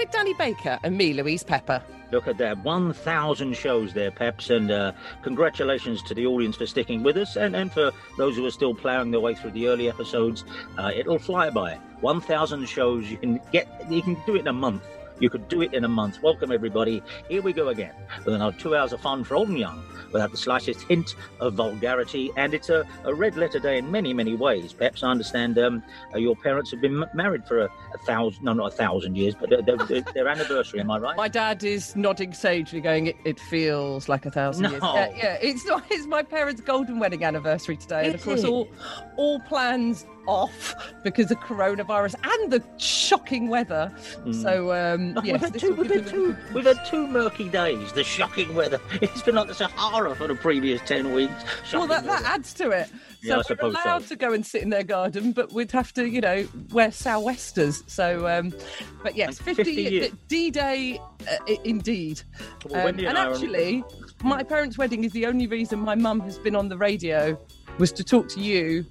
with 0.00 0.10
Danny 0.10 0.32
Baker 0.32 0.78
and 0.82 0.96
me, 0.96 1.12
Louise 1.12 1.42
Pepper. 1.44 1.82
Look 2.10 2.26
at 2.26 2.38
that, 2.38 2.64
1,000 2.64 3.54
shows 3.54 3.92
there, 3.92 4.10
Peps, 4.10 4.48
and 4.48 4.70
uh, 4.70 4.92
congratulations 5.20 6.02
to 6.04 6.14
the 6.14 6.24
audience 6.24 6.56
for 6.56 6.64
sticking 6.64 7.02
with 7.02 7.18
us, 7.18 7.36
and, 7.36 7.54
and 7.54 7.70
for 7.70 7.92
those 8.16 8.34
who 8.34 8.46
are 8.46 8.50
still 8.50 8.74
ploughing 8.74 9.10
their 9.10 9.20
way 9.20 9.34
through 9.34 9.50
the 9.50 9.68
early 9.68 9.90
episodes. 9.90 10.44
Uh, 10.78 10.90
it'll 10.96 11.18
fly 11.18 11.50
by. 11.50 11.74
1,000 12.00 12.66
shows, 12.66 13.10
you 13.10 13.18
can 13.18 13.38
get, 13.52 13.68
you 13.90 14.00
can 14.00 14.16
do 14.24 14.36
it 14.36 14.40
in 14.40 14.48
a 14.48 14.52
month. 14.54 14.82
You 15.20 15.28
could 15.28 15.48
do 15.48 15.60
it 15.60 15.74
in 15.74 15.84
a 15.84 15.88
month. 15.88 16.22
Welcome, 16.22 16.50
everybody. 16.50 17.02
Here 17.28 17.42
we 17.42 17.52
go 17.52 17.68
again 17.68 17.92
with 18.24 18.34
another 18.34 18.56
two 18.56 18.74
hours 18.74 18.94
of 18.94 19.02
fun 19.02 19.22
for 19.22 19.34
old 19.34 19.50
and 19.50 19.58
young 19.58 19.84
without 20.12 20.30
the 20.30 20.36
slightest 20.38 20.80
hint 20.82 21.14
of 21.40 21.54
vulgarity. 21.54 22.30
And 22.38 22.54
it's 22.54 22.70
a, 22.70 22.86
a 23.04 23.14
red 23.14 23.36
letter 23.36 23.58
day 23.58 23.76
in 23.76 23.90
many, 23.90 24.14
many 24.14 24.34
ways. 24.34 24.72
Perhaps 24.72 25.02
I 25.02 25.10
understand 25.10 25.58
um, 25.58 25.82
uh, 26.14 26.18
your 26.18 26.34
parents 26.36 26.70
have 26.70 26.80
been 26.80 27.02
m- 27.02 27.10
married 27.12 27.46
for 27.46 27.60
a, 27.60 27.64
a, 27.66 27.98
thousand, 28.06 28.44
no, 28.44 28.54
not 28.54 28.72
a 28.72 28.76
thousand 28.76 29.16
years, 29.16 29.34
but 29.38 29.50
their, 29.50 29.60
their, 29.60 30.00
their 30.00 30.26
anniversary, 30.26 30.80
am 30.80 30.90
I 30.90 30.98
right? 30.98 31.16
My 31.18 31.28
dad 31.28 31.62
is 31.64 31.94
nodding 31.94 32.32
sagely, 32.32 32.80
going, 32.80 33.08
It, 33.08 33.16
it 33.24 33.38
feels 33.38 34.08
like 34.08 34.24
a 34.24 34.30
thousand 34.30 34.64
no. 34.64 34.70
years. 34.70 34.82
Yeah, 34.82 35.10
yeah, 35.14 35.38
it's, 35.42 35.66
not, 35.66 35.84
it's 35.90 36.06
my 36.06 36.22
parents' 36.22 36.62
golden 36.62 36.98
wedding 36.98 37.24
anniversary 37.24 37.76
today. 37.76 38.06
and 38.06 38.14
of 38.14 38.24
course, 38.24 38.42
all, 38.44 38.68
all 39.16 39.38
plans 39.40 40.06
off 40.30 40.76
because 41.02 41.30
of 41.32 41.38
coronavirus 41.40 42.14
and 42.22 42.52
the 42.52 42.62
shocking 42.78 43.48
weather. 43.48 43.92
Mm. 44.24 44.42
So, 44.42 44.72
um, 44.72 45.18
yes, 45.24 45.32
we've, 45.32 45.40
had 45.40 45.58
two, 45.58 45.74
we've, 45.74 45.90
had 45.90 46.06
two, 46.06 46.36
we've 46.54 46.64
had 46.64 46.78
two 46.86 47.06
murky 47.08 47.48
days. 47.48 47.92
The 47.92 48.04
shocking 48.04 48.54
weather. 48.54 48.80
It's 49.02 49.22
been 49.22 49.34
like 49.34 49.48
the 49.48 49.54
Sahara 49.54 50.14
for 50.14 50.28
the 50.28 50.34
previous 50.34 50.80
10 50.82 51.12
weeks. 51.12 51.32
Shocking 51.64 51.88
well, 51.88 51.88
that, 51.88 52.04
that 52.04 52.22
adds 52.24 52.54
to 52.54 52.70
it. 52.70 52.88
So 52.88 52.94
yeah, 53.22 53.42
we're 53.48 53.68
allowed 53.68 54.02
so. 54.02 54.08
to 54.08 54.16
go 54.16 54.32
and 54.32 54.46
sit 54.46 54.62
in 54.62 54.70
their 54.70 54.84
garden, 54.84 55.32
but 55.32 55.52
we'd 55.52 55.72
have 55.72 55.92
to, 55.94 56.08
you 56.08 56.20
know, 56.20 56.46
wear 56.70 56.92
sou'westers. 56.92 57.82
So, 57.86 58.28
um, 58.28 58.54
but 59.02 59.16
yes, 59.16 59.38
50, 59.38 60.00
50 60.00 60.16
D-Day, 60.28 60.98
uh, 60.98 61.54
indeed. 61.64 62.22
Well, 62.66 62.88
um, 62.88 62.98
and 62.98 63.18
actually, 63.18 63.82
my 64.22 64.42
parents' 64.42 64.78
wedding 64.78 65.04
is 65.04 65.12
the 65.12 65.26
only 65.26 65.46
reason 65.46 65.80
my 65.80 65.94
mum 65.94 66.20
has 66.20 66.38
been 66.38 66.54
on 66.54 66.68
the 66.68 66.78
radio 66.78 67.38
was 67.78 67.92
to 67.92 68.04
talk 68.04 68.28
to 68.28 68.40
you 68.40 68.84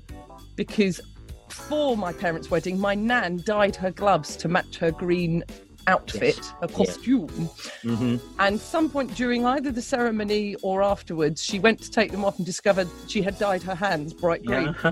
because 0.55 0.99
for 1.51 1.97
my 1.97 2.13
parents' 2.13 2.51
wedding, 2.51 2.79
my 2.79 2.95
nan 2.95 3.41
dyed 3.45 3.75
her 3.75 3.91
gloves 3.91 4.35
to 4.37 4.47
match 4.47 4.77
her 4.77 4.91
green 4.91 5.43
outfit, 5.87 6.37
yes. 6.37 6.53
a 6.61 6.67
costume. 6.67 7.27
Mm-hmm. 7.27 8.17
And 8.39 8.59
some 8.59 8.89
point 8.89 9.13
during 9.15 9.45
either 9.45 9.71
the 9.71 9.81
ceremony 9.81 10.55
or 10.61 10.83
afterwards, 10.83 11.43
she 11.43 11.59
went 11.59 11.81
to 11.81 11.89
take 11.89 12.11
them 12.11 12.23
off 12.25 12.37
and 12.37 12.45
discovered 12.45 12.87
she 13.07 13.21
had 13.21 13.37
dyed 13.39 13.63
her 13.63 13.75
hands 13.75 14.13
bright 14.13 14.45
green. 14.45 14.75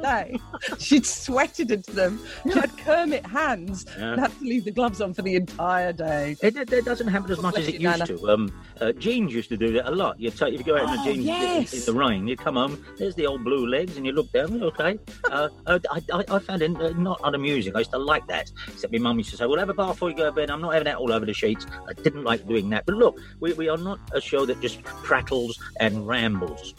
Yeah. 0.00 0.36
She'd 0.78 1.04
sweated 1.04 1.70
into 1.70 1.92
them. 1.92 2.20
She 2.44 2.50
had 2.52 2.76
Kermit 2.78 3.26
hands 3.26 3.84
Yeah. 3.98 4.12
and 4.12 4.20
had 4.20 4.38
to 4.38 4.44
leave 4.44 4.64
the 4.64 4.70
gloves 4.70 5.00
on 5.00 5.12
for 5.12 5.22
the 5.22 5.34
entire 5.34 5.92
day. 5.92 6.36
It, 6.42 6.56
it, 6.56 6.72
it 6.72 6.84
doesn't 6.84 7.08
happen 7.08 7.30
as 7.32 7.40
much 7.42 7.58
as 7.58 7.66
it 7.68 7.74
used 7.74 7.82
Nana. 7.84 8.06
to. 8.06 8.28
Um, 8.30 8.62
uh, 8.80 8.92
jeans 8.92 9.34
used 9.34 9.48
to 9.50 9.56
do 9.56 9.72
that 9.72 9.86
a 9.88 9.90
lot. 9.94 10.18
You 10.20 10.30
take 10.30 10.54
if 10.54 10.60
you 10.60 10.64
go 10.64 10.76
out 10.76 10.84
in 10.84 10.88
Oh, 11.00 11.04
the 11.04 11.12
jeans 11.12 11.24
yes. 11.26 11.72
in, 11.72 11.80
in 11.80 11.84
the 11.86 11.92
rain, 11.94 12.26
you 12.28 12.36
come 12.36 12.54
home. 12.54 12.82
There's 12.96 13.14
the 13.16 13.26
old 13.26 13.44
blue 13.44 13.66
legs, 13.66 13.96
and 13.96 14.06
you 14.06 14.12
look 14.12 14.30
down. 14.32 14.62
Okay. 14.62 14.98
uh, 15.30 15.48
uh, 15.66 15.78
I, 15.90 16.02
I, 16.12 16.24
I 16.30 16.38
found 16.38 16.62
it 16.62 16.76
uh, 16.80 16.90
not 16.90 17.20
unamusing. 17.22 17.74
I 17.74 17.80
used 17.80 17.90
to 17.92 17.98
like 17.98 18.26
that. 18.28 18.50
Except 18.68 18.92
my 18.92 18.98
mum 18.98 19.18
used 19.18 19.30
to 19.30 19.36
say, 19.36 19.46
"Well, 19.46 19.58
have 19.58 19.68
a 19.68 19.74
bath 19.74 20.00
before 20.08 20.26
you 20.26 20.30
go 20.30 20.30
to 20.30 20.34
bed." 20.34 20.50
I'm 20.50 20.60
not 20.60 20.72
having 20.72 20.84
that 20.84 20.96
all 20.96 21.12
over 21.12 21.26
the 21.26 21.34
sheets. 21.34 21.66
I 21.88 21.92
didn't 21.92 22.24
like 22.24 22.46
doing 22.46 22.70
that. 22.70 22.86
But 22.86 22.96
look, 22.96 23.18
we, 23.40 23.52
we 23.54 23.68
are 23.68 23.76
not 23.76 23.98
a 24.12 24.20
show 24.20 24.46
that 24.46 24.60
just 24.60 24.82
prattles 24.82 25.58
and 25.80 26.06
rambles. 26.06 26.74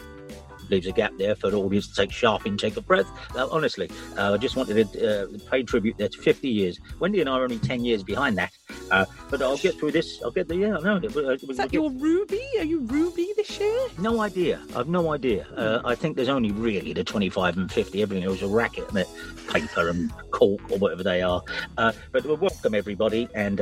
Leaves 0.70 0.86
a 0.86 0.92
gap 0.92 1.12
there 1.18 1.34
for 1.34 1.50
the 1.50 1.58
audience 1.58 1.88
to 1.88 1.94
take 1.94 2.12
sharp 2.12 2.46
intake 2.46 2.76
of 2.76 2.86
breath. 2.86 3.08
Uh, 3.36 3.48
honestly, 3.50 3.90
uh, 4.16 4.34
I 4.34 4.36
just 4.36 4.54
wanted 4.54 4.92
to 4.92 5.24
uh, 5.24 5.26
pay 5.50 5.64
tribute 5.64 5.96
there 5.98 6.08
to 6.08 6.18
50 6.18 6.48
years. 6.48 6.78
Wendy 7.00 7.20
and 7.20 7.28
I 7.28 7.38
are 7.38 7.42
only 7.42 7.58
10 7.58 7.84
years 7.84 8.04
behind 8.04 8.38
that. 8.38 8.52
Uh, 8.92 9.04
but 9.30 9.42
I'll 9.42 9.56
get 9.56 9.74
through 9.80 9.90
this. 9.92 10.22
I'll 10.22 10.30
get 10.30 10.46
the 10.46 10.56
yeah. 10.56 10.78
No, 10.80 10.98
Is 10.98 11.56
that 11.56 11.72
your 11.72 11.90
Ruby? 11.90 12.44
Are 12.58 12.64
you 12.64 12.80
Ruby 12.82 13.32
this 13.36 13.58
year? 13.58 13.80
no 13.98 14.20
idea. 14.20 14.60
I've 14.76 14.88
no 14.88 15.12
idea. 15.12 15.46
Uh, 15.56 15.80
I 15.84 15.96
think 15.96 16.14
there's 16.14 16.28
only 16.28 16.52
really 16.52 16.92
the 16.92 17.02
25 17.02 17.56
and 17.56 17.72
50. 17.72 18.02
Everything 18.02 18.24
else 18.24 18.36
is 18.36 18.42
a 18.42 18.48
racket, 18.48 18.88
and 18.92 19.04
paper 19.48 19.88
and 19.88 20.12
cork 20.30 20.60
or 20.70 20.78
whatever 20.78 21.02
they 21.02 21.20
are. 21.20 21.42
Uh, 21.78 21.92
but 22.12 22.24
we 22.24 22.34
welcome 22.34 22.76
everybody. 22.76 23.28
And 23.34 23.58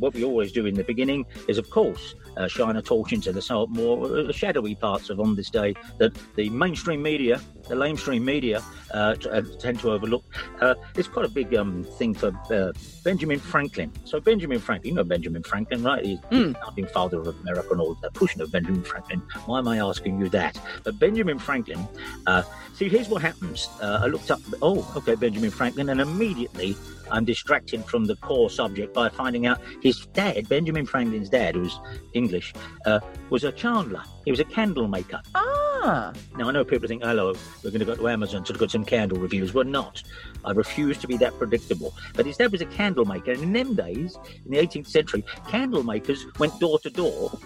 what 0.00 0.14
we 0.14 0.24
always 0.24 0.52
do 0.52 0.64
in 0.64 0.74
the 0.74 0.84
beginning 0.84 1.26
is, 1.48 1.58
of 1.58 1.68
course, 1.68 2.14
uh, 2.36 2.48
shine 2.48 2.76
a 2.76 2.82
torch 2.82 3.12
into 3.12 3.32
the 3.32 3.42
somewhat 3.42 3.70
more 3.70 4.06
uh, 4.06 4.32
shadowy 4.32 4.74
parts 4.74 5.10
of 5.10 5.20
on 5.20 5.34
this 5.34 5.50
day 5.50 5.74
that 5.98 6.16
the 6.34 6.45
mainstream 6.50 7.02
media, 7.02 7.40
the 7.68 7.74
lamestream 7.74 8.22
media, 8.22 8.62
uh, 8.92 9.14
t- 9.14 9.28
uh, 9.28 9.42
tend 9.58 9.80
to 9.80 9.90
overlook. 9.92 10.24
Uh, 10.60 10.74
it's 10.96 11.08
quite 11.08 11.26
a 11.26 11.28
big 11.28 11.54
um, 11.54 11.84
thing 11.98 12.14
for 12.14 12.30
uh, 12.50 12.72
Benjamin 13.04 13.38
Franklin. 13.40 13.92
So 14.04 14.20
Benjamin 14.20 14.58
Franklin, 14.58 14.90
you 14.90 14.94
know 14.96 15.04
Benjamin 15.04 15.42
Franklin, 15.42 15.82
right? 15.82 16.04
He's 16.04 16.18
Mm. 16.30 16.52
the 16.54 16.58
founding 16.60 16.86
father 16.86 17.20
of 17.20 17.28
America 17.40 17.68
and 17.72 17.80
all 17.80 17.94
that 18.02 18.14
pushing 18.14 18.40
of 18.42 18.50
Benjamin 18.52 18.82
Franklin. 18.82 19.22
Why 19.46 19.58
am 19.58 19.68
I 19.68 19.78
asking 19.78 20.20
you 20.20 20.28
that? 20.30 20.58
But 20.84 20.98
Benjamin 20.98 21.38
Franklin, 21.38 21.86
uh, 22.26 22.42
see, 22.74 22.88
here's 22.88 23.08
what 23.08 23.22
happens. 23.22 23.68
Uh, 23.80 24.00
I 24.02 24.06
looked 24.06 24.30
up, 24.30 24.40
oh, 24.62 24.86
okay, 24.96 25.14
Benjamin 25.14 25.50
Franklin, 25.50 25.88
and 25.90 26.00
immediately 26.00 26.76
I'm 27.10 27.24
distracted 27.24 27.84
from 27.84 28.04
the 28.04 28.16
core 28.16 28.50
subject 28.50 28.94
by 28.94 29.08
finding 29.08 29.46
out 29.46 29.60
his 29.82 30.06
dad, 30.06 30.48
Benjamin 30.48 30.86
Franklin's 30.86 31.28
dad, 31.28 31.54
who's 31.54 31.78
English, 32.12 32.52
uh, 32.84 33.00
was 33.30 33.44
a 33.44 33.52
chandler. 33.52 34.02
He 34.24 34.30
was 34.30 34.40
a 34.40 34.44
candle 34.44 34.88
maker. 34.88 35.20
Ah, 35.34 36.12
Now, 36.36 36.48
I 36.48 36.52
know 36.52 36.64
people 36.64 36.88
think, 36.88 37.02
hello, 37.02 37.34
we're 37.62 37.70
going 37.70 37.80
to 37.80 37.86
go 37.86 37.94
to 37.94 38.08
Amazon 38.08 38.42
to 38.44 38.52
look 38.52 38.62
at 38.62 38.70
some 38.70 38.84
candle 38.84 39.18
reviews. 39.18 39.54
We're 39.54 39.64
not. 39.64 40.02
I 40.44 40.52
refuse 40.52 40.98
to 40.98 41.06
be 41.06 41.16
that 41.18 41.36
predictable. 41.38 41.94
But 42.14 42.26
his 42.26 42.36
dad 42.36 42.50
was 42.52 42.60
a 42.60 42.66
candle 42.66 43.04
maker. 43.04 43.32
And 43.32 43.42
in 43.42 43.52
them 43.52 43.74
days, 43.74 44.16
in 44.44 44.50
the 44.50 44.58
18th 44.58 44.88
century, 44.88 45.24
candle 45.48 45.82
makers 45.84 46.26
went 46.38 46.58
door 46.58 46.78
to 46.80 46.90
door, 46.90 47.38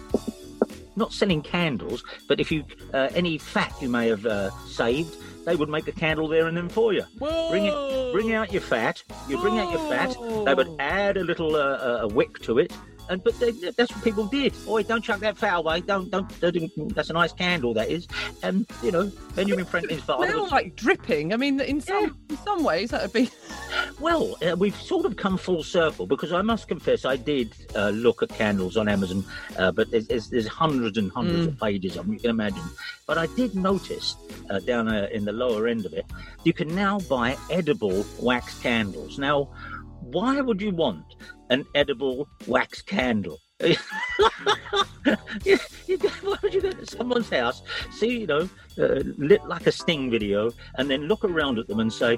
not 0.95 1.13
selling 1.13 1.41
candles, 1.41 2.03
but 2.27 2.39
if 2.39 2.51
you, 2.51 2.63
uh, 2.93 3.09
any 3.13 3.37
fat 3.37 3.73
you 3.81 3.89
may 3.89 4.07
have 4.07 4.25
uh, 4.25 4.49
saved, 4.65 5.15
they 5.45 5.55
would 5.55 5.69
make 5.69 5.87
a 5.87 5.91
candle 5.91 6.27
there 6.27 6.47
and 6.47 6.55
then 6.55 6.69
for 6.69 6.93
you. 6.93 7.03
Bring 7.17 7.65
it, 7.65 8.11
bring 8.13 8.33
out 8.33 8.51
your 8.51 8.61
fat. 8.61 9.03
You 9.27 9.37
bring 9.39 9.59
out 9.59 9.71
your 9.71 9.89
fat. 9.89 10.15
They 10.45 10.53
would 10.53 10.75
add 10.79 11.17
a 11.17 11.23
little 11.23 11.55
uh, 11.55 11.59
uh, 11.59 11.99
a 12.03 12.07
wick 12.07 12.39
to 12.43 12.59
it, 12.59 12.71
and 13.11 13.21
but 13.23 13.37
they, 13.39 13.51
that's 13.51 13.93
what 13.93 14.03
people 14.03 14.25
did. 14.25 14.53
Oi, 14.67 14.83
don't 14.83 15.03
chuck 15.03 15.19
that 15.19 15.37
fat 15.37 15.57
away. 15.57 15.81
Don't, 15.81 16.09
don't, 16.09 16.39
don't. 16.39 16.95
That's 16.95 17.09
a 17.09 17.13
nice 17.13 17.33
candle, 17.33 17.73
that 17.73 17.89
is. 17.89 18.07
And 18.41 18.65
you 18.81 18.91
know, 18.91 19.11
Benjamin 19.35 19.65
Franklin's 19.65 20.03
father. 20.03 20.27
smell 20.27 20.43
Was, 20.43 20.51
like 20.51 20.77
dripping. 20.77 21.33
I 21.33 21.37
mean, 21.37 21.59
in 21.59 21.81
some 21.81 22.17
in 22.29 22.37
some 22.37 22.63
ways 22.63 22.91
that 22.91 23.01
would 23.01 23.13
be. 23.13 23.29
well, 23.99 24.37
uh, 24.41 24.55
we've 24.55 24.75
sort 24.75 25.05
of 25.05 25.17
come 25.17 25.37
full 25.37 25.61
circle 25.61 26.07
because 26.07 26.31
I 26.31 26.41
must 26.41 26.69
confess 26.69 27.03
I 27.03 27.17
did 27.17 27.53
uh, 27.75 27.89
look 27.89 28.23
at 28.23 28.29
candles 28.29 28.77
on 28.77 28.87
Amazon, 28.87 29.25
uh, 29.59 29.73
but 29.73 29.91
there's, 29.91 30.07
there's, 30.07 30.29
there's 30.29 30.47
hundreds 30.47 30.97
and 30.97 31.11
hundreds 31.11 31.47
of 31.47 31.59
pages 31.59 31.97
of 31.97 32.05
them. 32.05 32.13
You 32.13 32.19
can 32.19 32.29
imagine. 32.29 32.63
But 33.07 33.17
I 33.17 33.27
did 33.27 33.55
notice 33.55 34.15
uh, 34.49 34.59
down 34.59 34.87
uh, 34.87 35.09
in 35.11 35.25
the 35.25 35.33
lower 35.33 35.67
end 35.67 35.85
of 35.85 35.93
it, 35.93 36.05
you 36.45 36.53
can 36.53 36.73
now 36.73 36.99
buy 36.99 37.37
edible 37.49 38.05
wax 38.21 38.57
candles. 38.61 39.19
Now, 39.19 39.49
why 40.01 40.41
would 40.41 40.61
you 40.61 40.71
want 40.71 41.05
an 41.51 41.65
edible 41.75 42.27
wax 42.47 42.81
candle? 42.81 43.37
you, 43.61 43.75
you, 45.85 45.97
go- 45.97 46.09
why 46.23 46.37
would 46.41 46.53
you 46.53 46.61
go 46.61 46.71
to 46.71 46.85
someone's 46.87 47.29
house, 47.29 47.61
see, 47.91 48.21
you 48.21 48.27
know, 48.27 48.49
uh, 48.79 49.03
lit 49.17 49.45
like 49.45 49.67
a 49.67 49.71
sting 49.71 50.09
video, 50.09 50.51
and 50.75 50.89
then 50.89 51.01
look 51.07 51.23
around 51.23 51.59
at 51.59 51.67
them 51.67 51.79
and 51.79 51.93
say, 51.93 52.17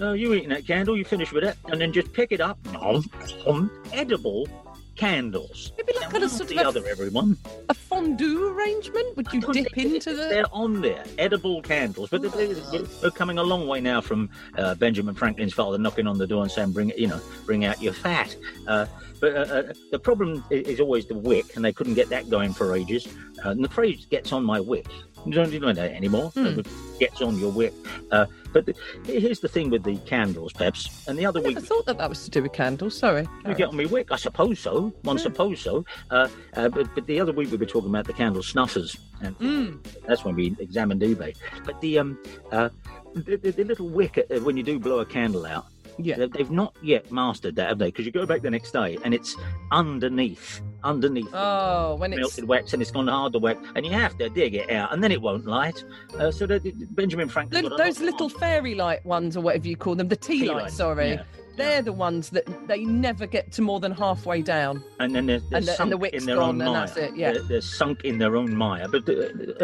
Oh, 0.00 0.12
you 0.12 0.34
eating 0.34 0.50
that 0.50 0.66
candle? 0.66 0.96
You 0.96 1.04
finish 1.04 1.32
with 1.32 1.44
it, 1.44 1.56
and 1.68 1.80
then 1.80 1.92
just 1.92 2.12
pick 2.12 2.32
it 2.32 2.40
up. 2.40 2.58
Nom, 2.72 3.04
nom, 3.46 3.70
edible 3.92 4.46
candles. 4.96 5.72
Maybe 5.76 5.92
like 5.92 6.02
Now, 6.02 6.10
kind 6.10 6.24
of 6.24 6.30
not 6.30 6.36
sort 6.38 6.48
the 6.48 6.58
of 6.58 6.66
other 6.66 6.86
everyone. 6.86 7.36
a, 7.44 7.50
a 7.70 7.74
fondue 7.74 8.48
arrangement. 8.56 9.16
Would 9.16 9.32
you 9.32 9.40
dip 9.40 9.76
into 9.76 10.10
the? 10.14 10.24
They're 10.28 10.44
on 10.52 10.80
there, 10.80 11.04
edible 11.18 11.62
candles, 11.62 12.10
but 12.10 12.22
they're, 12.22 12.30
they're- 12.30 12.82
they're 13.00 13.10
coming 13.10 13.38
a 13.38 13.42
long 13.42 13.66
way 13.68 13.80
now 13.80 14.00
from 14.00 14.28
uh, 14.58 14.74
Benjamin 14.74 15.14
Franklin's 15.14 15.52
father 15.54 15.78
knocking 15.78 16.06
on 16.06 16.18
the 16.18 16.26
door 16.26 16.42
and 16.42 16.50
saying, 16.50 16.72
"Bring, 16.72 16.92
you 16.96 17.06
know, 17.08 17.20
bring 17.44 17.64
out 17.64 17.80
your 17.80 17.92
fat." 17.92 18.34
Uh, 18.66 18.86
but 19.20 19.34
uh, 19.34 19.40
uh, 19.40 19.72
the 19.90 19.98
problem 19.98 20.44
is 20.50 20.80
always 20.80 21.06
the 21.06 21.14
wick, 21.14 21.56
and 21.56 21.64
they 21.64 21.72
couldn't 21.72 21.94
get 21.94 22.08
that 22.10 22.28
going 22.28 22.52
for 22.52 22.74
ages. 22.74 23.06
Uh, 23.44 23.50
and 23.50 23.62
the 23.64 23.68
phrase 23.68 24.06
"gets 24.06 24.32
on 24.32 24.44
my 24.44 24.60
wick." 24.60 24.86
You 25.24 25.32
don't 25.32 25.50
do 25.50 25.58
that 25.60 25.78
anymore. 25.92 26.30
Hmm. 26.30 26.46
It 26.60 26.66
Gets 27.00 27.20
on 27.20 27.38
your 27.38 27.50
wick. 27.52 27.74
Uh, 28.10 28.26
but 28.52 28.64
the, 28.64 28.74
here's 29.04 29.40
the 29.40 29.48
thing 29.48 29.68
with 29.70 29.82
the 29.82 29.96
candles, 29.98 30.52
Peps. 30.52 31.06
And 31.08 31.18
the 31.18 31.26
other 31.26 31.40
I 31.40 31.48
week, 31.48 31.58
I 31.58 31.60
thought 31.60 31.84
that 31.86 31.98
that 31.98 32.08
was 32.08 32.24
to 32.24 32.30
do 32.30 32.42
with 32.42 32.52
candles. 32.52 32.96
Sorry. 32.96 33.26
you 33.46 33.54
get 33.54 33.68
on 33.68 33.76
me 33.76 33.86
wick, 33.86 34.10
I 34.12 34.16
suppose 34.16 34.60
so. 34.60 34.92
One 35.02 35.18
suppose 35.18 35.60
so. 35.60 35.84
Uh, 36.10 36.28
uh, 36.54 36.68
but, 36.68 36.94
but 36.94 37.06
the 37.06 37.20
other 37.20 37.32
week 37.32 37.50
we 37.50 37.56
were 37.58 37.66
talking 37.66 37.90
about 37.90 38.06
the 38.06 38.12
candle 38.14 38.42
snuffers, 38.42 38.96
and 39.20 39.36
Mm. 39.38 39.78
that's 40.06 40.24
when 40.24 40.36
we 40.36 40.56
examined 40.58 41.02
eBay. 41.02 41.36
But 41.64 41.80
the 41.80 41.98
um, 41.98 42.18
uh, 42.50 42.70
the, 43.14 43.36
the, 43.36 43.50
the 43.50 43.64
little 43.64 43.88
wick 43.88 44.18
uh, 44.18 44.40
when 44.40 44.56
you 44.56 44.62
do 44.62 44.78
blow 44.78 45.00
a 45.00 45.06
candle 45.06 45.44
out, 45.44 45.66
Yeah. 45.98 46.16
they- 46.16 46.26
they've 46.28 46.50
not 46.50 46.76
yet 46.82 47.10
mastered 47.10 47.56
that, 47.56 47.68
have 47.68 47.78
they? 47.78 47.86
Because 47.86 48.06
you 48.06 48.12
go 48.12 48.26
back 48.26 48.42
the 48.42 48.50
next 48.50 48.72
day 48.72 48.98
and 49.04 49.14
it's 49.14 49.36
underneath, 49.72 50.60
underneath. 50.84 51.28
Oh, 51.32 51.96
when 51.96 52.12
it's 52.12 52.20
Melted 52.20 52.48
wax 52.48 52.72
and 52.72 52.82
it's 52.82 52.90
gone 52.90 53.08
hard 53.08 53.32
to 53.34 53.38
wax, 53.38 53.60
and 53.74 53.84
you 53.86 53.92
have 53.92 54.16
to 54.18 54.28
dig 54.28 54.54
it 54.54 54.70
out, 54.70 54.92
and 54.92 55.02
then 55.02 55.12
it 55.12 55.20
won't 55.20 55.46
light. 55.46 55.84
Uh, 56.18 56.30
so 56.30 56.46
Benjamin 56.90 57.28
Franklin, 57.28 57.70
those 57.76 58.00
little 58.00 58.28
fairy 58.28 58.74
light 58.74 59.04
ones, 59.06 59.36
or 59.36 59.40
whatever 59.40 59.68
you 59.68 59.76
call 59.76 59.94
them, 59.94 60.08
the 60.08 60.16
tea, 60.16 60.40
Tea 60.40 60.48
lights. 60.48 60.62
lights, 60.62 60.76
Sorry, 60.76 61.08
yeah, 61.10 61.22
they're 61.56 61.82
the 61.82 61.92
ones 61.92 62.30
that 62.30 62.46
they 62.68 62.84
never 62.84 63.26
get 63.26 63.52
to 63.52 63.62
more 63.62 63.80
than 63.80 63.92
halfway 63.92 64.42
down. 64.42 64.82
and 65.00 65.14
then 65.14 65.26
they're, 65.26 65.40
they're 65.40 65.58
And 65.58 65.66
the- 65.66 65.70
and 65.70 65.76
sunk 65.76 65.90
the 65.90 65.96
wick's 65.96 66.18
in 66.22 66.26
their 66.26 66.36
gone 66.36 66.60
own 66.62 66.72
mire. 66.72 66.88
it, 66.96 67.16
yeah. 67.16 67.32
they're, 67.32 67.42
they're 67.42 67.60
sunk 67.60 68.04
in 68.04 68.18
their 68.18 68.36
own 68.36 68.54
mire. 68.54 68.88
But 68.88 69.08
uh, 69.08 69.12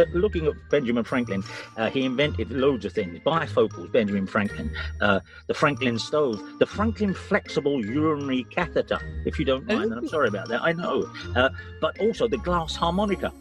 uh, 0.00 0.04
looking 0.14 0.46
at 0.46 0.54
Benjamin 0.70 1.04
Franklin, 1.04 1.42
uh, 1.76 1.90
he 1.90 2.04
invented 2.04 2.50
loads 2.50 2.84
of 2.84 2.92
things. 2.92 3.18
Bifocals, 3.20 3.90
Benjamin 3.92 4.26
Franklin, 4.26 4.70
uh, 5.00 5.20
the 5.46 5.54
Franklin 5.54 5.98
stove, 5.98 6.40
the 6.58 6.66
Franklin 6.66 7.14
flexible 7.14 7.84
urinary 7.84 8.44
catheter. 8.44 8.98
If 9.26 9.38
you 9.38 9.44
don't 9.44 9.66
mind, 9.66 9.84
and 9.92 9.94
I'm 9.94 10.08
sorry 10.08 10.28
about 10.28 10.48
that. 10.48 10.62
I 10.62 10.72
know, 10.72 11.10
uh, 11.36 11.50
but 11.80 11.98
also 12.00 12.28
the 12.28 12.38
glass 12.38 12.74
harmonica. 12.76 13.32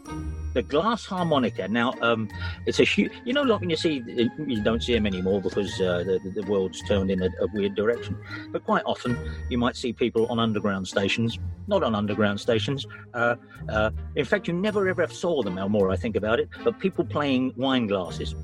The 0.54 0.62
glass 0.62 1.06
harmonica. 1.06 1.66
Now, 1.68 1.94
um, 2.02 2.28
it's 2.66 2.78
a 2.80 2.84
huge. 2.84 3.12
You 3.24 3.32
know, 3.32 3.42
like 3.42 3.60
when 3.60 3.70
you 3.70 3.76
see, 3.76 4.02
you 4.46 4.62
don't 4.62 4.82
see 4.82 4.92
them 4.94 5.06
anymore 5.06 5.40
because 5.40 5.80
uh, 5.80 6.04
the, 6.04 6.20
the 6.34 6.42
world's 6.50 6.80
turned 6.82 7.10
in 7.10 7.22
a, 7.22 7.26
a 7.40 7.46
weird 7.54 7.74
direction. 7.74 8.16
But 8.50 8.64
quite 8.64 8.82
often, 8.84 9.16
you 9.48 9.56
might 9.58 9.76
see 9.76 9.92
people 9.92 10.26
on 10.26 10.38
underground 10.38 10.86
stations, 10.86 11.38
not 11.68 11.82
on 11.82 11.94
underground 11.94 12.38
stations. 12.40 12.86
Uh, 13.14 13.36
uh, 13.70 13.90
in 14.16 14.24
fact, 14.26 14.46
you 14.46 14.52
never 14.54 14.88
ever 14.88 15.06
saw 15.08 15.42
them. 15.42 15.54
The 15.54 15.68
more 15.68 15.90
I 15.90 15.96
think 15.96 16.16
about 16.16 16.38
it, 16.38 16.48
but 16.64 16.78
people 16.78 17.04
playing 17.04 17.52
wine 17.56 17.86
glasses. 17.86 18.34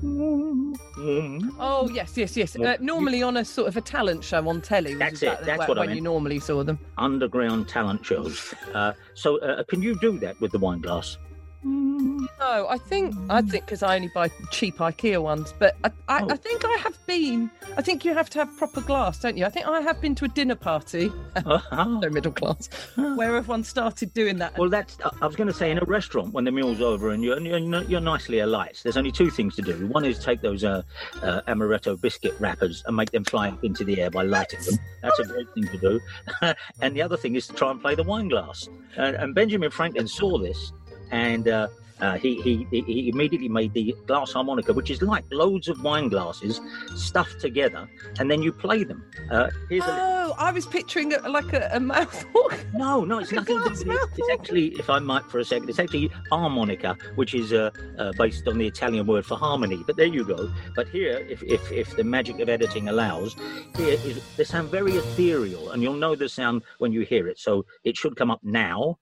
Oh 1.61 1.89
yes, 1.93 2.17
yes, 2.17 2.35
yes. 2.35 2.55
Uh, 2.55 2.77
normally 2.79 3.21
on 3.21 3.37
a 3.37 3.45
sort 3.45 3.67
of 3.67 3.77
a 3.77 3.81
talent 3.81 4.23
show 4.23 4.47
on 4.49 4.61
telly. 4.61 4.95
That's 4.95 5.21
it, 5.21 5.25
that- 5.27 5.45
that's 5.45 5.59
when 5.59 5.67
what 5.69 5.77
I 5.77 5.85
when 5.85 5.95
you 5.95 6.01
normally 6.01 6.39
saw 6.39 6.63
them. 6.63 6.79
Underground 6.97 7.67
talent 7.67 8.05
shows. 8.05 8.53
Uh, 8.73 8.93
so, 9.13 9.37
uh, 9.39 9.63
can 9.63 9.81
you 9.81 9.97
do 9.99 10.17
that 10.19 10.39
with 10.41 10.51
the 10.51 10.59
wine 10.59 10.81
glass? 10.81 11.17
No, 11.63 12.67
I 12.69 12.77
think 12.77 13.13
I 13.29 13.41
think 13.41 13.65
because 13.65 13.83
I 13.83 13.95
only 13.95 14.09
buy 14.15 14.29
cheap 14.51 14.77
IKEA 14.77 15.21
ones, 15.21 15.53
but 15.59 15.75
I, 15.83 15.91
I, 16.07 16.23
Oh. 16.23 16.27
I 16.31 16.35
think 16.37 16.63
I 16.65 16.77
have 16.77 16.97
been. 17.05 17.49
I 17.77 17.81
think 17.81 18.03
you 18.05 18.13
have 18.13 18.29
to 18.31 18.39
have 18.39 18.57
proper 18.57 18.81
glass, 18.81 19.19
don't 19.19 19.37
you? 19.37 19.45
I 19.45 19.49
think 19.49 19.67
I 19.67 19.81
have 19.81 20.01
been 20.01 20.15
to 20.15 20.25
a 20.25 20.27
dinner 20.27 20.55
party, 20.55 21.11
Uh-huh. 21.35 21.85
no 22.01 22.09
middle 22.09 22.31
class, 22.31 22.69
where 22.95 23.35
everyone 23.35 23.63
started 23.63 24.13
doing 24.13 24.37
that. 24.39 24.57
Well, 24.57 24.69
that's. 24.69 24.97
I- 25.21 25.25
was 25.27 25.35
going 25.35 25.47
to 25.47 25.53
say 25.53 25.69
in 25.69 25.77
a 25.77 25.85
restaurant 25.85 26.33
when 26.33 26.43
the 26.45 26.51
meal's 26.51 26.81
over 26.81 27.09
and 27.11 27.23
you're 27.23 27.39
you're, 27.39 27.59
you're 27.83 27.99
nicely 28.01 28.39
alight. 28.39 28.79
There's 28.83 28.97
only 28.97 29.11
two 29.11 29.29
things 29.29 29.55
to 29.57 29.61
do. 29.61 29.87
One 29.87 30.05
is 30.05 30.17
take 30.19 30.41
those 30.41 30.63
uh, 30.63 30.81
uh, 31.21 31.41
amaretto 31.47 31.99
biscuit 31.99 32.35
wrappers 32.39 32.83
and 32.87 32.95
make 32.95 33.11
them 33.11 33.23
fly 33.25 33.49
up 33.49 33.63
into 33.63 33.83
the 33.83 34.01
air 34.01 34.09
by 34.09 34.23
lighting 34.23 34.61
them. 34.61 34.79
That's 35.03 35.19
a 35.19 35.25
great 35.25 35.53
thing 35.53 35.67
to 35.67 35.77
do. 35.77 35.99
and 36.81 36.95
the 36.95 37.01
other 37.01 37.17
thing 37.17 37.35
is 37.35 37.47
to 37.47 37.53
try 37.53 37.69
and 37.71 37.79
play 37.81 37.95
the 37.95 38.03
wine 38.03 38.29
glass. 38.29 38.67
Uh, 38.97 39.01
and 39.19 39.35
Benjamin 39.35 39.69
Franklin 39.71 40.07
saw 40.07 40.37
this, 40.39 40.71
and. 41.11 41.47
Uh, 41.47 41.67
uh, 42.01 42.17
he, 42.17 42.41
he 42.41 42.65
he 42.71 43.09
immediately 43.09 43.49
made 43.49 43.73
the 43.73 43.93
glass 44.07 44.31
harmonica, 44.31 44.71
which 44.71 44.89
is 44.89 45.01
like 45.01 45.25
loads 45.31 45.67
of 45.67 45.83
wine 45.83 46.07
glasses 46.07 46.61
stuffed 46.95 47.41
together, 47.41 47.89
and 48.19 48.31
then 48.31 48.41
you 48.41 48.53
play 48.53 48.85
them. 48.85 49.03
Uh, 49.29 49.49
here's 49.67 49.83
oh, 49.85 50.33
I 50.37 50.51
was 50.51 50.65
picturing 50.65 51.11
it 51.11 51.23
like 51.29 51.51
a, 51.51 51.69
a 51.73 51.79
mouth 51.79 52.25
organ. 52.33 52.59
no, 52.73 53.03
no, 53.03 53.19
it's 53.19 53.31
nothing 53.33 53.57
to 53.57 53.63
do 53.63 53.65
glass 53.65 53.83
with 53.83 53.97
it. 53.97 54.09
It's 54.17 54.29
actually, 54.31 54.67
if 54.79 54.89
I 54.89 54.99
might 54.99 55.23
for 55.25 55.39
a 55.39 55.45
second, 55.45 55.69
it's 55.69 55.79
actually 55.79 56.09
harmonica, 56.31 56.95
which 57.15 57.33
is 57.33 57.51
uh, 57.51 57.71
uh, 57.97 58.13
based 58.17 58.47
on 58.47 58.57
the 58.57 58.67
Italian 58.67 59.05
word 59.05 59.25
for 59.25 59.35
harmony. 59.35 59.83
But 59.85 59.97
there 59.97 60.05
you 60.05 60.23
go. 60.23 60.49
But 60.75 60.87
here, 60.87 61.25
if, 61.29 61.43
if, 61.43 61.71
if 61.71 61.95
the 61.97 62.03
magic 62.03 62.39
of 62.39 62.47
editing 62.47 62.87
allows, 62.87 63.35
here 63.75 63.97
is 64.05 64.21
they 64.37 64.45
sound 64.45 64.69
very 64.69 64.93
ethereal, 64.93 65.71
and 65.71 65.83
you'll 65.83 65.93
know 65.95 66.15
the 66.15 66.29
sound 66.29 66.63
when 66.77 66.93
you 66.93 67.01
hear 67.01 67.27
it. 67.27 67.39
So 67.39 67.65
it 67.83 67.97
should 67.97 68.15
come 68.15 68.31
up 68.31 68.39
now. 68.41 68.97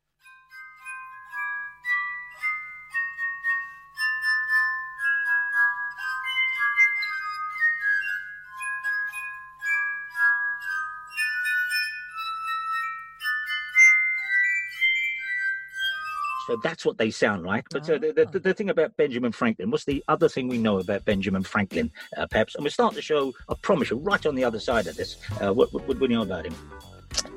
That's 16.63 16.85
what 16.85 16.97
they 16.97 17.11
sound 17.11 17.43
like. 17.43 17.65
But 17.69 17.89
uh, 17.89 17.97
the, 17.97 18.13
the, 18.13 18.25
the, 18.25 18.39
the 18.39 18.53
thing 18.53 18.69
about 18.69 18.95
Benjamin 18.97 19.31
Franklin, 19.31 19.71
what's 19.71 19.85
the 19.85 20.03
other 20.07 20.29
thing 20.29 20.47
we 20.47 20.57
know 20.57 20.79
about 20.79 21.05
Benjamin 21.05 21.43
Franklin, 21.43 21.91
uh, 22.15 22.27
perhaps? 22.27 22.55
And 22.55 22.63
we'll 22.63 22.71
start 22.71 22.93
the 22.93 23.01
show, 23.01 23.33
I 23.49 23.55
promise 23.61 23.89
you, 23.89 23.97
right 23.97 24.25
on 24.25 24.35
the 24.35 24.43
other 24.43 24.59
side 24.59 24.87
of 24.87 24.95
this. 24.95 25.17
Uh, 25.41 25.53
what, 25.53 25.73
what, 25.73 25.87
what 25.87 25.99
do 25.99 26.05
you 26.05 26.09
know 26.09 26.23
about 26.23 26.45
him? 26.45 26.55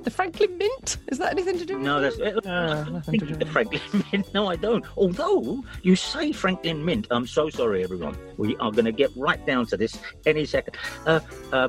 The 0.02 0.10
Franklin 0.10 0.56
Mint? 0.58 0.98
Is 1.08 1.18
that 1.18 1.32
anything 1.32 1.58
to 1.58 1.64
do 1.64 1.76
with 1.76 1.84
No, 1.84 2.00
that's 2.00 2.18
uh, 2.18 2.40
Uh, 2.44 2.84
I 2.86 2.90
nothing 2.90 3.02
to 3.02 3.02
think 3.10 3.20
do 3.20 3.26
the 3.34 3.44
with 3.44 3.48
Franklin 3.48 4.04
Mint. 4.12 4.34
No, 4.34 4.48
I 4.48 4.56
don't. 4.56 4.84
Although 4.96 5.64
you 5.82 5.94
say 5.96 6.32
Franklin 6.32 6.84
Mint, 6.84 7.06
I'm 7.10 7.26
so 7.26 7.50
sorry, 7.50 7.84
everyone. 7.84 8.16
We 8.36 8.56
are 8.56 8.70
going 8.72 8.86
to 8.86 8.92
get 8.92 9.10
right 9.16 9.44
down 9.46 9.66
to 9.66 9.76
this 9.76 9.98
any 10.26 10.44
second. 10.44 10.76
Uh, 11.06 11.20
uh, 11.52 11.68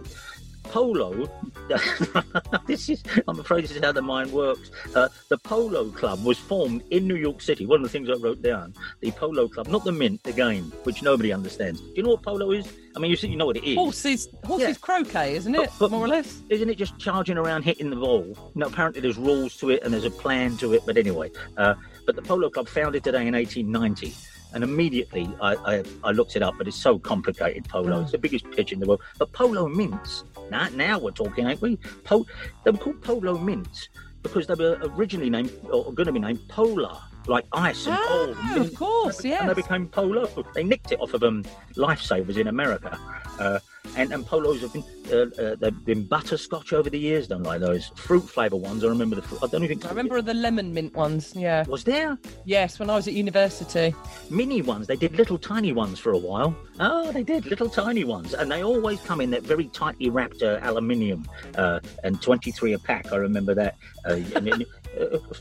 Polo. 0.64 1.30
this 2.68 2.90
is. 2.90 3.04
I'm 3.28 3.40
afraid 3.40 3.64
this 3.64 3.72
is 3.72 3.82
how 3.84 3.92
the 3.92 4.02
mind 4.02 4.32
works. 4.32 4.72
Uh, 4.96 5.10
the 5.30 5.38
Polo 5.38 5.90
Club 5.90 6.24
was 6.24 6.38
formed 6.38 6.84
in 6.92 7.08
New 7.08 7.16
York 7.16 7.42
City. 7.42 7.66
One 7.66 7.78
of 7.80 7.84
the 7.84 7.90
things 7.90 8.10
I 8.10 8.14
wrote 8.14 8.42
down. 8.42 8.74
The 9.02 9.12
Polo 9.12 9.48
Club, 9.48 9.68
not 9.68 9.84
the 9.84 9.92
Mint, 9.92 10.24
the 10.24 10.32
game, 10.32 10.66
which 10.84 11.02
nobody 11.04 11.34
understands. 11.34 11.82
Do 11.82 11.92
you 11.96 12.04
know 12.04 12.10
what 12.12 12.24
polo 12.24 12.52
is? 12.52 12.72
I 12.96 13.00
mean, 13.00 13.10
you 13.12 13.18
see, 13.18 13.28
you 13.28 13.38
know 13.38 13.46
what 13.46 13.58
it 13.58 13.64
is. 13.64 13.76
Horses, 13.78 14.28
horses 14.44 14.68
Yeah. 14.70 14.74
croquet, 14.82 15.36
isn't 15.36 15.56
it? 15.56 15.58
But- 15.58 15.80
but- 15.80 15.92
More 15.92 16.06
or 16.06 16.08
less. 16.10 16.42
Isn't 16.50 16.70
it 16.70 16.78
just 16.78 16.98
charging 16.98 17.38
around 17.38 17.64
hitting 17.64 17.90
the 17.90 17.96
ball? 17.96 18.52
No, 18.56 18.68
apparently 18.68 19.02
there's 19.02 19.18
rules 19.18 19.56
to 19.58 19.70
it 19.70 19.84
and 19.84 19.94
there's 19.94 20.06
a 20.06 20.12
plan 20.12 20.58
to 20.58 20.74
it. 20.74 20.84
But 20.86 20.98
anyway, 20.98 21.32
uh, 21.58 21.76
but 22.06 22.16
the 22.16 22.22
Polo 22.22 22.50
Club 22.50 22.68
founded 22.68 23.04
today 23.04 23.28
in 23.28 23.34
1890. 23.36 24.14
And 24.54 24.66
immediately 24.66 25.30
I, 25.42 25.56
I, 25.56 25.84
I 26.04 26.12
looked 26.12 26.36
it 26.36 26.44
up, 26.44 26.56
but 26.58 26.68
it's 26.68 26.76
so 26.76 27.00
complicated. 27.00 27.70
Polo, 27.70 28.00
Mm. 28.00 28.04
it's 28.04 28.12
the 28.12 28.18
biggest 28.18 28.52
pitch 28.52 28.74
in 28.74 28.82
the 28.82 28.86
world. 28.86 29.00
But 29.18 29.32
polo 29.32 29.70
mints. 29.70 30.26
Now, 30.52 30.68
now 30.76 31.00
we're 31.00 31.12
talking, 31.12 31.48
ain't 31.48 31.62
we? 31.62 31.78
Po- 32.04 32.28
they 32.66 32.72
were 32.72 32.78
called 32.78 33.02
polo 33.02 33.38
mints 33.38 33.88
because 34.22 34.48
they 34.48 34.54
were 34.54 34.78
originally 34.84 35.30
named 35.30 35.50
or 35.72 35.94
going 35.94 36.08
to 36.08 36.12
be 36.12 36.20
named 36.20 36.46
polar, 36.50 36.98
like 37.28 37.46
ice 37.54 37.88
and 37.88 37.98
cold. 37.98 38.36
Ah, 38.40 38.60
of 38.60 38.76
course, 38.76 39.24
yeah. 39.24 39.42
And 39.42 39.50
they 39.50 39.54
became 39.54 39.88
polo. 39.88 40.26
They 40.54 40.64
nicked 40.64 40.92
it 40.92 41.00
off 41.00 41.14
of 41.14 41.24
um, 41.24 41.44
lifesavers 41.76 42.38
in 42.38 42.48
America. 42.48 42.98
Uh, 43.40 43.60
and, 43.98 44.14
and 44.14 44.26
polos 44.26 44.62
have 44.62 44.72
been 44.74 44.84
uh, 45.12 45.42
uh, 45.42 45.56
they've 45.56 45.86
been 45.86 46.04
butterscotch 46.04 46.72
over 46.72 46.90
the 46.90 47.00
years. 47.00 47.28
Don't 47.28 47.44
like 47.44 47.60
those 47.60 47.88
fruit 47.96 48.22
flavour 48.22 48.56
ones. 48.56 48.84
I 48.84 48.88
remember 48.88 49.16
the. 49.16 49.22
Fruit, 49.22 49.40
I 49.44 49.48
don't 49.48 49.64
even. 49.64 49.84
I 49.84 49.90
remember 49.90 50.22
the 50.22 50.34
lemon 50.34 50.74
mint 50.74 50.94
ones. 50.96 51.34
Yeah. 51.36 51.66
Was 51.68 51.84
there 51.84 52.18
Yes, 52.46 52.80
when 52.80 52.90
I 52.90 52.96
was 52.96 53.08
at 53.08 53.14
university. 53.14 53.94
mini 54.30 54.62
ones? 54.62 54.88
They 54.88 54.96
did 54.96 55.16
little 55.16 55.38
tiny 55.38 55.74
ones 55.74 56.00
for 56.00 56.12
a 56.12 56.18
while. 56.18 56.56
Oh, 56.80 57.12
they 57.12 57.24
did 57.24 57.46
little 57.46 57.70
tiny 57.70 58.04
ones, 58.04 58.34
and 58.34 58.50
they 58.52 58.64
always 58.64 59.00
come 59.02 59.20
in 59.20 59.30
that 59.32 59.44
very 59.44 59.66
tightly 59.66 60.10
wrapped 60.10 60.42
uh, 60.42 60.60
aluminium 60.62 61.28
uh, 61.56 61.80
and 62.04 62.22
twenty 62.22 62.52
three 62.52 62.74
a 62.74 62.80
pack. 62.80 63.12
I 63.12 63.18
remember 63.18 63.54
that. 63.56 63.76
Uh, 64.06 64.20
and 64.36 64.66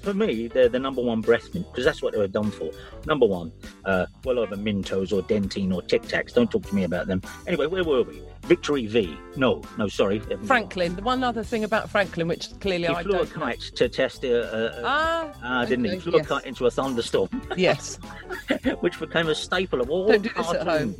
for 0.02 0.14
me, 0.14 0.49
they're 0.49 0.69
the 0.69 0.78
number 0.78 1.02
one 1.02 1.21
breath 1.21 1.52
mint 1.54 1.66
because 1.71 1.85
that's 1.85 2.02
what 2.02 2.12
they 2.12 2.19
were 2.19 2.28
done 2.28 2.50
for. 2.50 2.71
Number 3.07 3.26
one, 3.26 3.52
uh, 3.85 4.07
well 4.25 4.38
over 4.38 4.57
Mentos 4.57 5.12
or 5.12 5.23
Dentyne 5.23 5.73
or 5.75 5.83
Tic 5.83 6.02
Tacs. 6.02 6.33
Don't 6.35 6.50
talk 6.50 6.64
to 6.66 6.75
me 6.75 6.85
about 6.85 7.07
them. 7.07 7.23
Anyway, 7.47 7.66
where 7.66 7.85
were 7.85 8.02
we? 8.02 8.23
Victory 8.47 8.87
V. 8.87 9.16
No, 9.37 9.62
no, 9.78 9.87
sorry. 9.88 10.18
Franklin. 10.44 10.97
The 10.97 11.02
one 11.02 11.23
other 11.23 11.44
thing 11.44 11.62
about 11.64 11.88
Franklin, 11.90 12.26
which 12.26 12.49
clearly 12.61 12.88
He 12.88 12.94
I 12.94 13.02
flew 13.02 13.12
a 13.12 13.18
don't 13.25 13.37
know. 13.37 13.44
kite 13.47 13.61
to 13.76 13.88
test 13.88 14.25
a. 14.25 14.32
a, 14.32 14.80
a 14.80 14.82
Ah, 14.85 15.32
ah, 15.42 15.64
didn't 15.64 15.85
he? 15.85 15.90
okay, 15.90 15.97
He 15.99 16.02
flew 16.02 16.16
yes. 16.18 16.26
a 16.26 16.28
kite 16.28 16.47
into 16.47 16.66
a 16.66 16.70
thunderstorm, 16.70 17.28
Yes. 17.56 17.97
which 18.80 18.99
became 18.99 19.28
a 19.28 19.35
staple 19.35 19.80
of 19.80 19.90
all 19.90 20.09
Don't 20.09 20.23
do 20.23 20.28
this 20.30 20.32
cartoons. 20.32 20.56
at 20.56 20.66
home. 20.66 20.94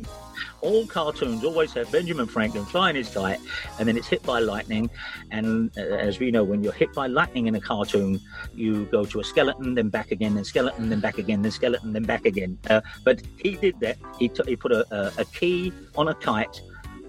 All 0.61 0.85
cartoons 0.85 1.43
always 1.43 1.73
have 1.73 1.91
Benjamin 1.91 2.27
Franklin 2.27 2.63
flying 2.65 2.95
his 2.95 3.09
kite, 3.09 3.39
and 3.79 3.87
then 3.87 3.97
it's 3.97 4.07
hit 4.07 4.21
by 4.23 4.39
lightning. 4.39 4.89
And 5.31 5.71
uh, 5.77 5.81
as 5.81 6.19
we 6.19 6.29
know, 6.31 6.43
when 6.43 6.63
you're 6.63 6.71
hit 6.71 6.93
by 6.93 7.07
lightning 7.07 7.47
in 7.47 7.55
a 7.55 7.59
cartoon, 7.61 8.19
you 8.53 8.85
go 8.85 9.03
to 9.05 9.19
a 9.19 9.23
skeleton, 9.23 9.73
then 9.73 9.89
back 9.89 10.11
again, 10.11 10.35
then 10.35 10.43
skeleton, 10.45 10.89
then 10.89 10.99
back 10.99 11.17
again, 11.17 11.41
then 11.41 11.51
skeleton, 11.51 11.93
then 11.93 12.03
back 12.03 12.25
again. 12.25 12.59
Uh, 12.69 12.81
but 13.03 13.21
he 13.39 13.55
did 13.55 13.79
that. 13.79 13.97
He, 14.19 14.29
t- 14.29 14.43
he 14.47 14.55
put 14.55 14.71
a, 14.71 14.85
a, 14.95 15.21
a 15.21 15.25
key 15.25 15.73
on 15.97 16.07
a 16.09 16.13
kite, 16.15 16.61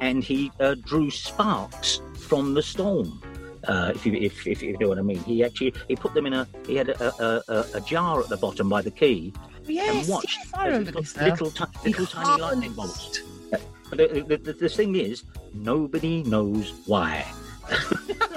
and 0.02 0.22
he 0.24 0.50
uh, 0.60 0.74
drew 0.84 1.10
sparks 1.10 2.00
from 2.18 2.54
the 2.54 2.62
storm. 2.62 3.22
Uh, 3.68 3.92
if 3.94 4.04
you 4.04 4.12
if, 4.14 4.46
if 4.46 4.60
you 4.60 4.76
know 4.78 4.88
what 4.88 4.98
I 4.98 5.02
mean, 5.02 5.22
he 5.22 5.44
actually 5.44 5.72
he 5.86 5.94
put 5.94 6.12
them 6.12 6.26
in 6.26 6.32
a 6.32 6.46
he 6.66 6.74
had 6.74 6.88
a, 6.88 7.24
a, 7.24 7.42
a, 7.48 7.66
a 7.74 7.80
jar 7.80 8.20
at 8.20 8.28
the 8.28 8.36
bottom 8.36 8.68
by 8.68 8.82
the 8.82 8.90
key, 8.90 9.32
Yes, 9.68 9.88
and 10.00 10.08
watched 10.08 10.38
yes, 10.38 10.50
I 10.54 10.66
remember 10.66 10.86
little, 10.86 11.02
this 11.02 11.16
now. 11.16 11.26
little, 11.30 11.50
ti- 11.52 11.64
little 11.84 12.06
tiny 12.06 12.42
lightning 12.42 12.72
bolts. 12.72 13.22
But 13.50 13.98
the, 13.98 14.38
the, 14.42 14.52
the 14.54 14.68
thing 14.68 14.96
is, 14.96 15.22
nobody 15.54 16.24
knows 16.24 16.72
why. 16.86 17.24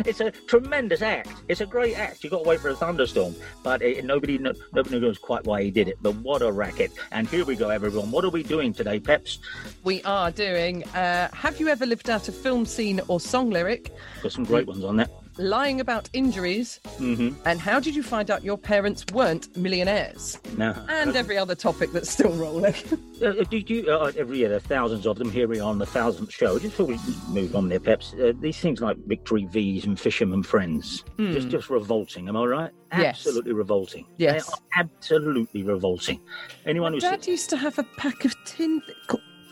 it's 0.00 0.20
a 0.20 0.30
tremendous 0.30 1.02
act. 1.02 1.30
It's 1.48 1.60
a 1.60 1.66
great 1.66 1.98
act. 1.98 2.24
You 2.24 2.30
got 2.30 2.42
to 2.42 2.48
wait 2.48 2.60
for 2.60 2.70
a 2.70 2.74
thunderstorm, 2.74 3.34
but 3.62 3.82
it, 3.82 4.04
nobody 4.04 4.38
kno- 4.38 4.54
nobody 4.72 5.00
knows 5.00 5.18
quite 5.18 5.44
why 5.44 5.62
he 5.62 5.70
did 5.70 5.88
it. 5.88 5.98
But 6.02 6.14
what 6.16 6.42
a 6.42 6.50
racket! 6.50 6.92
And 7.10 7.28
here 7.28 7.44
we 7.44 7.56
go, 7.56 7.70
everyone. 7.70 8.10
What 8.10 8.24
are 8.24 8.30
we 8.30 8.42
doing 8.42 8.72
today, 8.72 9.00
Peps? 9.00 9.38
We 9.84 10.02
are 10.02 10.30
doing 10.30 10.84
uh, 10.88 11.28
Have 11.32 11.60
You 11.60 11.68
Ever 11.68 11.86
Lived 11.86 12.10
Out 12.10 12.28
a 12.28 12.32
Film 12.32 12.66
Scene 12.66 13.00
or 13.08 13.20
Song 13.20 13.50
Lyric? 13.50 13.92
Got 14.22 14.32
some 14.32 14.44
great 14.44 14.66
ones 14.66 14.84
on 14.84 14.96
that. 14.96 15.10
Lying 15.38 15.80
About 15.80 16.08
Injuries. 16.12 16.80
hmm 16.98 17.30
And 17.46 17.60
How 17.60 17.80
Did 17.80 17.94
You 17.96 18.02
Find 18.02 18.30
Out 18.30 18.44
Your 18.44 18.58
Parents 18.58 19.04
Weren't 19.12 19.56
Millionaires? 19.56 20.38
Now, 20.56 20.84
And 20.88 21.16
every 21.16 21.38
other 21.38 21.54
topic 21.54 21.92
that's 21.92 22.10
still 22.10 22.32
rolling. 22.32 22.74
Uh, 23.22 23.44
did 23.44 23.70
you 23.70 23.88
uh, 23.88 24.10
every 24.18 24.38
year 24.38 24.48
there 24.48 24.56
are 24.56 24.60
thousands 24.60 25.06
of 25.06 25.16
them 25.16 25.30
here 25.30 25.46
we 25.46 25.60
are 25.60 25.70
on 25.70 25.78
the 25.78 25.86
thousandth 25.86 26.32
show 26.32 26.58
just 26.58 26.76
before 26.76 26.86
we 26.86 26.98
move 27.28 27.54
on 27.54 27.68
there 27.68 27.78
peps 27.78 28.14
uh, 28.14 28.32
these 28.40 28.58
things 28.58 28.80
like 28.80 28.96
victory 29.06 29.44
v's 29.46 29.84
and 29.84 30.00
fisherman 30.00 30.42
friends 30.42 31.04
just 31.18 31.48
just 31.48 31.70
revolting 31.70 32.26
am 32.28 32.36
i 32.36 32.44
right 32.44 32.70
Hmm. 32.90 33.00
Yes. 33.02 33.18
absolutely 33.18 33.52
revolting 33.52 34.06
Yes. 34.16 34.44
they 34.44 34.52
are 34.52 34.58
absolutely 34.84 35.62
revolting 35.62 36.20
anyone 36.66 36.94
who 36.94 36.98
Dad 36.98 37.20
says 37.20 37.28
used 37.28 37.50
to 37.50 37.56
have 37.58 37.78
a 37.78 37.84
pack 37.96 38.24
of 38.24 38.34
tin 38.44 38.82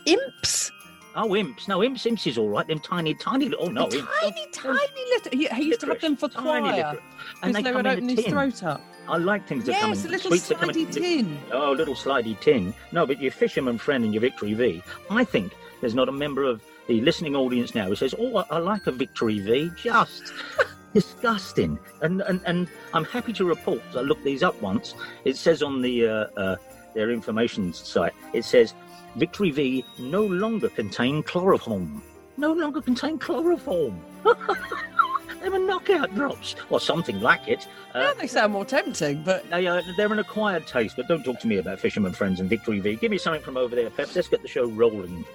imps. 0.05 0.69
Oh 1.15 1.35
imps 1.35 1.67
no 1.67 1.83
imps 1.83 2.05
imps 2.05 2.25
is 2.27 2.37
all 2.37 2.49
right 2.49 2.67
them 2.67 2.79
tiny 2.79 3.13
tiny 3.13 3.49
little 3.49 3.67
oh 3.67 3.71
no 3.71 3.83
imps. 3.83 3.97
tiny, 4.21 4.47
tiny 4.53 5.05
little. 5.09 5.31
He, 5.37 5.47
he 5.47 5.63
used 5.63 5.79
to 5.81 5.87
have 5.87 6.01
them 6.01 6.15
for 6.15 6.29
Tiny 6.29 6.43
choir 6.43 6.61
little- 6.75 7.03
and 7.43 7.55
they 7.55 7.61
they 7.61 7.71
would 7.73 7.87
open 7.87 8.09
his 8.09 8.25
throat 8.25 8.63
up. 8.63 8.81
i 9.07 9.17
like 9.17 9.47
things 9.47 9.65
that 9.65 9.79
come 9.79 9.91
in. 9.91 9.97
Yes, 9.97 10.05
a 10.05 10.09
little 10.09 10.29
sweets 10.31 10.47
that 10.49 10.59
come 10.59 10.69
slidey 10.69 10.91
tin. 10.91 11.39
Oh, 11.51 11.73
a 11.73 11.75
little 11.75 11.95
slidey 11.95 12.39
tin. 12.39 12.73
No, 12.91 13.05
but 13.05 13.21
your 13.21 13.31
fisherman 13.31 13.77
friend 13.77 14.03
and 14.03 14.13
your 14.13 14.21
Victory 14.21 14.53
V. 14.53 14.81
I 15.09 15.23
think 15.23 15.53
there's 15.81 15.95
not 15.95 16.07
a 16.07 16.11
member 16.11 16.43
of 16.43 16.61
the 16.87 17.01
listening 17.01 17.35
audience 17.35 17.75
now 17.75 17.85
who 17.87 17.95
says, 17.95 18.13
"Oh, 18.17 18.37
I, 18.37 18.45
I 18.51 18.57
like 18.59 18.87
a 18.87 18.91
Victory 18.91 19.39
V." 19.39 19.71
Just 19.75 20.33
disgusting. 20.93 21.79
And, 22.01 22.21
and 22.21 22.41
and 22.45 22.67
I'm 22.93 23.05
happy 23.05 23.33
to 23.33 23.45
report. 23.45 23.81
I 23.95 24.01
looked 24.01 24.23
these 24.23 24.43
up 24.43 24.61
once. 24.61 24.95
It 25.25 25.35
says 25.37 25.61
on 25.63 25.81
the 25.81 26.07
uh, 26.07 26.11
uh, 26.37 26.55
their 26.93 27.09
information 27.11 27.73
site. 27.73 28.13
It 28.33 28.45
says 28.45 28.73
Victory 29.15 29.51
V 29.51 29.85
no 29.99 30.23
longer 30.23 30.69
contain 30.69 31.23
chloroform. 31.23 32.01
No 32.37 32.53
longer 32.53 32.81
contain 32.81 33.17
chloroform. 33.19 33.99
they 35.41 35.49
were 35.49 35.59
knockout 35.59 36.13
drops, 36.15 36.55
or 36.69 36.79
something 36.79 37.19
like 37.19 37.47
it. 37.47 37.67
Uh, 37.93 37.99
Now 37.99 38.13
they 38.13 38.27
sound 38.27 38.53
more 38.53 38.65
tempting, 38.65 39.23
but 39.23 39.49
they 39.49 39.67
are, 39.67 39.81
they're 39.97 40.11
an 40.11 40.19
acquired 40.19 40.65
taste, 40.67 40.95
but 40.95 41.07
don't 41.07 41.23
talk 41.23 41.39
to 41.41 41.47
me 41.47 41.57
about 41.57 41.79
Fisherman 41.79 42.13
Friends 42.13 42.39
and 42.39 42.49
Victory 42.49 42.79
V. 42.79 42.95
Give 42.95 43.11
me 43.11 43.17
something 43.17 43.41
from 43.41 43.57
over 43.57 43.75
there, 43.75 43.89
Peps. 43.89 44.15
Let's 44.15 44.27
get 44.27 44.41
the 44.41 44.47
show 44.47 44.65
rolling. 44.65 45.25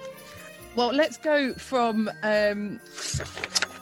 well, 0.75 0.89
let's 0.93 1.17
go 1.17 1.53
from 1.53 2.09
um, 2.23 2.79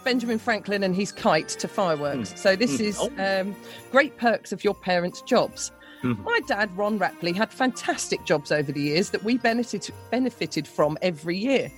Benjamin 0.04 0.40
Franklin 0.40 0.84
and 0.84 0.96
his 0.96 1.12
kite 1.12 1.50
to 1.50 1.68
fireworks. 1.68 2.34
So 2.40 2.56
this 2.56 2.78
Mm. 2.78 2.80
is 2.82 3.00
Oh. 3.00 3.12
um, 3.42 3.56
great 3.92 4.18
perks 4.18 4.52
of 4.52 4.64
your 4.64 4.76
parents' 4.76 5.22
jobs. 5.22 5.72
Mhm. 6.06 6.24
My 6.24 6.40
dad, 6.48 6.78
Ron 6.78 7.00
Rapley, 7.00 7.36
had 7.36 7.52
fantastic 7.52 8.24
jobs 8.26 8.52
over 8.52 8.72
the 8.72 8.82
years 8.82 9.10
that 9.10 9.24
we 9.24 9.38
benefited 9.40 9.96
benefited 10.12 10.68
from 10.68 11.00
every 11.02 11.36
year. 11.36 11.72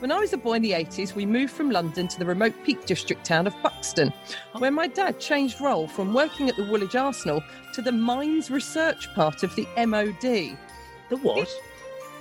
When 0.00 0.12
I 0.12 0.18
was 0.18 0.34
a 0.34 0.36
boy 0.36 0.54
in 0.54 0.62
the 0.62 0.72
80s, 0.72 1.14
we 1.14 1.24
moved 1.24 1.52
from 1.54 1.70
London 1.70 2.06
to 2.08 2.18
the 2.18 2.26
remote 2.26 2.52
Peak 2.64 2.84
District 2.84 3.24
town 3.24 3.46
of 3.46 3.54
Buxton, 3.62 4.12
where 4.58 4.70
my 4.70 4.88
dad 4.88 5.18
changed 5.18 5.58
role 5.60 5.88
from 5.88 6.12
working 6.12 6.50
at 6.50 6.56
the 6.56 6.64
Woolwich 6.64 6.94
Arsenal 6.94 7.42
to 7.72 7.80
the 7.80 7.92
mines 7.92 8.50
research 8.50 9.08
part 9.14 9.42
of 9.42 9.54
the 9.56 9.66
MOD. 9.78 10.58
The 11.08 11.16
what? 11.22 11.48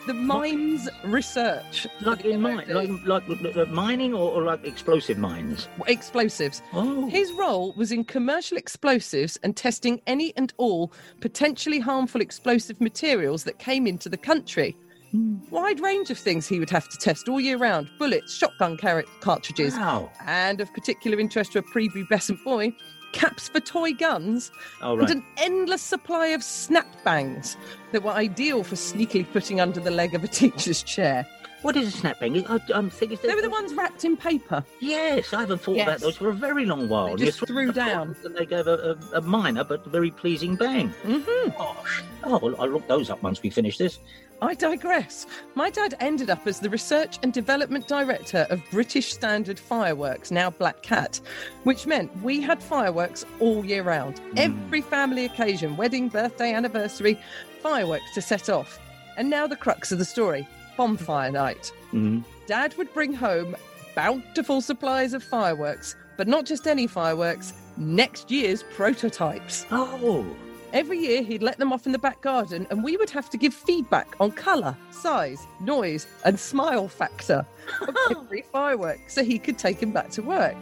The 0.08 0.13
mines 0.15 0.89
research. 1.03 1.86
Like 2.01 2.25
in 2.25 2.41
mine, 2.41 2.65
like, 2.67 2.89
like, 3.05 3.55
like, 3.55 3.70
mining 3.70 4.13
or, 4.13 4.31
or 4.31 4.41
like 4.41 4.65
explosive 4.65 5.17
mines? 5.17 5.67
explosives. 5.88 6.62
Oh, 6.74 7.08
His 7.08 7.31
role 7.34 7.74
was 7.74 7.91
in 7.91 8.03
commercial 8.03 8.58
explosives 8.58 9.38
and 9.43 9.55
testing 9.55 10.01
any 10.08 10.34
and 10.36 10.53
all 10.58 10.91
potentially 11.20 11.79
harmful 11.79 12.20
explosive 12.20 12.81
materials 12.81 13.43
that 13.43 13.60
came 13.60 13.86
into 13.86 14.10
the 14.10 14.17
country. 14.17 14.75
Hmm. 15.12 15.36
Wide 15.51 15.79
range 15.79 16.10
of 16.10 16.17
things 16.17 16.48
he 16.48 16.58
would 16.60 16.70
have 16.70 16.89
to 16.89 16.98
test 16.98 17.27
all 17.29 17.39
year 17.39 17.58
round 17.58 17.89
bullets, 18.00 18.34
shotgun 18.34 18.77
car- 18.77 19.05
cartridges, 19.20 19.75
wow. 19.75 20.10
and 20.25 20.62
of 20.62 20.74
particular 20.74 21.20
interest 21.20 21.51
to 21.51 21.60
a 21.60 21.63
prepubescent 21.63 22.43
boy, 22.43 22.74
caps 23.12 23.48
for 23.50 23.60
toy 23.60 23.94
guns, 23.94 24.51
All 24.82 25.00
and 25.00 25.10
an 25.10 25.24
endless 25.38 25.82
supply 25.82 26.27
of 26.27 26.44
snap 26.44 26.88
bangs 27.03 27.58
that 27.91 28.03
were 28.03 28.12
ideal 28.12 28.63
for 28.63 28.75
sneakily 28.75 29.32
putting 29.32 29.60
under 29.60 29.80
the 29.80 29.91
leg 29.91 30.13
of 30.15 30.24
a 30.24 30.27
teacher's 30.27 30.84
chair. 30.84 31.27
What 31.62 31.75
is 31.75 31.94
a 31.94 31.98
snapbang? 31.98 32.44
I, 32.50 32.60
I'm 32.75 32.89
thinking. 32.89 33.20
They 33.22 33.36
were 33.36 33.41
the 33.41 33.50
ones 33.50 33.74
wrapped 33.75 34.03
in 34.03 34.18
paper. 34.18 34.63
Yes, 34.80 35.32
I 35.32 35.41
haven't 35.41 35.62
thought 35.62 35.80
about 35.80 36.00
those 36.00 36.18
for 36.18 36.30
a 36.30 36.34
very 36.34 36.65
long 36.65 36.89
while. 36.89 37.06
They 37.15 37.25
You 37.25 37.32
just 37.32 37.46
threw 37.46 37.72
down. 37.72 38.15
And 38.25 38.36
they 38.36 38.48
gave 38.48 38.65
a, 38.65 38.98
a, 39.13 39.18
a 39.18 39.22
minor 39.22 39.63
but 39.63 39.86
very 39.86 40.10
pleasing 40.10 40.56
bang. 40.56 40.89
hmm 40.89 41.50
Gosh. 41.51 42.03
Oh, 42.24 42.39
well, 42.41 42.56
I'll 42.60 42.68
look 42.70 42.88
those 42.88 43.12
up 43.12 43.22
once 43.22 43.44
we 43.44 43.51
finish 43.51 43.77
this. 43.77 44.00
I 44.42 44.56
digress. 44.56 45.28
My 45.54 45.70
dad 45.70 45.96
ended 46.00 46.32
up 46.32 46.48
as 46.48 46.60
the 46.60 46.70
Research 46.70 47.20
and 47.22 47.32
Development 47.32 47.88
Director 47.88 48.48
of 48.50 48.62
British 48.72 49.14
Standard 49.14 49.60
Fireworks, 49.60 50.32
now 50.32 50.50
Black 50.50 50.82
Cat, 50.82 51.22
which 51.64 51.86
meant 51.86 52.16
we 52.24 52.42
had 52.42 52.62
fireworks 52.62 53.24
all 53.40 53.64
year 53.64 53.84
round. 53.84 54.20
Every 54.38 54.82
family 54.82 55.26
occasion, 55.26 55.78
wedding, 55.78 56.10
birthday, 56.10 56.54
anniversary, 56.54 57.20
fireworks 57.62 58.14
to 58.16 58.22
set 58.22 58.50
off. 58.50 58.80
And 59.16 59.30
now 59.30 59.46
the 59.46 59.56
crux 59.56 59.92
of 59.92 60.00
the 60.00 60.06
story 60.06 60.48
bonfire 60.76 61.32
night. 61.32 61.72
Mm. 61.94 62.24
Dad 62.48 62.76
would 62.78 62.92
bring 62.94 63.14
home 63.14 63.56
bountiful 63.94 64.62
supplies 64.62 65.14
of 65.14 65.24
fireworks, 65.24 65.96
but 66.18 66.28
not 66.28 66.46
just 66.46 66.66
any 66.66 66.88
fireworks, 66.88 67.54
next 67.78 68.32
year's 68.32 68.64
prototypes. 68.64 69.68
Oh, 69.70 70.26
Every 70.74 71.00
year, 71.00 71.22
he'd 71.22 71.44
let 71.44 71.58
them 71.58 71.74
off 71.74 71.86
in 71.86 71.92
the 71.92 72.00
back 72.00 72.22
garden, 72.22 72.66
and 72.70 72.82
we 72.82 72.96
would 72.96 73.10
have 73.10 73.30
to 73.32 73.38
give 73.38 73.54
feedback 73.54 74.16
on 74.22 74.32
colour, 74.32 74.78
size, 74.90 75.46
noise, 75.60 76.08
and 76.24 76.40
smile 76.40 76.88
factor 76.88 77.46
of 77.82 77.98
every 78.12 78.44
firework 78.44 79.01
so 79.08 79.22
he 79.24 79.38
could 79.38 79.58
take 79.58 79.82
them 79.82 79.92
back 79.92 80.10
to 80.12 80.22
work. 80.22 80.56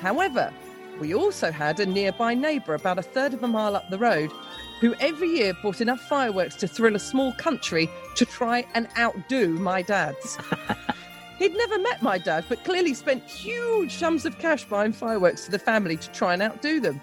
However, 0.00 0.52
we 0.98 1.14
also 1.14 1.52
had 1.52 1.78
a 1.78 1.86
nearby 1.86 2.34
neighbour 2.34 2.74
about 2.74 2.98
a 2.98 3.02
third 3.02 3.32
of 3.32 3.44
a 3.44 3.48
mile 3.48 3.76
up 3.76 3.88
the 3.90 3.98
road 3.98 4.32
who 4.80 4.94
every 4.98 5.28
year 5.28 5.54
bought 5.62 5.80
enough 5.80 6.00
fireworks 6.08 6.56
to 6.56 6.66
thrill 6.66 6.96
a 6.96 7.00
small 7.00 7.32
country 7.34 7.88
to 8.16 8.24
try 8.24 8.66
and 8.74 8.88
outdo 8.98 9.50
my 9.50 9.82
dad's. 9.82 10.36
He'd 11.38 11.54
never 11.54 11.78
met 11.78 12.02
my 12.02 12.18
dad, 12.18 12.44
but 12.48 12.64
clearly 12.64 12.94
spent 12.94 13.22
huge 13.22 13.94
sums 13.94 14.26
of 14.26 14.38
cash 14.38 14.64
buying 14.64 14.92
fireworks 14.92 15.44
for 15.44 15.52
the 15.52 15.58
family 15.58 15.96
to 15.96 16.10
try 16.10 16.32
and 16.32 16.42
outdo 16.42 16.80
them. 16.80 17.00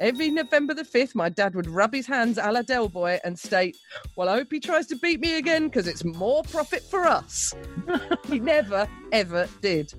Every 0.00 0.30
November 0.30 0.72
the 0.72 0.84
5th, 0.84 1.14
my 1.14 1.28
dad 1.28 1.54
would 1.54 1.68
rub 1.68 1.92
his 1.92 2.06
hands 2.06 2.38
a 2.38 2.50
la 2.50 2.62
Del 2.62 2.88
Boy 2.88 3.20
and 3.24 3.38
state, 3.38 3.76
Well, 4.16 4.30
I 4.30 4.36
hope 4.36 4.50
he 4.50 4.58
tries 4.58 4.86
to 4.86 4.96
beat 4.96 5.20
me 5.20 5.36
again 5.36 5.64
because 5.64 5.86
it's 5.86 6.04
more 6.04 6.42
profit 6.44 6.82
for 6.82 7.04
us. 7.04 7.54
he 8.26 8.38
never, 8.38 8.88
ever 9.12 9.48
did. 9.60 9.92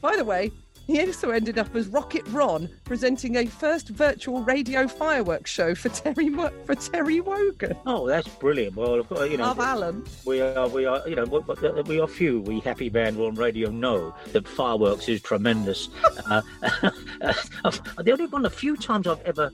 By 0.00 0.16
the 0.16 0.24
way, 0.24 0.50
he 0.86 1.00
also 1.00 1.30
ended 1.30 1.58
up 1.58 1.74
as 1.74 1.88
Rocket 1.88 2.26
Ron 2.28 2.68
presenting 2.84 3.36
a 3.36 3.46
first 3.46 3.88
virtual 3.88 4.42
radio 4.42 4.86
fireworks 4.86 5.50
show 5.50 5.74
for 5.74 5.88
Terry 5.88 6.30
for 6.30 6.74
Terry 6.74 7.20
Wogan 7.20 7.76
oh, 7.86 8.06
that's 8.06 8.28
brilliant. 8.28 8.76
Well, 8.76 8.94
of 8.94 9.08
course, 9.08 9.30
you 9.30 9.36
know, 9.36 9.44
of 9.44 9.60
Alan. 9.60 10.04
we 10.24 10.40
are, 10.40 10.68
we 10.68 10.84
are, 10.84 11.06
you 11.08 11.16
know, 11.16 11.24
we- 11.24 12.00
are 12.00 12.08
few. 12.08 12.40
We 12.40 12.60
happy 12.60 12.88
band 12.88 13.18
on 13.18 13.34
radio 13.34 13.70
know 13.70 14.14
that 14.32 14.46
fireworks 14.46 15.08
is 15.08 15.22
tremendous. 15.22 15.88
uh, 16.30 16.42
the 18.02 18.10
only 18.12 18.26
one, 18.26 18.44
a 18.44 18.50
few 18.50 18.76
times 18.76 19.06
I've 19.06 19.22
ever 19.22 19.50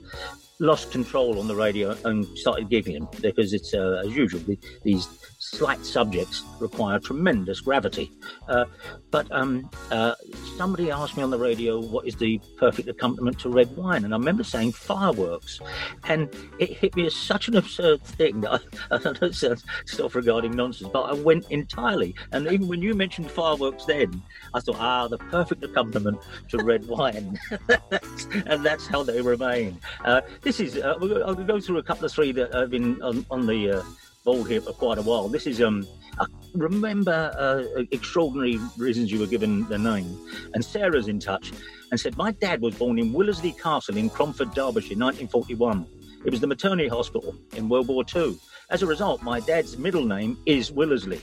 lost 0.59 0.91
control 0.91 1.39
on 1.39 1.47
the 1.47 1.55
radio 1.55 1.95
and 2.05 2.25
started 2.37 2.69
giggling 2.69 3.07
because 3.21 3.53
it's, 3.53 3.73
uh, 3.73 4.03
as 4.05 4.15
usual, 4.15 4.41
these 4.83 5.07
slight 5.43 5.85
subjects 5.85 6.43
require 6.59 6.99
tremendous 6.99 7.59
gravity. 7.59 8.11
Uh, 8.47 8.65
but 9.11 9.29
um, 9.31 9.69
uh, 9.91 10.15
somebody 10.57 10.89
asked 10.89 11.17
me 11.17 11.23
on 11.23 11.29
the 11.29 11.37
radio 11.37 11.79
what 11.79 12.07
is 12.07 12.15
the 12.15 12.39
perfect 12.57 12.87
accompaniment 12.87 13.39
to 13.39 13.49
red 13.49 13.75
wine, 13.75 14.05
and 14.05 14.13
I 14.13 14.17
remember 14.17 14.43
saying 14.43 14.71
fireworks, 14.71 15.59
and 16.05 16.33
it 16.59 16.71
hit 16.71 16.95
me 16.95 17.05
as 17.05 17.15
such 17.15 17.49
an 17.49 17.57
absurd 17.57 18.01
thing 18.03 18.41
that 18.41 18.53
I, 18.53 18.59
I 18.95 18.97
don't 18.99 19.21
know, 19.21 19.31
sounds 19.31 19.65
self-regarding 19.85 20.55
nonsense, 20.55 20.89
but 20.93 21.01
I 21.01 21.13
went 21.13 21.51
entirely. 21.51 22.15
And 22.31 22.47
even 22.47 22.67
when 22.69 22.81
you 22.81 22.93
mentioned 22.93 23.29
fireworks, 23.29 23.83
then 23.85 24.21
I 24.53 24.61
thought, 24.61 24.77
ah, 24.79 25.07
the 25.09 25.17
perfect 25.17 25.63
accompaniment 25.63 26.19
to 26.49 26.63
red 26.63 26.87
wine, 26.87 27.37
and 28.47 28.65
that's 28.65 28.87
how 28.87 29.03
they 29.03 29.21
remain. 29.21 29.77
Uh, 30.05 30.21
this 30.41 30.61
is 30.61 30.77
uh, 30.77 30.95
I'll 31.25 31.35
go 31.35 31.59
through 31.59 31.79
a 31.79 31.83
couple 31.83 32.05
of 32.05 32.13
three 32.13 32.31
that 32.31 32.53
have 32.53 32.69
been 32.69 33.01
on, 33.01 33.25
on 33.29 33.45
the 33.45 33.83
board 34.23 34.49
here 34.49 34.61
for 34.61 34.73
quite 34.73 34.97
a 34.97 35.01
while. 35.01 35.27
This 35.27 35.47
is 35.47 35.61
um. 35.61 35.85
I 36.19 36.25
remember 36.53 37.33
uh, 37.37 37.83
extraordinary 37.91 38.59
reasons 38.77 39.11
you 39.11 39.19
were 39.19 39.27
given 39.27 39.67
the 39.67 39.79
name, 39.79 40.19
and 40.53 40.63
Sarah's 40.63 41.07
in 41.07 41.19
touch 41.19 41.51
and 41.89 41.99
said 41.99 42.15
my 42.17 42.31
dad 42.31 42.61
was 42.61 42.75
born 42.75 42.99
in 42.99 43.11
Willersley 43.11 43.59
Castle 43.59 43.97
in 43.97 44.09
Cromford, 44.09 44.53
Derbyshire, 44.53 44.97
1941. 44.97 45.87
It 46.25 46.31
was 46.31 46.39
the 46.39 46.47
maternity 46.47 46.87
hospital 46.87 47.35
in 47.55 47.67
World 47.67 47.87
War 47.87 48.03
II. 48.15 48.37
As 48.69 48.83
a 48.83 48.85
result, 48.85 49.23
my 49.23 49.39
dad's 49.39 49.77
middle 49.77 50.05
name 50.05 50.37
is 50.45 50.71
Willersley, 50.71 51.21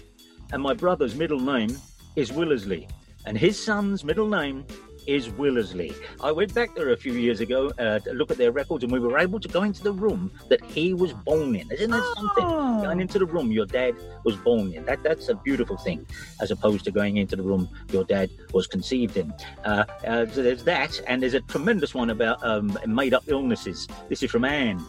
and 0.52 0.62
my 0.62 0.74
brother's 0.74 1.14
middle 1.14 1.40
name 1.40 1.76
is 2.16 2.32
Willersley, 2.32 2.88
and 3.26 3.38
his 3.38 3.62
son's 3.62 4.04
middle 4.04 4.28
name 4.28 4.64
is 5.06 5.28
Willersley. 5.28 5.94
I 6.22 6.32
went 6.32 6.54
back 6.54 6.74
there 6.74 6.90
a 6.90 6.96
few 6.96 7.12
years 7.12 7.40
ago 7.40 7.70
uh, 7.78 7.98
to 8.00 8.12
look 8.12 8.30
at 8.30 8.38
their 8.38 8.52
records, 8.52 8.84
and 8.84 8.92
we 8.92 9.00
were 9.00 9.18
able 9.18 9.40
to 9.40 9.48
go 9.48 9.62
into 9.62 9.82
the 9.82 9.92
room 9.92 10.30
that 10.48 10.64
he 10.64 10.94
was 10.94 11.12
born 11.12 11.56
in. 11.56 11.70
Isn't 11.70 11.90
that 11.90 12.12
something? 12.16 12.44
Oh. 12.44 12.82
Going 12.82 13.00
into 13.00 13.18
the 13.18 13.26
room 13.26 13.52
your 13.52 13.66
dad 13.66 13.94
was 14.24 14.36
born 14.36 14.72
in. 14.72 14.84
That 14.84 15.02
that's 15.02 15.28
a 15.28 15.34
beautiful 15.34 15.76
thing, 15.76 16.06
as 16.40 16.50
opposed 16.50 16.84
to 16.84 16.90
going 16.90 17.16
into 17.16 17.36
the 17.36 17.42
room 17.42 17.68
your 17.92 18.04
dad 18.04 18.30
was 18.52 18.66
conceived 18.66 19.16
in. 19.16 19.32
Uh, 19.64 19.84
uh, 20.06 20.26
so 20.26 20.42
there's 20.42 20.64
that, 20.64 21.00
and 21.06 21.22
there's 21.22 21.34
a 21.34 21.40
tremendous 21.42 21.94
one 21.94 22.10
about 22.10 22.44
um, 22.44 22.78
made-up 22.86 23.24
illnesses. 23.26 23.88
This 24.08 24.22
is 24.22 24.30
from 24.30 24.44
Anne. 24.44 24.84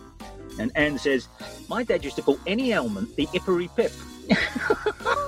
And 0.59 0.71
Anne 0.75 0.97
says, 0.97 1.27
My 1.69 1.83
dad 1.83 2.03
used 2.03 2.17
to 2.17 2.21
call 2.21 2.37
any 2.45 2.73
ailment 2.73 3.15
the 3.15 3.27
Ippery 3.33 3.69
Pip. 3.75 3.91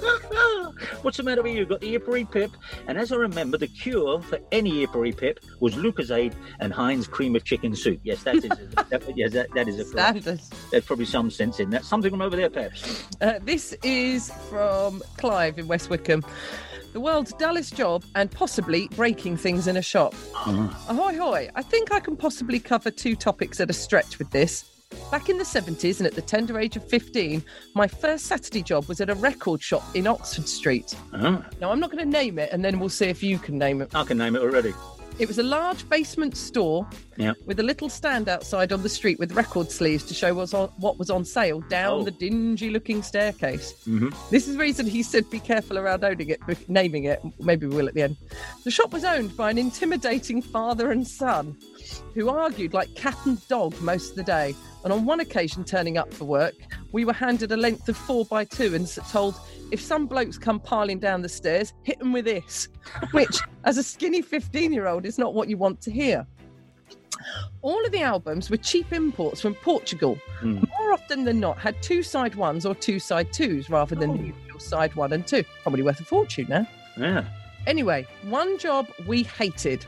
What's 1.02 1.18
the 1.18 1.24
matter 1.24 1.42
with 1.42 1.54
you? 1.54 1.60
You've 1.60 1.70
got 1.70 1.82
the 1.82 1.96
Ippery 1.96 2.30
Pip. 2.30 2.52
And 2.88 2.98
as 2.98 3.12
I 3.12 3.16
remember, 3.16 3.58
the 3.58 3.68
cure 3.68 4.22
for 4.22 4.40
any 4.52 4.86
Ippery 4.86 5.16
Pip 5.16 5.40
was 5.60 5.76
Lucozade 5.76 6.34
and 6.60 6.74
Heinz 6.74 7.08
cream 7.08 7.36
of 7.36 7.44
chicken 7.44 7.76
soup. 7.76 8.00
Yes, 8.04 8.24
that 8.24 8.36
is 8.36 8.46
a, 8.46 8.48
that, 8.90 9.04
yes, 9.16 9.34
that, 9.34 9.54
that 9.54 9.68
is 9.68 9.80
a 9.80 9.86
Standard. 9.86 10.42
There's 10.72 10.86
probably 10.86 11.06
some 11.06 11.30
sense 11.30 11.60
in 11.60 11.70
that. 11.72 11.86
Something 11.86 12.12
from 12.12 12.22
over 12.22 12.36
there, 12.36 12.50
perhaps. 12.50 13.04
Uh, 13.22 13.40
this 13.44 13.74
is 13.84 14.32
from 14.50 15.04
Clive 15.18 15.60
in 15.60 15.68
West 15.68 15.90
Wickham. 15.90 16.24
The 16.94 17.00
world's 17.00 17.34
dullest 17.34 17.76
job 17.76 18.04
and 18.16 18.30
possibly 18.30 18.88
breaking 18.90 19.38
things 19.38 19.68
in 19.68 19.78
a 19.78 19.82
shop. 19.82 20.14
Ahoy, 20.88 21.18
hoy. 21.18 21.50
I 21.56 21.64
think 21.64 21.92
I 21.92 22.00
can 22.00 22.16
possibly 22.16 22.60
cover 22.60 22.92
two 22.92 23.16
topics 23.16 23.60
at 23.60 23.70
a 23.70 23.74
stretch 23.74 24.20
with 24.20 24.30
this. 24.30 24.73
Back 25.12 25.30
in 25.30 25.38
the 25.38 25.44
70s 25.44 26.00
and 26.00 26.08
at 26.08 26.14
the 26.14 26.22
tender 26.22 26.60
age 26.60 26.76
of 26.76 26.88
15, 26.88 27.44
my 27.76 27.88
first 27.88 28.26
Saturday 28.26 28.64
job 28.64 28.88
was 28.88 29.02
at 29.02 29.10
a 29.10 29.16
record 29.16 29.62
shop 29.62 29.84
in 29.96 30.08
Oxford 30.08 30.48
Street. 30.48 30.96
Oh, 31.14 31.44
Now, 31.62 31.72
I'm 31.72 31.80
not 31.80 31.92
going 31.92 32.04
to 32.04 32.10
name 32.10 32.40
it 32.40 32.50
and 32.52 32.64
then 32.64 32.80
we'll 32.80 32.90
see 32.90 33.06
if 33.08 33.22
you 33.22 33.38
can 33.38 33.58
name 33.58 33.82
it. 33.82 33.94
I 33.96 34.04
can 34.04 34.18
name 34.18 34.36
it 34.36 34.42
already. 34.42 34.74
It 35.20 35.28
was 35.28 35.38
a 35.38 35.44
large 35.44 35.88
basement 35.90 36.36
store 36.36 36.88
with 37.46 37.60
a 37.60 37.64
little 37.64 37.88
stand 37.88 38.28
outside 38.28 38.72
on 38.74 38.82
the 38.82 38.90
street 38.90 39.20
with 39.20 39.32
record 39.34 39.70
sleeves 39.72 40.04
to 40.06 40.14
show 40.14 40.34
what's 40.34 40.54
on, 40.54 40.70
what 40.78 40.98
was 40.98 41.10
on 41.12 41.24
sale 41.24 41.62
down 41.70 42.02
Oh. 42.02 42.04
the 42.04 42.12
dingy 42.12 42.72
looking 42.72 43.04
staircase. 43.04 43.74
Mhm. 43.88 44.14
This 44.32 44.48
is 44.48 44.56
the 44.56 44.60
reason 44.60 44.88
he 44.88 45.04
said 45.04 45.30
be 45.30 45.40
careful 45.40 45.78
around 45.78 46.04
owning 46.04 46.30
it, 46.30 46.40
naming 46.68 47.04
it. 47.04 47.22
Maybe 47.40 47.68
we 47.68 47.76
will 47.76 47.88
at 47.88 47.94
the 47.94 48.02
end. 48.02 48.18
The 48.64 48.72
shop 48.72 48.92
was 48.92 49.04
owned 49.04 49.38
by 49.38 49.52
an 49.52 49.58
intimidating 49.60 50.42
father 50.42 50.92
and 50.92 51.08
son 51.08 51.56
who 52.16 52.30
argued 52.30 52.74
like 52.74 52.94
cat 52.96 53.18
and 53.26 53.46
dog 53.48 53.80
most 53.82 54.12
of 54.12 54.16
the 54.16 54.24
day. 54.24 54.56
And 54.84 54.92
on 54.92 55.06
one 55.06 55.20
occasion, 55.20 55.64
turning 55.64 55.98
up 55.98 56.12
for 56.14 56.26
work, 56.26 56.56
we 56.92 57.06
were 57.06 57.14
handed 57.14 57.52
a 57.52 57.58
length 57.58 57.88
of 57.88 57.96
four 57.96 58.26
by 58.26 58.44
two 58.46 58.74
and 58.76 58.88
told 59.12 59.36
if 59.74 59.82
some 59.82 60.06
blokes 60.06 60.38
come 60.38 60.60
piling 60.60 61.00
down 61.00 61.24
the 61.24 61.28
stairs, 61.28 61.74
hit 61.82 61.98
them 61.98 62.14
with 62.14 62.26
this, 62.26 62.68
which, 63.12 63.40
as 63.64 63.80
a 63.80 63.84
skinny 63.84 64.22
15 64.22 64.72
year 64.72 64.86
old, 64.86 65.04
is 65.04 65.18
not 65.18 65.34
what 65.34 65.50
you 65.50 65.58
want 65.58 65.82
to 65.82 65.92
hear. 65.92 66.28
All 67.64 67.84
of 67.84 67.92
the 67.92 68.02
albums 68.02 68.52
were 68.52 68.58
cheap 68.58 68.94
imports 68.94 69.42
from 69.42 69.56
Portugal. 69.56 70.20
Hmm. 70.40 70.60
More 70.78 70.94
often 70.94 71.24
than 71.24 71.40
not, 71.40 71.58
had 71.58 71.82
two 71.82 72.04
side 72.04 72.36
ones 72.36 72.68
or 72.68 72.76
two 72.76 73.00
side 73.00 73.34
twos 73.34 73.68
rather 73.68 73.96
than 73.96 74.16
the 74.16 74.24
usual 74.28 74.60
side 74.60 74.94
one 74.94 75.12
and 75.12 75.26
two. 75.26 75.44
Probably 75.64 75.82
worth 75.82 76.00
a 76.00 76.06
fortune 76.06 76.46
now. 76.50 76.68
Yeah. 76.96 77.26
Anyway, 77.66 78.06
one 78.24 78.60
job 78.60 78.88
we 79.08 79.24
hated. 79.24 79.86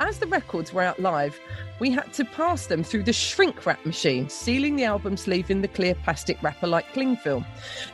As 0.00 0.18
the 0.18 0.26
records 0.26 0.72
were 0.72 0.82
out 0.82 1.00
live, 1.00 1.38
we 1.78 1.90
had 1.90 2.12
to 2.14 2.24
pass 2.24 2.66
them 2.66 2.82
through 2.82 3.04
the 3.04 3.12
shrink 3.12 3.64
wrap 3.64 3.84
machine, 3.86 4.28
sealing 4.28 4.76
the 4.76 4.84
album 4.84 5.16
sleeve 5.16 5.50
in 5.50 5.62
the 5.62 5.68
clear 5.68 5.94
plastic 5.94 6.42
wrapper 6.42 6.66
like 6.66 6.92
cling 6.92 7.16
film. 7.16 7.44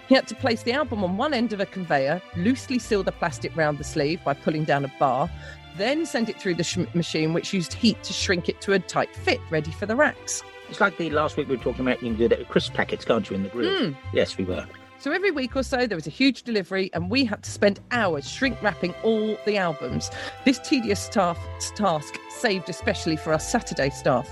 He 0.09 0.15
had 0.15 0.27
to 0.29 0.35
place 0.35 0.63
the 0.63 0.73
album 0.73 1.05
on 1.05 1.17
one 1.17 1.35
end 1.35 1.53
of 1.53 1.61
a 1.61 1.67
conveyor, 1.67 2.23
loosely 2.37 2.79
seal 2.79 3.03
the 3.03 3.13
plastic 3.13 3.55
round 3.57 3.79
the 3.79 3.85
sleeve 3.85 4.23
by 4.25 4.35
pulling 4.35 4.65
down 4.65 4.85
a 4.85 4.93
bar, 4.99 5.31
then 5.77 6.07
send 6.07 6.29
it 6.29 6.41
through 6.41 6.55
the 6.55 6.65
sh- 6.65 6.79
machine, 6.95 7.33
which 7.33 7.53
used 7.53 7.73
heat 7.73 8.03
to 8.03 8.13
shrink 8.13 8.49
it 8.49 8.61
to 8.63 8.73
a 8.73 8.79
tight 8.79 9.15
fit, 9.15 9.41
ready 9.51 9.71
for 9.71 9.87
the 9.87 9.97
racks. 9.97 10.43
It's 10.69 10.81
like 10.81 10.97
the 10.99 11.11
last 11.11 11.37
week 11.37 11.49
we 11.49 11.57
were 11.57 11.63
talking 11.63 11.87
about 11.87 12.03
you 12.03 12.11
can 12.11 12.19
do 12.19 12.29
that 12.29 12.39
with 12.39 12.49
crisp 12.49 12.75
packets, 12.75 13.05
can't 13.05 13.29
you, 13.29 13.37
in 13.37 13.43
the 13.43 13.49
grill? 13.49 13.71
Mm. 13.71 13.97
Yes, 14.13 14.37
we 14.37 14.45
were. 14.45 14.67
So 15.01 15.13
every 15.13 15.31
week 15.31 15.57
or 15.57 15.63
so, 15.63 15.87
there 15.87 15.97
was 15.97 16.07
a 16.07 16.11
huge 16.11 16.43
delivery, 16.43 16.91
and 16.93 17.11
we 17.11 17.25
had 17.25 17.43
to 17.45 17.51
spend 17.51 17.81
hours 17.91 18.29
shrink 18.29 18.63
wrapping 18.63 18.93
all 19.03 19.39
the 19.47 19.57
albums. 19.57 20.11
This 20.45 20.59
tedious 20.59 21.01
staff, 21.01 21.39
task 21.75 22.21
saved 22.29 22.69
especially 22.69 23.17
for 23.17 23.33
our 23.33 23.41
Saturday 23.41 23.89
staff. 23.89 24.31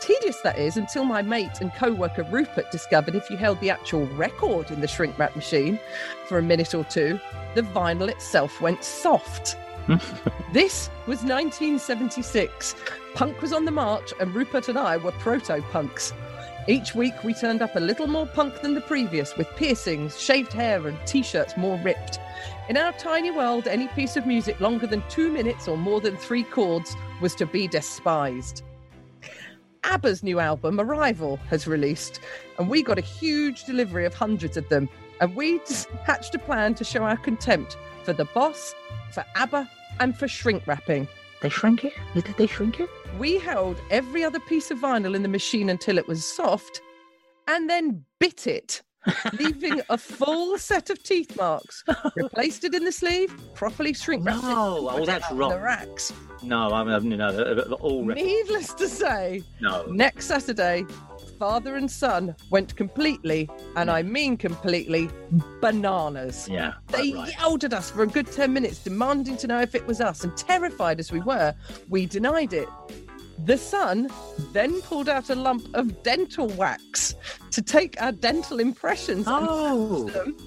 Tedious, 0.00 0.40
that 0.42 0.60
is, 0.60 0.76
until 0.76 1.04
my 1.04 1.22
mate 1.22 1.60
and 1.60 1.74
co 1.74 1.92
worker 1.92 2.22
Rupert 2.30 2.70
discovered 2.70 3.16
if 3.16 3.28
you 3.28 3.36
held 3.36 3.60
the 3.60 3.70
actual 3.70 4.06
record 4.14 4.70
in 4.70 4.80
the 4.80 4.86
shrink 4.86 5.18
wrap 5.18 5.34
machine 5.34 5.80
for 6.28 6.38
a 6.38 6.42
minute 6.42 6.72
or 6.72 6.84
two, 6.84 7.18
the 7.56 7.62
vinyl 7.62 8.08
itself 8.08 8.60
went 8.60 8.84
soft. 8.84 9.56
this 10.52 10.88
was 11.08 11.24
1976. 11.24 12.76
Punk 13.14 13.42
was 13.42 13.52
on 13.52 13.64
the 13.64 13.72
march, 13.72 14.12
and 14.20 14.32
Rupert 14.36 14.68
and 14.68 14.78
I 14.78 14.98
were 14.98 15.10
proto 15.12 15.60
punks. 15.72 16.12
Each 16.66 16.94
week 16.94 17.22
we 17.22 17.34
turned 17.34 17.60
up 17.60 17.76
a 17.76 17.80
little 17.80 18.06
more 18.06 18.26
punk 18.26 18.62
than 18.62 18.72
the 18.72 18.80
previous, 18.80 19.36
with 19.36 19.54
piercings, 19.54 20.18
shaved 20.18 20.50
hair, 20.50 20.86
and 20.86 20.98
t 21.06 21.22
shirts 21.22 21.58
more 21.58 21.78
ripped. 21.84 22.18
In 22.70 22.78
our 22.78 22.92
tiny 22.92 23.30
world, 23.30 23.68
any 23.68 23.86
piece 23.88 24.16
of 24.16 24.26
music 24.26 24.58
longer 24.60 24.86
than 24.86 25.02
two 25.10 25.30
minutes 25.30 25.68
or 25.68 25.76
more 25.76 26.00
than 26.00 26.16
three 26.16 26.42
chords 26.42 26.96
was 27.20 27.34
to 27.34 27.44
be 27.44 27.68
despised. 27.68 28.62
ABBA's 29.84 30.22
new 30.22 30.40
album, 30.40 30.80
Arrival, 30.80 31.36
has 31.50 31.66
released, 31.66 32.20
and 32.58 32.70
we 32.70 32.82
got 32.82 32.96
a 32.96 33.02
huge 33.02 33.64
delivery 33.64 34.06
of 34.06 34.14
hundreds 34.14 34.56
of 34.56 34.66
them. 34.70 34.88
And 35.20 35.36
we 35.36 35.60
hatched 36.04 36.34
a 36.34 36.38
plan 36.38 36.74
to 36.76 36.84
show 36.84 37.02
our 37.02 37.18
contempt 37.18 37.76
for 38.04 38.14
the 38.14 38.24
boss, 38.24 38.74
for 39.12 39.22
ABBA, 39.36 39.70
and 40.00 40.16
for 40.16 40.26
shrink 40.26 40.66
wrapping. 40.66 41.06
They 41.44 41.50
shrink 41.50 41.84
it? 41.84 41.92
Did 42.14 42.24
they 42.38 42.46
shrink 42.46 42.80
it? 42.80 42.88
We 43.18 43.36
held 43.36 43.78
every 43.90 44.24
other 44.24 44.40
piece 44.40 44.70
of 44.70 44.78
vinyl 44.78 45.14
in 45.14 45.22
the 45.22 45.28
machine 45.28 45.68
until 45.68 45.98
it 45.98 46.08
was 46.08 46.24
soft 46.24 46.80
and 47.48 47.68
then 47.68 48.02
bit 48.18 48.46
it, 48.46 48.80
leaving 49.38 49.82
a 49.90 49.98
full 49.98 50.56
set 50.56 50.88
of 50.88 51.02
teeth 51.02 51.36
marks. 51.36 51.84
Replaced 52.16 52.64
it 52.64 52.74
in 52.74 52.82
the 52.82 52.90
sleeve, 52.92 53.30
properly 53.52 53.92
shrink 53.92 54.24
wrapped 54.24 54.42
No, 54.42 54.88
it. 54.88 55.02
oh, 55.02 55.04
that's 55.04 55.30
wrong. 55.32 55.50
The 55.50 55.60
racks. 55.60 56.14
No, 56.42 56.70
I'm 56.72 56.88
mean, 57.06 57.18
no, 57.18 57.60
all 57.82 58.02
Needless 58.06 58.72
to 58.72 58.88
say, 58.88 59.42
no. 59.60 59.84
next 59.90 60.24
Saturday, 60.28 60.86
father 61.44 61.76
and 61.76 61.90
son 61.90 62.34
went 62.48 62.74
completely, 62.74 63.50
and 63.76 63.90
I 63.90 64.00
mean 64.02 64.34
completely, 64.38 65.10
bananas. 65.60 66.48
Yeah, 66.48 66.72
They 66.88 67.12
right. 67.12 67.34
yelled 67.38 67.64
at 67.64 67.74
us 67.74 67.90
for 67.90 68.02
a 68.02 68.06
good 68.06 68.32
10 68.32 68.50
minutes, 68.50 68.78
demanding 68.78 69.36
to 69.36 69.46
know 69.46 69.60
if 69.60 69.74
it 69.74 69.86
was 69.86 70.00
us, 70.00 70.24
and 70.24 70.34
terrified 70.38 70.98
as 71.00 71.12
we 71.12 71.20
were, 71.20 71.54
we 71.90 72.06
denied 72.06 72.54
it. 72.54 72.66
The 73.44 73.58
son 73.58 74.08
then 74.54 74.80
pulled 74.80 75.10
out 75.10 75.28
a 75.28 75.34
lump 75.34 75.66
of 75.74 76.02
dental 76.02 76.48
wax 76.48 77.14
to 77.50 77.60
take 77.60 78.00
our 78.00 78.12
dental 78.12 78.58
impressions 78.58 79.26
and 79.26 79.46
Oh, 79.46 80.08
them 80.08 80.38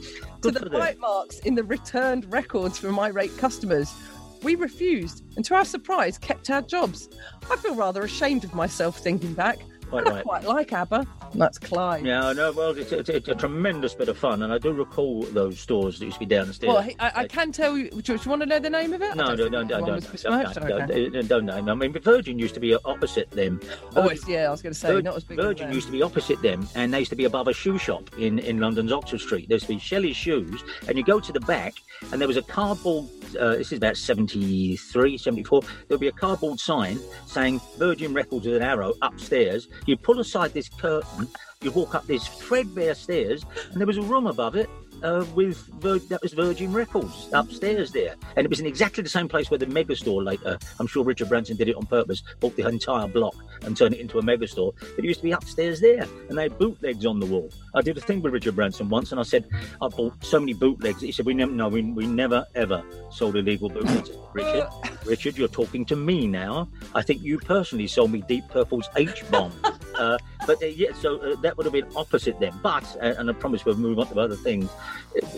to 0.41 0.49
the 0.49 0.67
bite 0.67 0.97
marks 0.97 1.37
in 1.41 1.53
the 1.53 1.63
returned 1.63 2.25
records 2.33 2.79
from 2.79 2.97
irate 2.97 3.37
customers. 3.37 3.93
We 4.41 4.55
refused, 4.55 5.23
and 5.35 5.45
to 5.45 5.53
our 5.53 5.65
surprise, 5.65 6.17
kept 6.17 6.49
our 6.49 6.63
jobs. 6.63 7.07
I 7.51 7.55
feel 7.57 7.75
rather 7.75 8.01
ashamed 8.01 8.43
of 8.45 8.55
myself 8.55 8.97
thinking 8.97 9.35
back, 9.35 9.59
quite 9.89 10.07
I 10.07 10.11
right. 10.11 10.23
quite 10.23 10.43
like 10.45 10.73
ABBA. 10.73 11.05
That's 11.35 11.57
Clive. 11.57 12.05
Yeah, 12.05 12.31
no, 12.33 12.51
well, 12.53 12.71
it's, 12.71 12.91
it's, 12.91 13.09
it's 13.09 13.27
a 13.27 13.35
tremendous 13.35 13.93
bit 13.93 14.07
of 14.09 14.17
fun, 14.17 14.43
and 14.43 14.53
I 14.53 14.57
do 14.57 14.71
recall 14.71 15.23
those 15.23 15.59
stores 15.59 15.99
that 15.99 16.05
used 16.05 16.15
to 16.15 16.19
be 16.21 16.25
downstairs. 16.25 16.73
Well, 16.73 16.81
he- 16.81 16.95
I, 16.99 17.11
I 17.21 17.27
can 17.27 17.51
tell 17.51 17.77
you. 17.77 17.89
Do 17.89 18.13
you 18.13 18.19
want 18.29 18.41
to 18.41 18.45
know 18.45 18.59
the 18.59 18.69
name 18.69 18.93
of 18.93 19.01
it? 19.01 19.11
I 19.11 19.15
No, 19.15 19.35
don't 19.35 19.51
no, 19.51 19.63
no, 19.63 19.79
no, 19.79 19.85
don't, 19.85 19.95
was 19.95 20.03
don't, 20.03 20.11
besmirched. 20.43 20.55
don't, 20.55 20.71
Okay. 20.89 21.09
don't, 21.09 21.27
don't 21.27 21.49
uh, 21.49 21.55
name. 21.57 21.69
I 21.69 21.73
mean, 21.75 21.93
Virgin 21.93 22.39
used 22.39 22.53
to 22.53 22.59
be 22.59 22.75
opposite 22.85 23.29
them. 23.31 23.59
Oh, 23.95 24.07
it's, 24.07 24.27
yeah, 24.27 24.47
I 24.47 24.51
was 24.51 24.61
going 24.61 24.73
to 24.73 24.79
say 24.79 24.87
Vir- 24.93 25.01
not 25.01 25.17
as 25.17 25.23
big. 25.23 25.39
as 25.39 25.45
Virgin 25.45 25.67
them. 25.67 25.75
used 25.75 25.87
to 25.87 25.91
be 25.91 26.01
opposite 26.01 26.41
them, 26.41 26.67
and 26.75 26.93
they 26.93 26.99
used 26.99 27.09
to 27.11 27.15
be 27.17 27.25
above 27.25 27.47
a 27.47 27.53
shoe 27.53 27.77
shop 27.77 28.09
in, 28.17 28.39
in 28.39 28.59
London's 28.59 28.91
Oxford 28.91 29.19
Street. 29.21 29.47
There 29.49 29.55
used 29.55 29.67
to 29.67 29.73
be 29.73 29.79
Shelley's 29.79 30.15
Shoes, 30.15 30.63
and 30.87 30.97
you 30.97 31.03
go 31.03 31.19
to 31.19 31.31
the 31.31 31.41
back, 31.41 31.75
and 32.11 32.21
there 32.21 32.27
was 32.27 32.37
a 32.37 32.41
cardboard. 32.43 33.05
Uh, 33.35 33.55
this 33.57 33.71
is 33.71 33.77
about 33.77 33.97
73, 33.97 35.17
74. 35.17 35.61
There'll 35.87 35.99
be 35.99 36.07
a 36.07 36.11
cardboard 36.11 36.59
sign 36.59 36.99
saying 37.25 37.59
Virgin 37.77 38.13
Records 38.13 38.45
with 38.45 38.55
an 38.55 38.63
arrow 38.63 38.93
upstairs. 39.01 39.67
You 39.85 39.97
pull 39.97 40.19
aside 40.19 40.53
this 40.53 40.69
curtain, 40.69 41.27
you 41.61 41.71
walk 41.71 41.95
up 41.95 42.05
these 42.07 42.27
threadbare 42.27 42.95
stairs, 42.95 43.43
and 43.71 43.79
there 43.79 43.87
was 43.87 43.97
a 43.97 44.01
room 44.01 44.27
above 44.27 44.55
it. 44.55 44.69
Uh, 45.03 45.25
with 45.35 45.65
that 46.09 46.19
was 46.21 46.33
Virgin 46.33 46.73
Records 46.73 47.29
upstairs 47.33 47.91
there, 47.91 48.15
and 48.35 48.45
it 48.45 48.49
was 48.49 48.59
in 48.59 48.65
exactly 48.65 49.03
the 49.03 49.09
same 49.09 49.27
place 49.27 49.51
where 49.51 49.57
the 49.57 49.65
megastore 49.65 50.23
later. 50.23 50.57
I'm 50.79 50.87
sure 50.87 51.03
Richard 51.03 51.29
Branson 51.29 51.55
did 51.57 51.69
it 51.69 51.75
on 51.75 51.85
purpose, 51.85 52.23
bought 52.39 52.55
the 52.55 52.67
entire 52.67 53.07
block 53.07 53.35
and 53.63 53.77
turned 53.77 53.93
it 53.95 53.99
into 53.99 54.19
a 54.19 54.21
megastore. 54.21 54.73
But 54.79 55.03
it 55.03 55.07
used 55.07 55.19
to 55.19 55.23
be 55.23 55.31
upstairs 55.31 55.79
there, 55.79 56.05
and 56.29 56.37
they 56.37 56.43
had 56.43 56.57
bootlegs 56.57 57.05
on 57.05 57.19
the 57.19 57.25
wall. 57.25 57.51
I 57.75 57.81
did 57.81 57.97
a 57.97 58.01
thing 58.01 58.21
with 58.21 58.33
Richard 58.33 58.55
Branson 58.55 58.89
once, 58.89 59.11
and 59.11 59.19
I 59.19 59.23
said 59.23 59.47
I 59.81 59.87
bought 59.87 60.23
so 60.23 60.39
many 60.39 60.53
bootlegs. 60.53 61.01
He 61.01 61.11
said 61.11 61.25
we 61.25 61.33
never, 61.33 61.51
no, 61.51 61.69
we, 61.69 61.81
we 61.83 62.07
never 62.07 62.45
ever 62.55 62.83
sold 63.11 63.35
illegal 63.35 63.69
bootlegs. 63.69 64.11
Richard, 64.33 64.67
Richard, 65.05 65.37
you're 65.37 65.47
talking 65.47 65.85
to 65.85 65.95
me 65.95 66.27
now. 66.27 66.67
I 66.95 67.01
think 67.01 67.21
you 67.21 67.37
personally 67.39 67.87
sold 67.87 68.11
me 68.11 68.23
Deep 68.27 68.47
Purple's 68.49 68.89
H 68.95 69.29
bomb. 69.31 69.51
Uh, 69.97 70.17
but 70.45 70.61
uh, 70.61 70.67
yeah, 70.67 70.91
so 71.01 71.17
uh, 71.17 71.35
that 71.41 71.57
would 71.57 71.65
have 71.65 71.73
been 71.73 71.87
opposite 71.95 72.39
then. 72.39 72.53
But, 72.61 72.83
uh, 73.01 73.15
and 73.17 73.29
I 73.29 73.33
promise 73.33 73.65
we'll 73.65 73.77
move 73.77 73.97
on 73.99 74.07
to 74.07 74.19
other 74.19 74.35
things. 74.35 74.69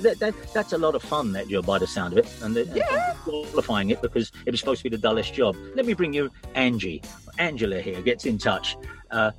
That, 0.02 0.20
that, 0.20 0.34
that's 0.54 0.74
a 0.74 0.78
lot 0.78 0.96
of 0.96 1.02
fun, 1.04 1.32
that 1.34 1.48
job, 1.48 1.66
by 1.66 1.80
the 1.80 1.88
sound 1.88 2.14
of 2.14 2.20
it. 2.20 2.28
And 2.42 2.58
uh, 2.58 2.64
Yeah. 2.74 3.14
qualifying 3.24 3.90
it 3.92 4.02
because 4.02 4.32
it 4.46 4.52
was 4.52 4.60
supposed 4.60 4.80
to 4.84 4.90
be 4.90 4.96
the 4.96 5.02
dullest 5.02 5.34
job. 5.34 5.56
Let 5.76 5.86
me 5.86 5.94
bring 5.94 6.14
you 6.14 6.30
Angie. 6.56 7.02
Angela 7.38 7.80
here 7.80 8.02
gets 8.02 8.26
in 8.26 8.38
touch. 8.38 8.76
Uh, 9.12 9.32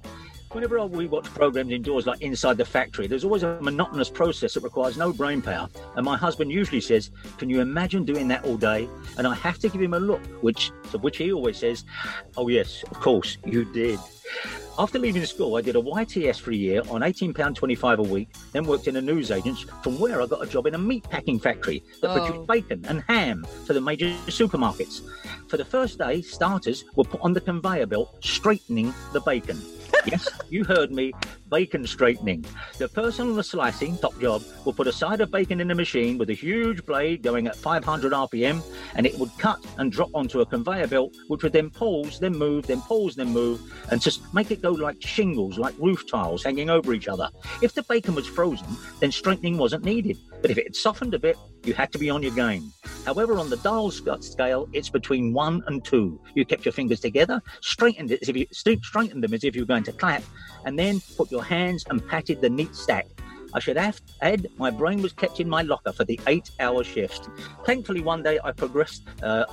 Whenever 0.52 0.84
we 0.84 1.06
watch 1.06 1.26
programs 1.26 1.70
indoors 1.70 2.08
like 2.08 2.22
Inside 2.22 2.56
the 2.56 2.64
Factory, 2.64 3.06
there's 3.06 3.22
always 3.22 3.44
a 3.44 3.56
monotonous 3.60 4.10
process 4.10 4.54
that 4.54 4.64
requires 4.64 4.96
no 4.96 5.12
brain 5.12 5.40
power. 5.40 5.68
And 5.94 6.04
my 6.04 6.16
husband 6.16 6.50
usually 6.50 6.80
says, 6.80 7.12
Can 7.38 7.48
you 7.48 7.60
imagine 7.60 8.04
doing 8.04 8.26
that 8.28 8.44
all 8.44 8.56
day? 8.56 8.88
And 9.16 9.28
I 9.28 9.34
have 9.36 9.60
to 9.60 9.68
give 9.68 9.80
him 9.80 9.94
a 9.94 10.00
look, 10.00 10.20
which 10.42 10.72
to 10.90 10.98
which 10.98 11.18
he 11.18 11.32
always 11.32 11.56
says, 11.56 11.84
Oh, 12.36 12.48
yes, 12.48 12.82
of 12.90 12.98
course, 12.98 13.38
you 13.46 13.64
did. 13.64 14.00
After 14.78 14.98
leaving 14.98 15.24
school, 15.26 15.56
I 15.56 15.60
did 15.60 15.76
a 15.76 15.80
YTS 15.80 16.40
for 16.40 16.52
a 16.52 16.54
year 16.54 16.80
on 16.88 17.02
£18.25 17.02 17.98
a 17.98 18.02
week, 18.02 18.28
then 18.52 18.64
worked 18.64 18.88
in 18.88 18.96
a 18.96 19.00
newsagent's, 19.02 19.66
from 19.82 19.98
where 19.98 20.22
I 20.22 20.26
got 20.26 20.42
a 20.42 20.46
job 20.46 20.66
in 20.66 20.74
a 20.74 20.78
meat 20.78 21.04
packing 21.10 21.38
factory 21.38 21.82
that 22.00 22.10
Oh. 22.10 22.18
produced 22.26 22.46
bacon 22.46 22.84
and 22.88 23.02
ham 23.06 23.44
for 23.66 23.74
the 23.74 23.80
major 23.80 24.06
supermarkets. 24.28 25.02
For 25.48 25.58
the 25.58 25.64
first 25.66 25.98
day, 25.98 26.22
starters 26.22 26.84
were 26.96 27.04
put 27.04 27.20
on 27.20 27.34
the 27.34 27.40
conveyor 27.42 27.86
belt, 27.86 28.14
straightening 28.24 28.94
the 29.12 29.20
bacon. 29.20 29.60
Yes, 30.06 30.28
you 30.48 30.64
heard 30.64 30.90
me, 30.90 31.12
bacon 31.50 31.86
straightening. 31.86 32.44
The 32.78 32.88
person 32.88 33.28
on 33.28 33.36
the 33.36 33.42
slicing, 33.42 33.98
top 33.98 34.18
job, 34.20 34.42
will 34.64 34.72
put 34.72 34.86
a 34.86 34.92
side 34.92 35.20
of 35.20 35.30
bacon 35.30 35.60
in 35.60 35.68
the 35.68 35.74
machine 35.74 36.18
with 36.18 36.30
a 36.30 36.34
huge 36.34 36.84
blade 36.86 37.22
going 37.22 37.46
at 37.46 37.56
500 37.56 38.12
RPM, 38.12 38.62
and 38.94 39.06
it 39.06 39.18
would 39.18 39.30
cut 39.38 39.64
and 39.78 39.90
drop 39.90 40.10
onto 40.14 40.40
a 40.40 40.46
conveyor 40.46 40.86
belt, 40.86 41.14
which 41.28 41.42
would 41.42 41.52
then 41.52 41.70
pause, 41.70 42.18
then 42.18 42.32
move, 42.32 42.66
then 42.66 42.80
pause, 42.82 43.16
then 43.16 43.28
move, 43.28 43.60
and 43.90 44.00
just 44.00 44.32
make 44.34 44.50
it 44.50 44.62
go 44.62 44.70
like 44.70 44.96
shingles, 45.00 45.58
like 45.58 45.74
roof 45.78 46.04
tiles 46.10 46.44
hanging 46.44 46.70
over 46.70 46.92
each 46.94 47.08
other. 47.08 47.28
If 47.62 47.74
the 47.74 47.82
bacon 47.82 48.14
was 48.14 48.26
frozen, 48.26 48.68
then 49.00 49.12
straightening 49.12 49.58
wasn't 49.58 49.84
needed. 49.84 50.16
But 50.40 50.50
if 50.50 50.58
it 50.58 50.64
had 50.64 50.76
softened 50.76 51.14
a 51.14 51.18
bit, 51.18 51.36
you 51.64 51.74
had 51.74 51.92
to 51.92 51.98
be 51.98 52.10
on 52.10 52.22
your 52.22 52.32
game. 52.32 52.72
However, 53.04 53.38
on 53.38 53.50
the 53.50 53.56
dial 53.56 53.90
sc- 53.90 54.22
scale, 54.22 54.68
it's 54.72 54.90
between 54.90 55.32
one 55.32 55.62
and 55.66 55.84
two. 55.84 56.20
You 56.34 56.44
kept 56.44 56.64
your 56.64 56.72
fingers 56.72 57.00
together, 57.00 57.42
straightened 57.60 58.10
it 58.10 58.22
as 58.22 58.28
if 58.28 58.36
you 58.36 58.46
straightened 58.52 59.24
them 59.24 59.34
as 59.34 59.42
if 59.42 59.56
you 59.56 59.62
were 59.62 59.66
going 59.66 59.84
to 59.84 59.92
clap, 59.92 60.22
and 60.64 60.78
then 60.78 61.00
put 61.16 61.30
your 61.30 61.42
hands 61.42 61.84
and 61.88 62.06
patted 62.06 62.40
the 62.40 62.50
neat 62.50 62.74
stack. 62.74 63.06
I 63.52 63.58
should 63.60 63.76
have 63.76 64.00
add 64.22 64.46
my 64.58 64.70
brain 64.70 65.02
was 65.02 65.12
kept 65.12 65.40
in 65.40 65.48
my 65.48 65.62
locker 65.62 65.92
for 65.92 66.04
the 66.04 66.18
eight-hour 66.26 66.84
shift. 66.84 67.28
Thankfully, 67.64 68.00
one 68.00 68.22
day 68.22 68.38
I 68.42 68.52
progressed 68.52 69.02
uh, 69.22 69.44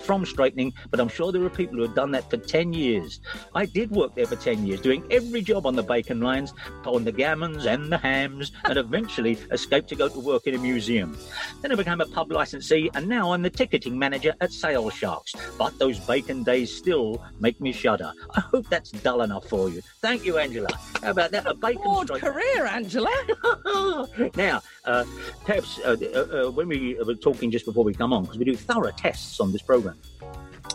from 0.00 0.26
straightening, 0.26 0.72
but 0.90 1.00
I'm 1.00 1.08
sure 1.08 1.32
there 1.32 1.44
are 1.44 1.50
people 1.50 1.76
who 1.76 1.82
have 1.82 1.94
done 1.94 2.10
that 2.12 2.28
for 2.30 2.36
ten 2.36 2.72
years. 2.72 3.20
I 3.54 3.66
did 3.66 3.90
work 3.90 4.14
there 4.14 4.26
for 4.26 4.36
ten 4.36 4.66
years, 4.66 4.80
doing 4.80 5.04
every 5.10 5.42
job 5.42 5.66
on 5.66 5.76
the 5.76 5.82
bacon 5.82 6.20
lines, 6.20 6.52
on 6.84 7.04
the 7.04 7.12
gammons 7.12 7.66
and 7.66 7.90
the 7.92 7.98
hams, 7.98 8.52
and 8.64 8.78
eventually 8.78 9.38
escaped 9.50 9.88
to 9.88 9.96
go 9.96 10.08
to 10.08 10.20
work 10.20 10.46
in 10.46 10.54
a 10.54 10.58
museum. 10.58 11.16
Then 11.62 11.72
I 11.72 11.74
became 11.74 12.00
a 12.00 12.06
pub 12.06 12.30
licensee, 12.32 12.90
and 12.94 13.08
now 13.08 13.32
I'm 13.32 13.42
the 13.42 13.50
ticketing 13.50 13.98
manager 13.98 14.34
at 14.40 14.52
Sale 14.52 14.90
Sharks. 14.90 15.34
But 15.58 15.78
those 15.78 15.98
bacon 16.00 16.42
days 16.42 16.74
still 16.74 17.22
make 17.40 17.60
me 17.60 17.72
shudder. 17.72 18.12
I 18.34 18.40
hope 18.40 18.68
that's 18.68 18.90
dull 18.90 19.22
enough 19.22 19.46
for 19.48 19.68
you. 19.68 19.82
Thank 20.00 20.24
you, 20.24 20.38
Angela. 20.38 20.68
How 21.02 21.10
about 21.10 21.30
that? 21.32 21.46
A 21.46 21.54
bacon 21.54 21.82
Broad 21.82 22.06
strike. 22.06 22.22
career, 22.22 22.66
Angela. 22.66 23.10
now, 24.36 24.62
uh, 24.84 25.04
perhaps 25.44 25.78
uh, 25.80 25.96
uh, 26.14 26.18
uh, 26.18 26.50
when 26.50 26.68
we 26.68 26.96
were 27.04 27.14
talking 27.14 27.50
just 27.50 27.64
before 27.64 27.84
we 27.84 27.94
come 27.94 28.12
on, 28.12 28.22
because 28.22 28.38
we 28.38 28.44
do 28.44 28.56
thorough 28.56 28.92
tests 28.92 29.40
on 29.40 29.52
this 29.52 29.62
program. 29.62 29.98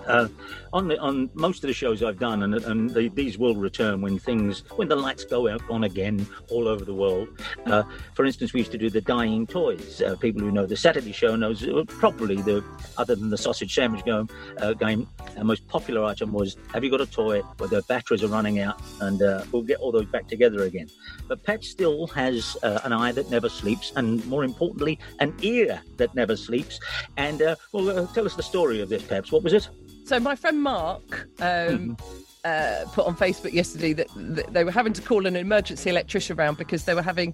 Uh, 0.07 0.27
on 0.73 0.87
the, 0.87 0.97
on 0.99 1.29
most 1.33 1.63
of 1.63 1.67
the 1.67 1.73
shows 1.73 2.01
I've 2.01 2.19
done, 2.19 2.43
and, 2.43 2.55
and 2.55 2.89
the, 2.89 3.09
these 3.09 3.37
will 3.37 3.55
return 3.55 4.01
when 4.01 4.17
things 4.17 4.63
when 4.75 4.87
the 4.87 4.95
lights 4.95 5.25
go 5.25 5.47
out 5.47 5.61
on 5.69 5.83
again 5.83 6.25
all 6.49 6.67
over 6.67 6.85
the 6.85 6.93
world. 6.93 7.27
Uh, 7.65 7.83
for 8.13 8.25
instance, 8.25 8.53
we 8.53 8.61
used 8.61 8.71
to 8.71 8.77
do 8.77 8.89
the 8.89 9.01
dying 9.01 9.45
toys. 9.45 10.01
Uh, 10.01 10.15
people 10.15 10.41
who 10.41 10.51
know 10.51 10.65
the 10.65 10.77
Saturday 10.77 11.11
show 11.11 11.35
knows 11.35 11.67
uh, 11.67 11.83
probably 11.87 12.37
the 12.37 12.63
other 12.97 13.15
than 13.15 13.29
the 13.29 13.37
sausage 13.37 13.73
sandwich 13.75 14.05
game, 14.05 14.29
uh, 14.59 14.73
game, 14.73 15.07
our 15.37 15.43
most 15.43 15.67
popular 15.67 16.03
item 16.05 16.31
was 16.31 16.57
Have 16.73 16.83
you 16.83 16.89
got 16.89 17.01
a 17.01 17.05
toy 17.05 17.41
where 17.57 17.69
the 17.69 17.81
batteries 17.83 18.23
are 18.23 18.27
running 18.27 18.59
out, 18.59 18.81
and 19.01 19.21
uh, 19.21 19.43
we'll 19.51 19.63
get 19.63 19.79
all 19.79 19.91
those 19.91 20.05
back 20.05 20.27
together 20.27 20.63
again. 20.63 20.87
But 21.27 21.43
Pat 21.43 21.63
still 21.63 22.07
has 22.07 22.57
an 22.63 22.93
eye 22.93 23.11
that 23.11 23.29
never 23.29 23.49
sleeps, 23.49 23.91
and 23.95 24.25
more 24.27 24.43
importantly, 24.43 24.99
an 25.19 25.33
ear 25.41 25.81
that 25.97 26.15
never 26.15 26.35
sleeps. 26.35 26.79
And 27.17 27.41
well, 27.71 28.07
tell 28.07 28.25
us 28.25 28.35
the 28.35 28.43
story 28.43 28.81
of 28.81 28.89
this, 28.89 29.03
Peps. 29.03 29.31
What 29.31 29.43
was 29.43 29.53
it? 29.53 29.69
So 30.05 30.19
my 30.19 30.35
friend 30.35 30.61
Mark 30.61 31.27
um, 31.39 31.97
uh, 32.43 32.85
put 32.91 33.05
on 33.05 33.15
Facebook 33.15 33.53
yesterday 33.53 33.93
that, 33.93 34.07
that 34.15 34.53
they 34.53 34.63
were 34.63 34.71
having 34.71 34.93
to 34.93 35.01
call 35.01 35.25
an 35.25 35.35
emergency 35.35 35.89
electrician 35.89 36.39
around 36.39 36.57
because 36.57 36.85
they 36.85 36.93
were 36.93 37.01
having 37.01 37.33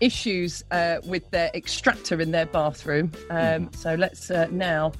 issues 0.00 0.64
uh, 0.70 0.96
with 1.04 1.30
their 1.30 1.50
extractor 1.54 2.20
in 2.20 2.30
their 2.32 2.46
bathroom. 2.46 3.12
Um, 3.30 3.70
so 3.72 3.94
let's 3.94 4.30
uh, 4.30 4.48
now 4.50 4.92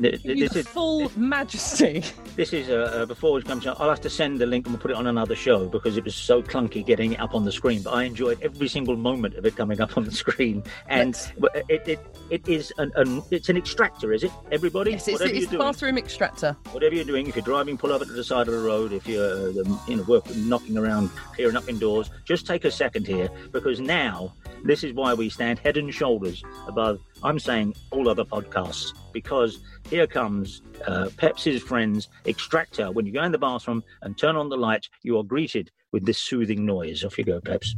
Th- 0.00 0.20
give 0.22 0.38
This 0.38 0.56
is 0.56 0.66
full 0.66 1.10
majesty. 1.16 2.02
this 2.36 2.52
is 2.52 2.68
uh, 2.68 3.02
uh, 3.02 3.06
before 3.06 3.38
it 3.38 3.44
comes 3.44 3.66
out. 3.66 3.80
I'll 3.80 3.88
have 3.88 4.00
to 4.00 4.10
send 4.10 4.40
the 4.40 4.46
link 4.46 4.66
and 4.66 4.74
we'll 4.74 4.82
put 4.82 4.90
it 4.90 4.96
on 4.96 5.06
another 5.06 5.36
show 5.36 5.66
because 5.68 5.96
it 5.96 6.04
was 6.04 6.14
so 6.16 6.42
clunky 6.42 6.84
getting 6.84 7.12
it 7.12 7.20
up 7.20 7.34
on 7.34 7.44
the 7.44 7.52
screen. 7.52 7.82
But 7.82 7.94
I 7.94 8.02
enjoyed 8.04 8.38
every 8.42 8.66
single 8.68 8.96
moment 8.96 9.34
of 9.36 9.46
it 9.46 9.56
coming 9.56 9.80
up 9.80 9.96
on 9.96 10.04
the 10.04 10.10
screen. 10.10 10.64
And 10.88 11.16
Let's- 11.38 11.62
it, 11.68 11.88
it 11.88 12.00
it 12.30 12.48
is 12.48 12.72
an, 12.78 12.90
an 12.96 13.22
it's 13.30 13.48
an 13.48 13.56
extractor, 13.56 14.12
is 14.12 14.24
it? 14.24 14.32
Everybody, 14.52 14.90
yes, 14.92 15.08
it's, 15.08 15.20
it's 15.22 15.46
doing, 15.46 15.58
bathroom 15.60 15.96
extractor. 15.96 16.56
whatever 16.72 16.94
you're 16.94 17.04
doing, 17.04 17.26
if 17.28 17.36
you're 17.36 17.44
driving, 17.44 17.78
pull 17.78 17.92
over 17.92 18.04
to 18.04 18.12
the 18.12 18.24
side 18.24 18.48
of 18.48 18.54
the 18.54 18.60
road. 18.60 18.92
If 18.92 19.06
you're 19.06 19.50
uh, 19.50 19.78
you 19.86 19.96
know 19.96 20.02
work, 20.02 20.24
knocking 20.36 20.76
around, 20.76 21.10
clearing 21.34 21.56
up 21.56 21.68
indoors, 21.68 22.10
just 22.24 22.46
take 22.46 22.64
a 22.64 22.70
second 22.70 23.06
here 23.06 23.28
because 23.52 23.80
now 23.80 24.34
this 24.64 24.84
is 24.84 24.92
why 24.92 25.14
we 25.14 25.28
stand 25.28 25.58
head 25.58 25.76
and 25.76 25.92
shoulders 25.92 26.42
above. 26.66 27.00
I'm 27.22 27.38
saying 27.38 27.74
all 27.90 28.08
other 28.08 28.24
podcasts 28.24 28.92
because 29.12 29.60
here 29.88 30.06
comes 30.06 30.62
uh, 30.86 31.08
Pepsi's 31.16 31.62
friends 31.62 32.08
extractor. 32.26 32.90
When 32.90 33.06
you 33.06 33.12
go 33.12 33.22
in 33.22 33.32
the 33.32 33.38
bathroom 33.38 33.82
and 34.02 34.16
turn 34.16 34.36
on 34.36 34.48
the 34.48 34.56
light, 34.56 34.88
you 35.02 35.18
are 35.18 35.24
greeted 35.24 35.70
with 35.92 36.04
this 36.04 36.18
soothing 36.18 36.64
noise. 36.64 37.04
Off 37.04 37.18
you 37.18 37.24
go, 37.24 37.40
Peps. 37.40 37.74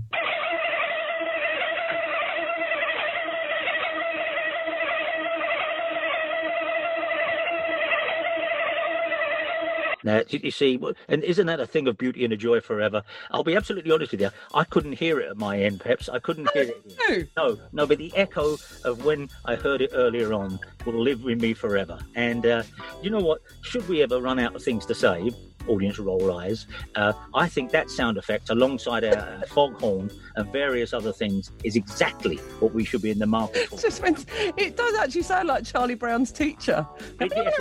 Now, 10.05 10.23
you 10.29 10.41
you 10.43 10.51
see, 10.51 10.81
and 11.09 11.23
isn't 11.23 11.47
that 11.47 11.61
a 11.61 11.67
thing 11.67 11.87
of 11.89 11.99
beauty 11.99 12.25
and 12.25 12.33
a 12.33 12.37
joy 12.37 12.61
forever? 12.61 13.03
I'll 13.31 13.45
be 13.45 13.57
absolutely 13.57 13.93
honest 13.93 14.13
with 14.13 14.21
you. 14.21 14.31
I 14.55 14.65
couldn't 14.65 14.93
hear 14.93 15.21
it 15.21 15.29
at 15.31 15.37
my 15.37 15.61
end, 15.61 15.81
Peps. 15.81 16.09
I 16.09 16.19
couldn't 16.19 16.49
hear 16.53 16.63
it. 17.09 17.31
No. 17.37 17.57
No, 17.73 17.87
but 17.87 17.99
the 17.99 18.13
echo 18.17 18.57
of 18.85 19.05
when 19.05 19.29
I 19.45 19.55
heard 19.57 19.81
it 19.83 19.91
earlier 19.95 20.33
on 20.33 20.59
will 20.87 21.01
live 21.01 21.23
with 21.25 21.41
me 21.41 21.55
forever. 21.55 21.99
And 22.15 22.47
uh, 22.47 22.63
you 23.03 23.11
know 23.11 23.21
what? 23.21 23.41
Should 23.63 23.89
we 23.89 24.03
ever 24.03 24.21
run 24.21 24.39
out 24.39 24.55
of 24.57 24.63
things 24.63 24.87
to 24.87 24.95
say, 24.95 25.31
audience 25.69 25.99
roll 25.99 26.39
eyes, 26.39 26.67
uh, 26.97 27.13
I 27.35 27.49
think 27.49 27.71
that 27.73 27.91
sound 27.91 28.17
effect, 28.17 28.49
alongside 28.51 29.05
our 29.05 29.13
uh, 29.17 29.43
foghorn 29.49 30.11
and 30.37 30.51
various 30.53 30.93
other 30.95 31.13
things, 31.13 31.51
is 31.65 31.77
exactly 31.77 32.37
what 32.61 32.73
we 32.73 32.85
should 32.85 33.03
be 33.03 33.11
in 33.11 33.19
the 33.19 33.27
market 33.27 33.69
for. 33.69 33.79
Just 33.79 34.03
it 34.57 34.77
does 34.77 34.95
actually 34.97 35.23
sound 35.23 35.49
like 35.49 35.65
Charlie 35.65 35.95
Brown's 35.95 36.33
teacher. 36.33 36.87
It- 37.21 37.33
yes, 37.37 37.55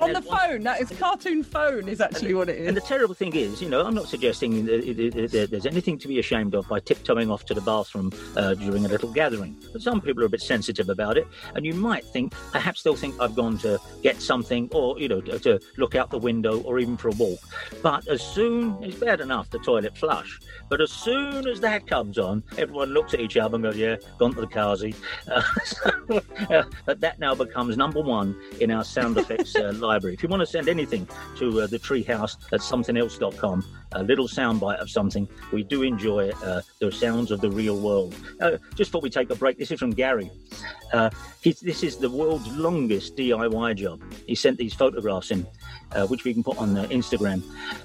On 0.00 0.12
the 0.12 0.22
phone, 0.22 0.62
that 0.64 0.80
is 0.80 0.90
cartoon 0.98 1.42
phone, 1.42 1.88
is 1.88 2.00
actually 2.00 2.34
what 2.34 2.48
it 2.48 2.58
is. 2.58 2.68
And 2.68 2.76
the 2.76 2.80
terrible 2.80 3.14
thing 3.14 3.34
is, 3.34 3.62
you 3.62 3.68
know, 3.68 3.84
I'm 3.84 3.94
not 3.94 4.08
suggesting 4.08 4.66
that 4.66 5.48
there's 5.50 5.66
anything 5.66 5.98
to 5.98 6.08
be 6.08 6.18
ashamed 6.18 6.54
of 6.54 6.68
by 6.68 6.80
tiptoeing 6.80 7.30
off 7.30 7.44
to 7.46 7.54
the 7.54 7.60
bathroom 7.60 8.12
uh, 8.36 8.54
during 8.54 8.84
a 8.84 8.88
little 8.88 9.12
gathering. 9.12 9.56
But 9.72 9.82
some 9.82 10.00
people 10.00 10.22
are 10.22 10.26
a 10.26 10.30
bit 10.30 10.42
sensitive 10.42 10.88
about 10.88 11.16
it, 11.16 11.26
and 11.54 11.64
you 11.64 11.74
might 11.74 12.04
think 12.04 12.34
perhaps 12.50 12.82
they'll 12.82 12.96
think 12.96 13.20
I've 13.20 13.34
gone 13.34 13.58
to 13.58 13.80
get 14.02 14.20
something, 14.20 14.68
or 14.72 14.98
you 14.98 15.08
know, 15.08 15.20
to 15.20 15.60
look 15.76 15.94
out 15.94 16.10
the 16.10 16.18
window, 16.18 16.60
or 16.62 16.78
even 16.78 16.96
for 16.96 17.08
a 17.08 17.12
walk. 17.12 17.40
But 17.82 18.06
as 18.08 18.22
soon 18.22 18.82
it's 18.82 18.96
bad 18.96 19.20
enough 19.20 19.50
the 19.50 19.58
toilet 19.58 19.96
flush, 19.96 20.40
but 20.68 20.80
as 20.80 20.90
soon 20.90 21.46
as 21.46 21.60
that 21.60 21.86
comes 21.86 22.18
on, 22.18 22.42
everyone 22.58 22.90
looks 22.90 23.14
at 23.14 23.20
each 23.20 23.36
other 23.36 23.56
and 23.56 23.64
goes, 23.64 23.76
"Yeah, 23.76 23.96
gone 24.18 24.34
to 24.34 24.40
the 24.40 24.46
Kazi." 24.46 24.94
Uh, 25.30 25.42
so, 25.64 26.22
uh, 26.50 26.64
but 26.84 27.00
that 27.00 27.18
now 27.18 27.34
becomes 27.34 27.76
number 27.76 28.00
one 28.00 28.36
in 28.60 28.70
our 28.70 28.84
sound 28.84 29.16
effects 29.22 29.51
uh, 29.56 29.72
library. 29.74 30.14
If 30.14 30.22
you 30.22 30.28
want 30.28 30.40
to 30.40 30.46
send 30.46 30.68
anything 30.68 31.08
to 31.38 31.62
uh, 31.62 31.66
the 31.66 31.78
treehouse 31.78 32.36
at 32.52 32.60
somethingelse.com, 32.60 33.64
a 33.92 34.02
little 34.02 34.28
soundbite 34.28 34.80
of 34.80 34.90
something, 34.90 35.28
we 35.52 35.62
do 35.62 35.82
enjoy 35.82 36.30
uh, 36.30 36.62
the 36.80 36.90
sounds 36.90 37.30
of 37.30 37.40
the 37.40 37.50
real 37.50 37.78
world. 37.78 38.14
Just 38.74 38.90
before 38.90 39.00
we 39.00 39.10
take 39.10 39.30
a 39.30 39.36
break, 39.36 39.58
this 39.58 39.70
is 39.70 39.78
from 39.78 39.90
Gary. 39.90 40.30
Uh, 40.92 41.10
this 41.42 41.82
is 41.82 41.96
the 41.96 42.10
world's 42.10 42.48
longest 42.56 43.16
DIY 43.16 43.76
job. 43.76 44.00
He 44.26 44.34
sent 44.34 44.58
these 44.58 44.74
photographs 44.74 45.30
in. 45.30 45.46
Uh, 45.94 46.06
which 46.06 46.24
we 46.24 46.32
can 46.32 46.42
put 46.42 46.56
on 46.56 46.74
Instagram. 46.88 47.42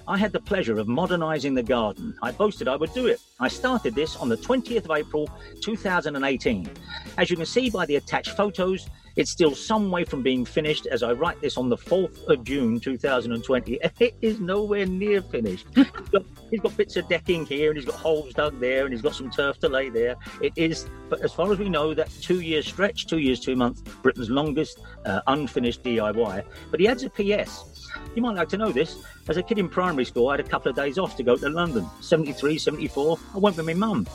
I 0.07 0.17
had 0.17 0.31
the 0.31 0.39
pleasure 0.39 0.79
of 0.79 0.87
modernising 0.87 1.53
the 1.53 1.63
garden. 1.63 2.15
I 2.23 2.31
boasted 2.31 2.69
I 2.69 2.77
would 2.77 2.93
do 2.93 3.07
it. 3.07 3.19
I 3.41 3.49
started 3.49 3.95
this 3.95 4.15
on 4.15 4.29
the 4.29 4.37
20th 4.37 4.85
of 4.85 4.91
April 4.91 5.29
2018. 5.61 6.69
As 7.17 7.29
you 7.29 7.35
can 7.35 7.45
see 7.45 7.69
by 7.69 7.85
the 7.85 7.97
attached 7.97 8.37
photos, 8.37 8.89
it's 9.17 9.31
still 9.31 9.55
some 9.55 9.89
way 9.89 10.05
from 10.05 10.21
being 10.21 10.45
finished 10.45 10.85
as 10.85 11.01
I 11.01 11.11
write 11.11 11.41
this 11.41 11.57
on 11.57 11.69
the 11.69 11.75
4th 11.75 12.27
of 12.27 12.43
June 12.43 12.79
2020. 12.79 13.79
It 13.99 14.15
is 14.21 14.39
nowhere 14.39 14.85
near 14.85 15.23
finished. 15.23 15.65
he's, 15.75 15.89
got, 16.11 16.23
he's 16.51 16.59
got 16.59 16.77
bits 16.77 16.95
of 16.97 17.09
decking 17.09 17.45
here 17.47 17.71
and 17.71 17.77
he's 17.77 17.85
got 17.87 17.95
holes 17.95 18.35
dug 18.35 18.59
there 18.59 18.85
and 18.85 18.93
he's 18.93 19.01
got 19.01 19.15
some 19.15 19.31
turf 19.31 19.57
to 19.59 19.69
lay 19.69 19.89
there. 19.89 20.15
It 20.41 20.53
is, 20.55 20.87
but 21.09 21.21
as 21.21 21.33
far 21.33 21.51
as 21.51 21.57
we 21.57 21.67
know, 21.67 21.95
that 21.95 22.11
two 22.21 22.41
year 22.41 22.61
stretch, 22.61 23.07
two 23.07 23.17
years, 23.17 23.39
two 23.39 23.55
months, 23.55 23.81
Britain's 24.03 24.29
longest 24.29 24.79
uh, 25.05 25.21
unfinished 25.25 25.83
DIY. 25.83 26.43
But 26.69 26.79
he 26.79 26.87
adds 26.87 27.03
a 27.03 27.09
PS. 27.09 27.89
You 28.15 28.21
might 28.21 28.35
like 28.35 28.49
to 28.49 28.57
know 28.57 28.71
this. 28.71 29.03
As 29.27 29.37
a 29.37 29.43
kid 29.43 29.57
in 29.57 29.67
primary 29.67 30.05
school, 30.05 30.29
I 30.29 30.33
had 30.33 30.39
a 30.41 30.49
couple 30.49 30.69
of 30.69 30.75
days 30.75 30.99
off 30.99 31.17
to 31.17 31.23
go 31.23 31.35
to 31.35 31.49
London. 31.49 31.87
73, 32.01 32.59
74, 32.59 33.17
I 33.33 33.37
went 33.39 33.57
with 33.57 33.65
my 33.65 33.73
mum. 33.73 34.07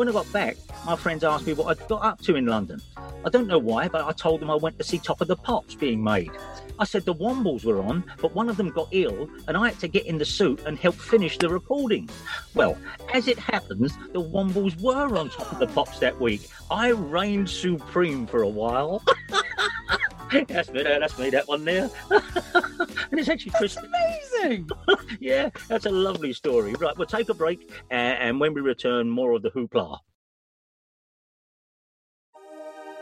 When 0.00 0.08
I 0.08 0.12
got 0.12 0.32
back, 0.32 0.56
my 0.86 0.96
friends 0.96 1.24
asked 1.24 1.46
me 1.46 1.52
what 1.52 1.66
I'd 1.66 1.86
got 1.86 2.02
up 2.02 2.22
to 2.22 2.34
in 2.34 2.46
London. 2.46 2.80
I 3.22 3.28
don't 3.28 3.46
know 3.46 3.58
why, 3.58 3.86
but 3.86 4.02
I 4.02 4.12
told 4.12 4.40
them 4.40 4.50
I 4.50 4.54
went 4.54 4.78
to 4.78 4.82
see 4.82 4.96
Top 4.96 5.20
of 5.20 5.28
the 5.28 5.36
Pops 5.36 5.74
being 5.74 6.02
made. 6.02 6.30
I 6.78 6.84
said 6.84 7.04
the 7.04 7.12
Wombles 7.12 7.66
were 7.66 7.82
on, 7.82 8.10
but 8.18 8.34
one 8.34 8.48
of 8.48 8.56
them 8.56 8.70
got 8.70 8.88
ill, 8.92 9.28
and 9.46 9.58
I 9.58 9.68
had 9.68 9.78
to 9.80 9.88
get 9.88 10.06
in 10.06 10.16
the 10.16 10.24
suit 10.24 10.62
and 10.64 10.78
help 10.78 10.94
finish 10.94 11.36
the 11.36 11.50
recording. 11.50 12.08
Well, 12.54 12.78
as 13.12 13.28
it 13.28 13.38
happens, 13.38 13.94
the 14.14 14.22
Wombles 14.22 14.80
were 14.80 15.18
on 15.18 15.28
Top 15.28 15.52
of 15.52 15.58
the 15.58 15.66
Pops 15.66 15.98
that 15.98 16.18
week. 16.18 16.48
I 16.70 16.92
reigned 16.92 17.50
supreme 17.50 18.26
for 18.26 18.40
a 18.40 18.48
while. 18.48 19.04
that's 20.48 20.70
me, 20.70 20.82
that's 20.82 21.18
me, 21.18 21.30
that 21.30 21.48
one 21.48 21.64
there. 21.64 21.90
and 22.10 23.18
it's 23.18 23.28
actually 23.28 23.52
Chris. 23.52 23.76
amazing. 23.76 24.68
yeah, 25.20 25.50
that's 25.68 25.86
a 25.86 25.90
lovely 25.90 26.32
story. 26.32 26.72
Right, 26.74 26.96
we'll 26.96 27.06
take 27.06 27.28
a 27.28 27.34
break, 27.34 27.70
and 27.90 28.38
when 28.38 28.54
we 28.54 28.60
return, 28.60 29.08
more 29.10 29.32
of 29.32 29.42
the 29.42 29.50
hoopla. 29.50 29.98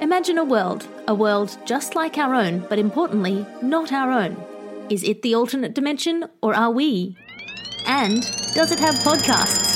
Imagine 0.01 0.39
a 0.39 0.45
world, 0.45 0.87
a 1.09 1.15
world 1.15 1.59
just 1.67 1.97
like 1.97 2.19
our 2.19 2.35
own, 2.35 2.61
but 2.69 2.79
importantly, 2.79 3.45
not 3.61 3.93
our 3.93 4.11
own. 4.11 4.37
Is 4.89 5.03
it 5.03 5.23
the 5.23 5.35
alternate 5.35 5.75
dimension, 5.75 6.25
or 6.41 6.55
are 6.55 6.71
we? 6.71 7.17
And 7.87 8.23
does 8.55 8.73
it 8.73 8.79
have 8.79 8.95
podcasts? 8.97 9.67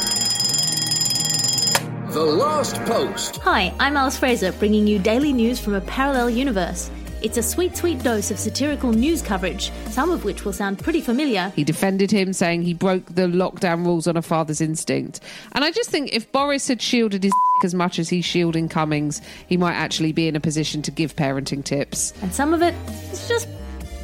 The 2.12 2.22
Last 2.22 2.76
Post. 2.84 3.38
Hi, 3.38 3.74
I'm 3.80 3.96
Alice 3.96 4.16
Fraser, 4.16 4.52
bringing 4.52 4.86
you 4.86 4.98
daily 4.98 5.32
news 5.32 5.58
from 5.58 5.74
a 5.74 5.80
parallel 5.82 6.30
universe. 6.30 6.90
It's 7.22 7.36
a 7.36 7.42
sweet, 7.42 7.76
sweet 7.76 8.02
dose 8.02 8.32
of 8.32 8.38
satirical 8.38 8.92
news 8.92 9.22
coverage, 9.22 9.70
some 9.90 10.10
of 10.10 10.24
which 10.24 10.44
will 10.44 10.52
sound 10.52 10.80
pretty 10.80 11.00
familiar. 11.00 11.52
He 11.54 11.62
defended 11.62 12.10
him, 12.10 12.32
saying 12.32 12.62
he 12.62 12.74
broke 12.74 13.06
the 13.14 13.28
lockdown 13.28 13.84
rules 13.84 14.08
on 14.08 14.16
a 14.16 14.22
father's 14.22 14.60
instinct. 14.60 15.20
And 15.52 15.64
I 15.64 15.70
just 15.70 15.88
think 15.88 16.12
if 16.12 16.30
Boris 16.32 16.66
had 16.66 16.82
shielded 16.82 17.22
his 17.22 17.32
as 17.64 17.74
much 17.74 18.00
as 18.00 18.08
he's 18.08 18.24
shielding 18.24 18.68
Cummings, 18.68 19.22
he 19.46 19.56
might 19.56 19.74
actually 19.74 20.10
be 20.10 20.26
in 20.26 20.34
a 20.34 20.40
position 20.40 20.82
to 20.82 20.90
give 20.90 21.14
parenting 21.14 21.62
tips. 21.64 22.12
And 22.22 22.34
some 22.34 22.52
of 22.52 22.60
it 22.60 22.74
is 23.12 23.28
just 23.28 23.46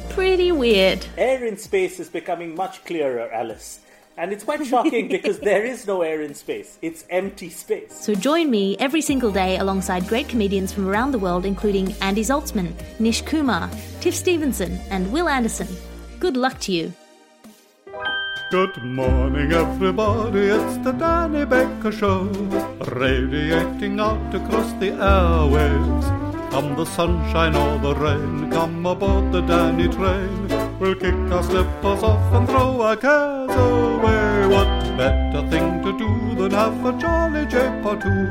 pretty 0.09 0.53
weird. 0.53 1.05
Air 1.17 1.45
in 1.45 1.57
space 1.57 1.99
is 1.99 2.07
becoming 2.07 2.55
much 2.55 2.85
clearer, 2.85 3.29
Alice. 3.33 3.79
And 4.19 4.33
it's 4.33 4.43
quite 4.43 4.65
shocking 4.67 5.07
because 5.15 5.39
there 5.39 5.63
is 5.63 5.87
no 5.87 6.01
air 6.01 6.21
in 6.21 6.35
space. 6.35 6.77
It's 6.81 7.05
empty 7.09 7.49
space. 7.49 7.93
So 7.93 8.13
join 8.13 8.51
me 8.51 8.75
every 8.77 9.01
single 9.01 9.31
day 9.31 9.57
alongside 9.57 10.07
great 10.07 10.27
comedians 10.27 10.73
from 10.73 10.89
around 10.89 11.11
the 11.11 11.19
world, 11.19 11.45
including 11.45 11.93
Andy 12.01 12.23
Zaltzman, 12.23 12.73
Nish 12.99 13.21
Kumar, 13.21 13.69
Tiff 14.01 14.13
Stevenson, 14.13 14.77
and 14.89 15.09
Will 15.13 15.29
Anderson. 15.29 15.67
Good 16.19 16.35
luck 16.35 16.59
to 16.61 16.73
you. 16.73 16.91
Good 18.51 18.83
morning, 18.83 19.53
everybody. 19.53 20.47
It's 20.47 20.77
the 20.83 20.91
Danny 20.91 21.45
Baker 21.45 21.91
Show, 21.91 22.23
radiating 22.91 24.01
out 24.01 24.35
across 24.35 24.73
the 24.81 24.89
airwaves. 24.99 26.51
Come 26.51 26.75
the 26.75 26.85
sunshine 26.85 27.55
or 27.55 27.77
the 27.77 27.95
rain, 27.95 28.51
come 28.51 28.85
aboard 28.85 29.31
the 29.31 29.41
Danny 29.41 29.87
train. 29.87 30.48
We'll 30.79 30.95
kick 30.95 31.13
our 31.13 31.43
slippers 31.43 32.03
off 32.03 32.33
and 32.33 32.47
throw 32.47 32.81
our 32.81 32.95
cares 32.95 33.51
away. 33.51 34.47
What 34.47 34.97
better 34.97 35.45
thing 35.49 35.83
to 35.83 35.91
do 35.97 36.35
than 36.35 36.51
have 36.51 36.85
a 36.85 36.93
jolly 36.97 37.45
jape 37.47 37.85
or 37.85 37.97
two? 37.97 38.27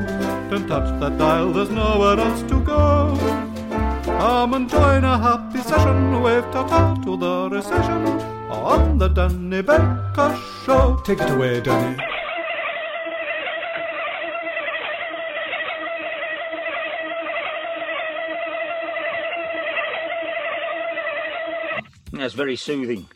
Don't 0.49 0.67
touch 0.67 0.99
that 0.99 1.19
dial, 1.19 1.53
there's 1.53 1.69
nowhere 1.69 2.19
else 2.19 2.41
to 2.43 2.59
go. 2.61 3.15
Come 4.03 4.55
and 4.55 4.67
join 4.67 5.03
a 5.03 5.17
happy 5.17 5.59
session, 5.59 6.23
wave 6.23 6.43
ta-ta 6.51 6.95
to 7.03 7.15
the 7.15 7.49
recession 7.51 8.07
on 8.49 8.97
the 8.97 9.09
Danny 9.09 9.61
Baker 9.61 10.35
Show. 10.65 10.99
Take 11.05 11.21
it 11.21 11.29
away, 11.29 11.61
Danny. 11.61 12.18
That's 22.19 22.33
very 22.33 22.55
soothing. 22.55 23.07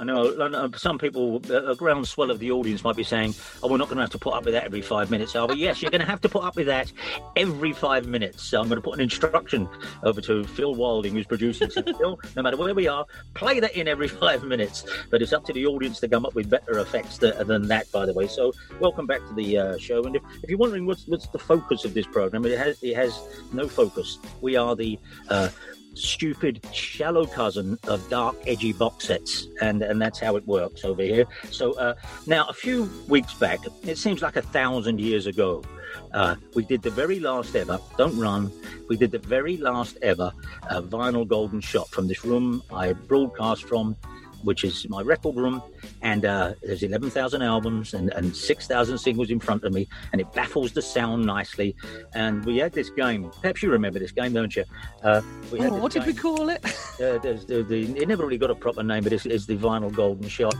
I 0.00 0.04
know 0.04 0.70
some 0.76 0.98
people, 0.98 1.42
a 1.50 1.74
groundswell 1.74 2.30
of 2.30 2.38
the 2.38 2.50
audience 2.50 2.84
might 2.84 2.96
be 2.96 3.04
saying, 3.04 3.34
"Oh, 3.62 3.68
we're 3.68 3.76
not 3.76 3.88
going 3.88 3.96
to 3.96 4.02
have 4.02 4.10
to 4.10 4.18
put 4.18 4.34
up 4.34 4.44
with 4.44 4.54
that 4.54 4.64
every 4.64 4.82
five 4.82 5.10
minutes, 5.10 5.36
are 5.36 5.46
we?" 5.46 5.56
Yes, 5.56 5.82
you're 5.82 5.90
going 5.90 6.00
to 6.00 6.06
have 6.06 6.20
to 6.22 6.28
put 6.28 6.44
up 6.44 6.56
with 6.56 6.66
that 6.66 6.92
every 7.36 7.72
five 7.72 8.06
minutes. 8.06 8.42
So 8.42 8.60
I'm 8.60 8.68
going 8.68 8.80
to 8.80 8.82
put 8.82 8.94
an 8.94 9.00
instruction 9.00 9.68
over 10.02 10.20
to 10.22 10.44
Phil 10.44 10.74
Wilding, 10.74 11.14
who's 11.14 11.26
producing. 11.26 11.70
So, 11.70 11.82
Phil, 11.82 12.18
no 12.34 12.42
matter 12.42 12.56
where 12.56 12.74
we 12.74 12.88
are, 12.88 13.06
play 13.34 13.60
that 13.60 13.76
in 13.76 13.88
every 13.88 14.08
five 14.22 14.42
minutes. 14.42 14.84
But 15.10 15.22
it's 15.22 15.32
up 15.32 15.44
to 15.46 15.52
the 15.52 15.66
audience 15.66 16.00
to 16.00 16.08
come 16.08 16.24
up 16.24 16.34
with 16.34 16.48
better 16.48 16.78
effects 16.78 17.18
than 17.18 17.68
that, 17.68 17.90
by 17.92 18.06
the 18.06 18.12
way. 18.12 18.26
So 18.26 18.52
welcome 18.80 19.06
back 19.06 19.20
to 19.28 19.34
the 19.34 19.58
uh, 19.58 19.78
show. 19.78 20.04
And 20.04 20.16
if, 20.16 20.22
if, 20.42 20.50
you're 20.50 20.58
wondering 20.58 20.86
what's 20.86 21.06
what's 21.06 21.28
the 21.28 21.38
focus 21.38 21.84
of 21.84 21.94
this 21.94 22.06
program, 22.06 22.44
it 22.46 22.58
has 22.58 22.82
it 22.82 22.96
has 22.96 23.20
no 23.52 23.68
focus. 23.68 24.18
We 24.40 24.56
are 24.56 24.74
the 24.74 24.98
uh, 25.28 25.48
stupid, 25.96 26.64
shallow 26.72 27.26
cousin 27.26 27.78
of 27.88 28.08
dark, 28.08 28.36
edgy 28.46 28.72
box 28.72 29.06
sets, 29.06 29.46
and 29.60 29.82
and 29.82 30.00
that's 30.00 30.18
how 30.18 30.36
it 30.36 30.46
works 30.46 30.84
over 30.84 31.02
here. 31.02 31.26
So 31.50 31.72
uh, 31.74 31.94
now, 32.26 32.46
a 32.48 32.52
few 32.52 32.90
weeks 33.08 33.34
back, 33.34 33.60
it 33.84 33.98
seems 33.98 34.22
like 34.22 34.36
a 34.36 34.42
thousand 34.42 35.00
years 35.00 35.26
ago, 35.26 35.62
uh, 36.12 36.36
we 36.54 36.64
did 36.64 36.82
the 36.82 36.90
very 36.90 37.20
last 37.20 37.54
ever. 37.56 37.78
Don't 37.96 38.18
run. 38.18 38.52
We 38.88 38.96
did 38.96 39.10
the 39.10 39.18
very 39.18 39.56
last 39.56 39.98
ever 40.02 40.32
uh, 40.70 40.82
vinyl 40.82 41.26
golden 41.26 41.60
shot 41.60 41.88
from 41.88 42.08
this 42.08 42.24
room 42.24 42.62
I 42.72 42.92
broadcast 42.92 43.64
from 43.64 43.96
which 44.42 44.64
is 44.64 44.88
my 44.88 45.02
record 45.02 45.36
room, 45.36 45.62
and 46.02 46.24
uh, 46.24 46.54
there's 46.62 46.82
11,000 46.82 47.42
albums 47.42 47.94
and, 47.94 48.10
and 48.12 48.34
6,000 48.34 48.98
singles 48.98 49.30
in 49.30 49.40
front 49.40 49.64
of 49.64 49.72
me, 49.72 49.88
and 50.12 50.20
it 50.20 50.32
baffles 50.32 50.72
the 50.72 50.82
sound 50.82 51.24
nicely. 51.24 51.74
And 52.14 52.44
we 52.44 52.58
had 52.58 52.72
this 52.72 52.90
game. 52.90 53.30
Perhaps 53.40 53.62
you 53.62 53.70
remember 53.70 53.98
this 53.98 54.12
game, 54.12 54.32
don't 54.32 54.54
you? 54.54 54.64
Uh, 55.02 55.20
oh, 55.52 55.78
what 55.78 55.92
game. 55.92 56.02
did 56.02 56.06
we 56.06 56.14
call 56.14 56.48
it? 56.48 56.64
uh, 56.64 57.18
the, 57.18 57.64
the, 57.68 57.82
it 58.00 58.08
never 58.08 58.24
really 58.24 58.38
got 58.38 58.50
a 58.50 58.54
proper 58.54 58.82
name, 58.82 59.02
but 59.02 59.12
it's, 59.12 59.26
it's, 59.26 59.46
the 59.46 59.56
vinyl 59.56 59.92
golden 59.92 60.28
shot. 60.28 60.54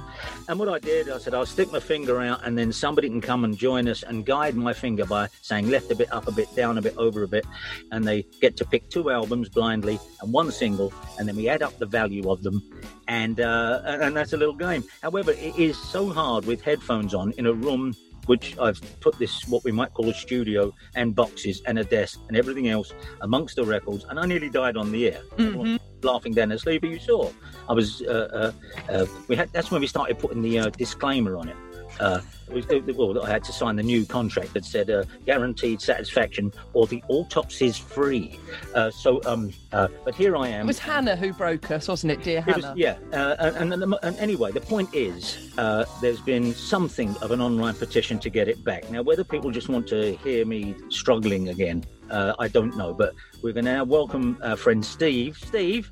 And 0.48 0.58
what 0.58 0.68
I 0.68 0.78
did, 0.78 1.10
I 1.10 1.18
said, 1.18 1.34
I'll 1.34 1.46
stick 1.46 1.72
my 1.72 1.80
finger 1.80 2.20
out, 2.20 2.44
and 2.44 2.56
then 2.56 2.72
somebody 2.72 3.08
can 3.08 3.20
come 3.20 3.44
and 3.44 3.56
join 3.56 3.88
us 3.88 4.02
and 4.02 4.24
guide 4.24 4.54
my 4.54 4.72
finger 4.72 5.04
by 5.04 5.28
saying 5.42 5.70
left 5.70 5.90
a 5.90 5.94
bit, 5.94 6.12
up 6.12 6.28
a 6.28 6.32
bit, 6.32 6.54
down 6.54 6.78
a 6.78 6.82
bit, 6.82 6.96
over 6.96 7.22
a 7.22 7.28
bit, 7.28 7.44
and 7.90 8.06
they 8.06 8.24
get 8.40 8.56
to 8.58 8.64
pick 8.64 8.88
two 8.90 9.10
albums 9.10 9.48
blindly 9.48 9.98
and 10.20 10.32
one 10.32 10.50
single, 10.50 10.92
and 11.18 11.28
then 11.28 11.36
we 11.36 11.48
add 11.48 11.62
up 11.62 11.76
the 11.78 11.86
value 11.86 12.30
of 12.30 12.42
them, 12.42 12.62
and 13.08 13.40
uh, 13.40 13.65
and 13.84 14.16
that's 14.16 14.32
a 14.32 14.36
little 14.36 14.54
game. 14.54 14.84
However, 15.02 15.32
it 15.32 15.56
is 15.58 15.76
so 15.76 16.10
hard 16.10 16.44
with 16.46 16.60
headphones 16.62 17.14
on 17.14 17.32
in 17.32 17.46
a 17.46 17.52
room 17.52 17.94
which 18.26 18.58
I've 18.58 18.80
put 19.00 19.18
this 19.18 19.46
what 19.48 19.64
we 19.64 19.72
might 19.72 19.94
call 19.94 20.08
a 20.08 20.14
studio 20.14 20.74
and 20.94 21.14
boxes 21.14 21.62
and 21.66 21.78
a 21.78 21.84
desk 21.84 22.20
and 22.28 22.36
everything 22.36 22.68
else 22.68 22.92
amongst 23.20 23.56
the 23.56 23.64
records, 23.64 24.04
and 24.08 24.18
I 24.18 24.26
nearly 24.26 24.50
died 24.50 24.76
on 24.76 24.92
the 24.92 25.12
air. 25.12 25.20
Mm-hmm. 25.36 25.76
laughing 26.02 26.34
down 26.34 26.50
the 26.50 26.58
sleeve, 26.58 26.84
you 26.84 26.98
saw 26.98 27.30
I 27.68 27.72
was. 27.72 28.02
Uh, 28.02 28.52
uh, 28.88 28.92
uh, 28.92 29.06
we 29.28 29.36
had. 29.36 29.52
That's 29.52 29.70
when 29.70 29.80
we 29.80 29.86
started 29.86 30.18
putting 30.18 30.42
the 30.42 30.58
uh, 30.58 30.70
disclaimer 30.70 31.36
on 31.36 31.48
it. 31.48 31.56
Uh, 32.00 32.20
well, 32.48 33.24
I 33.24 33.30
had 33.30 33.42
to 33.44 33.52
sign 33.52 33.76
the 33.76 33.82
new 33.82 34.06
contract 34.06 34.54
that 34.54 34.64
said 34.64 34.88
uh, 34.88 35.04
guaranteed 35.24 35.80
satisfaction 35.80 36.52
or 36.74 36.86
the 36.86 37.02
autopsy's 37.10 37.76
free. 37.76 38.38
Uh, 38.74 38.90
so, 38.90 39.20
um, 39.26 39.52
uh, 39.72 39.88
but 40.04 40.14
here 40.14 40.36
I 40.36 40.48
am. 40.48 40.66
It 40.66 40.66
was 40.68 40.78
Hannah 40.78 41.16
who 41.16 41.32
broke 41.32 41.70
us, 41.72 41.88
wasn't 41.88 42.12
it, 42.12 42.22
dear 42.22 42.44
It 42.46 42.54
was- 42.54 42.64
Hannah? 42.64 42.74
yeah, 42.76 42.98
uh, 43.12 43.52
and, 43.58 43.72
and, 43.72 43.94
and 44.02 44.16
anyway, 44.18 44.52
the 44.52 44.60
point 44.60 44.88
is, 44.94 45.52
uh, 45.58 45.84
there's 46.00 46.20
been 46.20 46.54
something 46.54 47.16
of 47.16 47.32
an 47.32 47.40
online 47.40 47.74
petition 47.74 48.18
to 48.20 48.30
get 48.30 48.46
it 48.48 48.62
back. 48.62 48.88
Now, 48.90 49.02
whether 49.02 49.24
people 49.24 49.50
just 49.50 49.68
want 49.68 49.88
to 49.88 50.16
hear 50.16 50.44
me 50.46 50.76
struggling 50.88 51.48
again, 51.48 51.84
uh, 52.10 52.34
I 52.38 52.46
don't 52.48 52.76
know. 52.76 52.94
But 52.94 53.14
we're 53.42 53.52
going 53.52 53.64
to 53.64 53.72
now 53.72 53.84
welcome 53.84 54.38
our 54.42 54.56
friend 54.56 54.84
Steve. 54.84 55.36
Steve. 55.38 55.90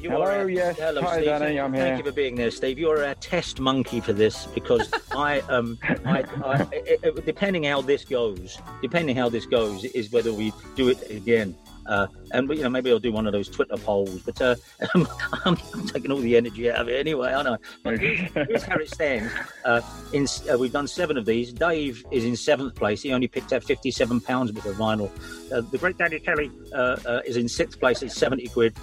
You 0.00 0.08
Hello, 0.10 0.22
are 0.22 0.30
our- 0.32 0.48
yes. 0.48 0.78
Hello, 0.78 1.02
Hi, 1.02 1.16
Steve. 1.16 1.24
Danny, 1.26 1.60
I'm 1.60 1.72
Thank 1.72 1.84
here. 1.84 1.96
you 1.98 2.04
for 2.04 2.12
being 2.12 2.34
there, 2.34 2.50
Steve. 2.50 2.78
You're 2.78 3.02
a 3.02 3.14
test 3.16 3.60
monkey 3.60 4.00
for 4.00 4.14
this 4.14 4.46
because 4.46 4.90
I, 5.12 5.40
um, 5.40 5.78
I, 6.06 6.24
I 6.42 6.66
it, 6.72 7.00
it- 7.02 7.26
depending 7.26 7.64
how 7.64 7.82
this 7.82 8.04
goes, 8.06 8.58
depending 8.80 9.14
how 9.14 9.28
this 9.28 9.44
goes, 9.44 9.84
is 9.84 10.10
whether 10.10 10.32
we 10.32 10.52
do 10.74 10.88
it 10.88 11.10
again. 11.10 11.54
Uh, 11.90 12.06
and 12.30 12.48
you 12.50 12.62
know, 12.62 12.70
maybe 12.70 12.90
I'll 12.90 13.00
do 13.00 13.12
one 13.12 13.26
of 13.26 13.32
those 13.32 13.48
Twitter 13.48 13.76
polls. 13.76 14.22
But 14.22 14.40
uh, 14.40 14.54
I'm, 14.94 15.06
I'm 15.44 15.56
taking 15.88 16.12
all 16.12 16.20
the 16.20 16.36
energy 16.36 16.70
out 16.70 16.82
of 16.82 16.88
it 16.88 17.00
anyway. 17.00 17.34
I 17.34 17.42
know. 17.42 17.58
But 17.82 17.98
here's, 17.98 18.20
here's 18.32 18.62
how 18.62 18.76
it 18.76 18.88
stands. 18.88 19.32
Uh, 19.64 19.82
in, 20.12 20.26
uh, 20.50 20.56
we've 20.56 20.72
done 20.72 20.86
seven 20.86 21.18
of 21.18 21.26
these. 21.26 21.52
Dave 21.52 22.04
is 22.12 22.24
in 22.24 22.36
seventh 22.36 22.76
place. 22.76 23.02
He 23.02 23.12
only 23.12 23.26
picked 23.26 23.52
up 23.52 23.64
57 23.64 24.20
pounds 24.20 24.52
worth 24.52 24.66
of 24.66 24.76
vinyl. 24.76 25.10
Uh, 25.52 25.62
the 25.62 25.78
great 25.78 25.98
Danny 25.98 26.20
Kelly 26.20 26.50
uh, 26.72 27.20
is 27.26 27.36
in 27.36 27.48
sixth 27.48 27.80
place 27.80 28.02
at 28.04 28.12
70 28.12 28.46
quid. 28.48 28.76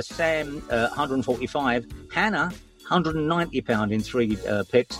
Sam, 0.00 0.62
uh, 0.70 0.88
145. 0.88 1.86
Hannah, 2.10 2.50
190 2.88 3.60
pound 3.60 3.92
in 3.92 4.00
three 4.00 4.38
picks. 4.70 4.98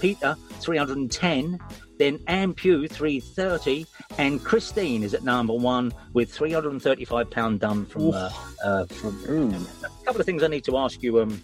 Peter, 0.00 0.36
310. 0.60 1.60
Then 1.98 2.18
Anne 2.26 2.54
Pugh, 2.54 2.88
330. 2.88 3.86
And 4.18 4.42
Christine 4.42 5.02
is 5.02 5.14
at 5.14 5.24
number 5.24 5.54
one 5.54 5.92
with 6.12 6.32
335 6.32 7.30
pound 7.30 7.60
done 7.60 7.86
from. 7.86 8.10
Uh, 8.10 8.30
uh, 8.64 8.86
from 8.86 9.52
a 9.54 10.04
couple 10.04 10.20
of 10.20 10.26
things 10.26 10.42
I 10.42 10.48
need 10.48 10.64
to 10.64 10.76
ask 10.76 11.02
you. 11.02 11.20
Um, 11.20 11.40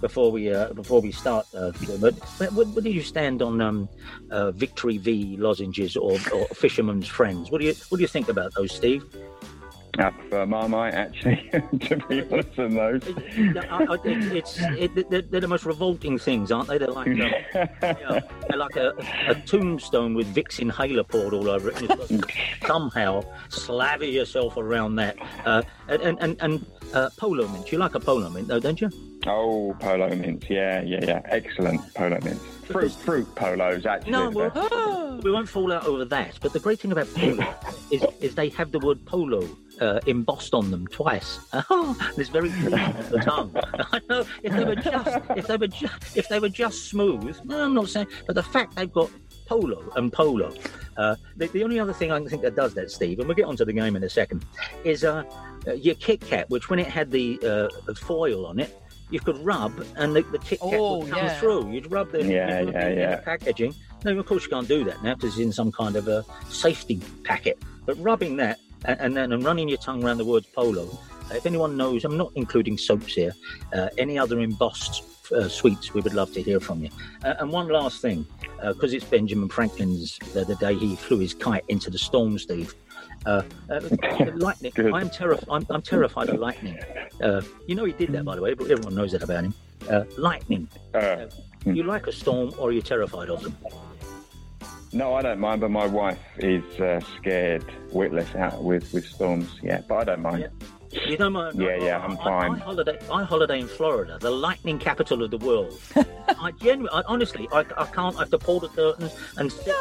before 0.00 0.30
we 0.30 0.52
uh, 0.52 0.72
before 0.74 1.00
we 1.00 1.10
start, 1.10 1.46
uh, 1.54 1.72
but 2.00 2.14
where 2.52 2.82
do 2.82 2.90
you 2.90 3.02
stand 3.02 3.42
on 3.42 3.60
um, 3.60 3.88
uh, 4.30 4.52
Victory 4.52 4.98
V 4.98 5.36
lozenges 5.38 5.96
or, 5.96 6.12
or 6.32 6.46
Fisherman's 6.54 7.08
Friends? 7.08 7.50
What 7.50 7.60
do 7.60 7.66
you 7.66 7.74
what 7.88 7.98
do 7.98 8.02
you 8.02 8.08
think 8.08 8.28
about 8.28 8.54
those, 8.54 8.72
Steve? 8.72 9.04
I 9.98 10.10
prefer 10.10 10.46
Marmite, 10.46 10.94
actually, 10.94 11.50
to 11.80 11.96
be 12.08 12.22
honest, 12.30 12.54
than 12.56 12.74
those. 12.74 13.02
I, 13.08 13.84
I, 13.84 13.94
it, 14.04 14.32
it's 14.32 14.58
it, 14.60 15.10
they're, 15.10 15.40
the 15.40 15.48
most 15.48 15.64
revolting 15.64 16.18
things, 16.18 16.52
aren't 16.52 16.68
they? 16.68 16.78
They're 16.78 16.88
like 16.88 17.08
um, 17.08 17.16
yeah, 17.54 18.20
they're 18.48 18.58
like 18.58 18.76
a, 18.76 18.94
a 19.28 19.34
tombstone 19.34 20.14
with 20.14 20.32
Vicks 20.32 20.60
inhaler 20.60 21.02
poured 21.02 21.34
all 21.34 21.48
over 21.48 21.70
it. 21.70 21.80
And 21.80 21.88
you've 21.88 22.20
got 22.20 22.30
to 22.30 22.66
somehow 22.66 23.24
slather 23.48 24.04
yourself 24.04 24.56
around 24.56 24.96
that. 24.96 25.16
Uh, 25.44 25.62
and 25.88 26.02
and 26.02 26.18
and, 26.20 26.36
and 26.40 26.66
uh, 26.94 27.10
polo 27.16 27.48
mint. 27.48 27.72
You 27.72 27.78
like 27.78 27.94
a 27.94 28.00
polo 28.00 28.30
mint, 28.30 28.48
though, 28.48 28.60
don't 28.60 28.80
you? 28.80 28.90
Oh, 29.28 29.76
polo 29.78 30.08
mints, 30.14 30.46
yeah, 30.48 30.82
yeah, 30.82 31.00
yeah. 31.02 31.20
Excellent 31.26 31.94
polo 31.94 32.18
mints. 32.20 32.44
Fruit, 32.64 32.92
fruit 32.92 33.34
polos, 33.34 33.86
actually. 33.86 34.12
No, 34.12 34.30
well, 34.30 35.20
we 35.22 35.30
won't 35.30 35.48
fall 35.48 35.72
out 35.72 35.86
over 35.86 36.04
that. 36.06 36.38
But 36.40 36.52
the 36.52 36.60
great 36.60 36.80
thing 36.80 36.92
about 36.92 37.12
polo 37.14 37.54
is, 37.90 38.04
is 38.20 38.34
they 38.34 38.48
have 38.50 38.72
the 38.72 38.78
word 38.78 39.04
polo 39.06 39.48
uh, 39.80 40.00
embossed 40.06 40.54
on 40.54 40.70
them 40.70 40.86
twice. 40.88 41.38
Oh, 41.70 41.96
it's 42.16 42.28
very 42.30 42.50
clean 42.50 42.74
on 42.74 42.92
the 43.10 43.18
tongue. 43.18 43.54
I 43.92 44.00
know 44.08 44.24
if 44.42 44.52
they 44.52 44.64
were 44.64 44.74
just 44.74 45.20
if 45.36 45.46
they 45.46 45.56
were 45.56 45.66
just 45.66 46.16
if 46.16 46.28
they 46.28 46.38
were 46.38 46.48
just 46.48 46.88
smooth. 46.88 47.38
No, 47.44 47.64
I'm 47.64 47.74
not 47.74 47.88
saying, 47.88 48.06
but 48.26 48.34
the 48.34 48.42
fact 48.42 48.76
they've 48.76 48.92
got 48.92 49.10
polo 49.46 49.92
and 49.96 50.12
polo. 50.12 50.52
Uh, 50.96 51.16
the, 51.36 51.46
the 51.48 51.64
only 51.64 51.78
other 51.78 51.92
thing 51.92 52.12
I 52.12 52.22
think 52.24 52.42
that 52.42 52.54
does 52.54 52.74
that, 52.74 52.90
Steve, 52.90 53.18
and 53.18 53.28
we'll 53.28 53.36
get 53.36 53.46
onto 53.46 53.64
the 53.64 53.72
game 53.72 53.96
in 53.96 54.02
a 54.02 54.10
second, 54.10 54.44
is 54.84 55.04
uh, 55.04 55.24
uh, 55.66 55.72
your 55.72 55.94
Kit 55.96 56.20
Kat, 56.20 56.48
which 56.50 56.68
when 56.70 56.78
it 56.78 56.86
had 56.86 57.10
the 57.10 57.38
uh, 57.42 57.94
foil 57.94 58.46
on 58.46 58.58
it, 58.58 58.78
you 59.10 59.20
could 59.20 59.38
rub 59.44 59.72
and 59.96 60.14
the, 60.14 60.22
the 60.22 60.38
Kit 60.38 60.60
Kat 60.60 60.68
Oh, 60.74 60.98
would 60.98 61.10
come 61.10 61.18
yeah. 61.24 61.38
through. 61.40 61.70
You'd 61.72 61.90
rub 61.90 62.10
the, 62.12 62.24
Yeah, 62.24 62.60
you'd 62.60 62.66
rub 62.66 62.74
yeah, 62.74 62.88
it 62.88 62.98
yeah. 62.98 63.16
the 63.16 63.22
packaging. 63.22 63.74
No, 64.04 64.16
of 64.18 64.26
course 64.26 64.44
you 64.44 64.50
can't 64.50 64.68
do 64.68 64.84
that 64.84 65.02
now 65.02 65.14
because 65.14 65.30
it's 65.30 65.40
in 65.40 65.52
some 65.52 65.72
kind 65.72 65.96
of 65.96 66.08
a 66.08 66.24
safety 66.50 67.00
packet. 67.24 67.58
But 67.86 67.94
rubbing 68.02 68.36
that 68.36 68.58
and, 68.84 69.00
and 69.00 69.16
then 69.16 69.32
and 69.32 69.44
running 69.44 69.68
your 69.68 69.78
tongue 69.78 70.04
around 70.04 70.18
the 70.18 70.24
words 70.24 70.46
polo. 70.46 70.86
uh, 71.30 71.34
If 71.34 71.46
anyone 71.46 71.76
knows, 71.76 72.04
I'm 72.04 72.16
not 72.16 72.32
including 72.34 72.76
soaps 72.78 73.14
here. 73.14 73.32
Uh, 73.74 73.88
any 73.98 74.18
other 74.18 74.40
embossed 74.40 75.02
uh, 75.32 75.48
sweets, 75.48 75.92
we 75.94 76.00
would 76.00 76.14
love 76.14 76.32
to 76.34 76.42
hear 76.42 76.60
from 76.60 76.84
you. 76.84 76.90
Uh, 77.24 77.34
and 77.40 77.50
one 77.50 77.68
last 77.68 78.00
thing, 78.02 78.24
because 78.62 78.92
it's 78.94 79.04
Benjamin 79.04 79.48
Franklin's 79.48 80.18
uh, 80.36 80.44
the 80.44 80.54
day 80.56 80.74
he 80.74 80.96
flew 80.96 81.18
his 81.18 81.34
kite 81.34 81.64
into 81.68 81.90
the 81.90 81.98
storm, 81.98 82.38
Steve. 82.38 82.74
Uh, 83.26 83.42
uh, 83.70 83.80
lightning. 84.36 84.72
I'm 84.94 85.10
terrified. 85.10 85.48
I'm, 85.50 85.66
I'm 85.70 85.82
terrified 85.82 86.28
of 86.30 86.38
lightning. 86.40 86.78
Uh, 87.22 87.42
you 87.66 87.74
know 87.74 87.84
he 87.84 87.92
did 87.92 88.12
that, 88.12 88.24
by 88.24 88.36
the 88.36 88.42
way, 88.42 88.54
but 88.54 88.70
everyone 88.70 88.94
knows 88.94 89.12
that 89.12 89.22
about 89.22 89.44
him. 89.44 89.54
Uh, 89.90 90.04
lightning. 90.16 90.68
Uh, 90.94 91.26
You 91.64 91.82
like 91.82 92.06
a 92.06 92.12
storm, 92.12 92.54
or 92.58 92.68
are 92.68 92.72
you 92.72 92.82
terrified 92.82 93.28
of 93.30 93.42
them? 93.42 93.56
no, 94.92 95.14
I 95.14 95.22
don't 95.22 95.38
mind, 95.38 95.60
but 95.60 95.70
my 95.70 95.86
wife 95.86 96.18
is 96.38 96.64
uh, 96.80 97.00
scared 97.18 97.64
witless 97.92 98.34
out 98.36 98.62
with, 98.62 98.90
with 98.94 99.04
storms, 99.06 99.48
yeah, 99.62 99.82
but 99.86 99.96
I 99.98 100.04
don't 100.04 100.22
mind. 100.22 100.48
You 100.92 101.16
don't 101.16 101.32
mind? 101.32 101.60
Yeah, 101.60 101.68
I- 101.68 101.76
yeah, 101.84 101.98
I'm 101.98 102.12
I, 102.12 102.24
fine. 102.24 102.52
I 102.52 102.58
holiday. 102.58 102.98
I 103.10 103.22
holiday 103.22 103.60
in 103.60 103.68
Florida, 103.68 104.18
the 104.20 104.30
lightning 104.30 104.78
capital 104.78 105.22
of 105.22 105.30
the 105.30 105.38
world. 105.38 105.78
I 105.96 106.52
genuinely, 106.52 106.90
I, 106.92 107.02
honestly, 107.06 107.48
I, 107.52 107.60
I 107.76 107.86
can't. 107.86 108.16
I 108.16 108.20
have 108.20 108.30
to 108.30 108.38
pull 108.38 108.60
the 108.60 108.68
curtains 108.68 109.14
and. 109.36 109.52
No. 109.66 109.74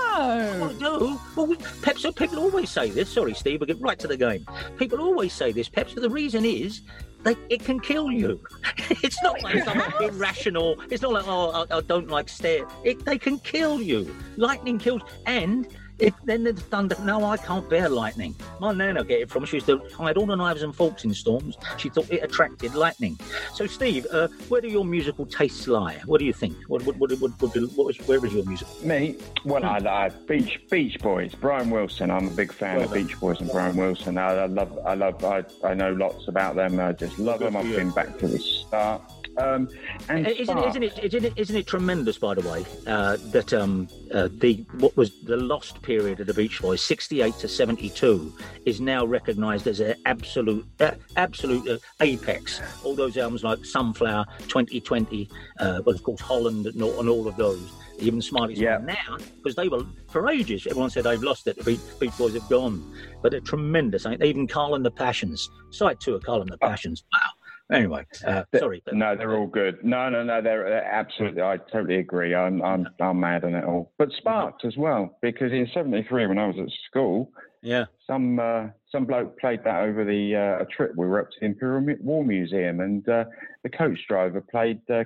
I 0.69 0.73
do. 0.79 1.19
Well, 1.35 1.47
we, 1.47 1.55
Pep, 1.81 1.97
so 1.97 2.11
people 2.11 2.39
always 2.39 2.69
say 2.69 2.89
this. 2.89 3.09
Sorry, 3.09 3.33
Steve. 3.33 3.61
We'll 3.61 3.67
get 3.67 3.81
right 3.81 3.97
to 3.99 4.07
the 4.07 4.17
game. 4.17 4.45
People 4.77 5.01
always 5.01 5.33
say 5.33 5.51
this. 5.51 5.69
So 5.73 5.99
the 6.01 6.09
reason 6.09 6.45
is. 6.45 6.81
They, 7.23 7.35
it 7.49 7.63
can 7.65 7.79
kill 7.79 8.11
you. 8.11 8.39
it's 9.03 9.21
not 9.23 9.41
like 9.41 9.63
something 9.63 9.91
irrational. 10.07 10.79
It's 10.91 11.01
not 11.01 11.11
like 11.11 11.25
oh, 11.27 11.65
I, 11.69 11.77
I 11.77 11.81
don't 11.81 12.07
like 12.09 12.29
stare. 12.29 12.65
It, 12.83 13.03
they 13.05 13.17
can 13.17 13.39
kill 13.39 13.81
you. 13.81 14.15
Lightning 14.37 14.77
kills, 14.77 15.01
and 15.25 15.67
it, 15.99 16.13
then 16.25 16.43
the 16.43 16.53
thunder. 16.53 16.95
No, 17.03 17.23
I 17.23 17.37
can't 17.37 17.69
bear 17.69 17.89
lightning. 17.89 18.35
My 18.59 18.73
nana 18.73 19.03
get 19.03 19.21
it 19.21 19.29
from. 19.29 19.45
She 19.45 19.57
used 19.57 19.67
to 19.67 19.81
hide 19.95 20.17
all 20.17 20.25
the 20.25 20.35
knives 20.35 20.61
and 20.61 20.75
forks 20.75 21.03
in 21.03 21.13
storms. 21.13 21.57
She 21.77 21.89
thought 21.89 22.09
it 22.11 22.23
attracted 22.23 22.75
lightning. 22.75 23.19
So, 23.53 23.67
Steve, 23.67 24.05
uh, 24.11 24.27
where 24.49 24.61
do 24.61 24.67
your 24.67 24.85
musical 24.85 25.25
tastes 25.25 25.67
lie? 25.67 26.01
What 26.05 26.19
do 26.19 26.25
you 26.25 26.33
think? 26.33 26.55
What, 26.67 26.83
what, 26.83 26.97
what, 26.97 27.11
what, 27.19 27.31
what, 27.41 27.55
what 27.55 27.87
was, 27.87 27.97
where 28.07 28.23
is 28.25 28.33
your 28.33 28.45
music? 28.45 28.67
Me? 28.83 29.17
Well, 29.45 29.63
I, 29.63 29.77
I 29.77 30.09
Beach 30.09 30.59
Beach 30.69 30.99
Boys, 30.99 31.33
Brian 31.35 31.69
Wilson. 31.69 32.11
I'm 32.11 32.27
a 32.27 32.31
big 32.31 32.51
fan 32.51 32.77
Well 32.77 32.85
of. 32.85 32.93
Beach 32.93 33.19
Boys 33.19 33.39
and 33.39 33.51
Brian 33.51 33.75
Wilson. 33.75 34.17
I, 34.17 34.33
I 34.33 34.45
love, 34.45 34.79
I 34.85 34.93
love, 34.93 35.23
I, 35.23 35.43
I 35.63 35.73
know 35.73 35.91
lots 35.93 36.27
about 36.27 36.55
them. 36.55 36.79
I 36.79 36.91
just 36.93 37.17
love 37.19 37.39
Good 37.39 37.53
them. 37.53 37.57
I've 37.57 37.75
been 37.75 37.91
back 37.91 38.17
to 38.19 38.27
the 38.27 38.39
start. 38.39 39.01
Um, 39.37 39.69
and 40.09 40.25
Uh, 40.25 40.31
Isn't, 40.31 40.57
isn't 40.57 40.83
it? 40.83 40.99
Isn't 41.03 41.25
it? 41.25 41.33
Isn't 41.35 41.55
it 41.55 41.67
tremendous? 41.67 42.17
By 42.17 42.33
the 42.33 42.47
way, 42.49 42.65
uh, 42.87 43.17
that 43.31 43.53
um, 43.53 43.87
uh, 44.13 44.29
the 44.31 44.65
what 44.79 44.95
was 44.97 45.11
the 45.21 45.37
lost 45.37 45.81
period 45.81 46.19
of 46.19 46.27
the 46.27 46.33
Beach 46.33 46.61
Boys, 46.61 46.81
sixty-eight 46.81 47.35
to 47.39 47.47
seventy-two, 47.47 48.33
is 48.65 48.81
now 48.81 49.05
recognised 49.05 49.67
as 49.67 49.79
an 49.79 49.95
absolute, 50.05 50.65
uh, 50.79 50.91
absolute 51.17 51.67
uh, 51.67 51.77
apex. 52.01 52.61
All 52.83 52.95
those 52.95 53.15
albums 53.17 53.43
like 53.43 53.63
Sunflower, 53.63 54.25
Twenty 54.47 54.81
Twenty, 54.81 55.29
uh, 55.59 55.81
but 55.81 55.95
of 55.95 56.03
course 56.03 56.21
Holland 56.21 56.65
and 56.65 56.81
all, 56.81 56.99
and 56.99 57.07
all 57.07 57.27
of 57.27 57.35
those. 57.37 57.71
Even 57.99 58.21
Smiley's 58.21 58.59
Yeah. 58.59 58.77
Now 58.77 59.17
because 59.37 59.55
they 59.55 59.69
were 59.69 59.83
for 60.09 60.29
ages. 60.29 60.67
Everyone 60.67 60.91
said 60.91 61.03
they've 61.05 61.21
lost 61.21 61.47
it. 61.47 61.57
The 61.57 61.63
Beach, 61.63 61.79
Beach 61.99 62.15
Boys 62.17 62.33
have 62.35 62.47
gone, 62.47 62.83
but 63.21 63.31
they're 63.31 63.39
tremendous. 63.39 64.05
Even 64.05 64.47
Carl 64.47 64.75
and 64.75 64.85
the 64.85 64.91
Passions, 64.91 65.49
side 65.71 65.99
two 65.99 66.13
of 66.13 66.23
Carl 66.23 66.41
and 66.41 66.51
the 66.51 66.59
Passions. 66.59 67.03
Wow. 67.11 67.29
Anyway, 67.71 68.05
uh, 68.25 68.43
Th- 68.51 68.61
sorry. 68.61 68.81
but- 68.85 68.93
No, 68.95 69.15
they're 69.15 69.35
all 69.37 69.47
good. 69.47 69.83
No, 69.83 70.09
no, 70.09 70.23
no, 70.23 70.41
they're, 70.41 70.63
they're 70.69 70.85
absolutely. 70.85 71.41
I 71.41 71.57
totally 71.57 71.97
agree. 71.97 72.33
I'm, 72.33 72.61
I'm, 72.61 72.87
I'm 72.99 73.19
mad 73.19 73.43
on 73.43 73.55
it 73.55 73.65
all. 73.65 73.91
But 73.97 74.09
Sparks 74.17 74.63
as 74.65 74.77
well, 74.77 75.17
because 75.21 75.51
in 75.51 75.67
'73 75.73 76.27
when 76.27 76.37
I 76.37 76.47
was 76.47 76.55
at 76.59 76.69
school, 76.89 77.29
Yeah. 77.61 77.85
some 78.05 78.39
uh, 78.39 78.67
some 78.91 79.05
bloke 79.05 79.37
played 79.37 79.63
that 79.65 79.81
over 79.83 80.05
the 80.05 80.35
uh, 80.35 80.63
a 80.63 80.65
trip. 80.65 80.93
We 80.95 81.07
were 81.07 81.19
up 81.19 81.29
to 81.31 81.37
the 81.41 81.45
Imperial 81.47 81.83
War 82.01 82.23
Museum, 82.23 82.79
and 82.79 83.07
uh, 83.09 83.25
the 83.63 83.69
coach 83.69 83.99
driver 84.07 84.39
played 84.39 84.79
uh, 84.89 85.03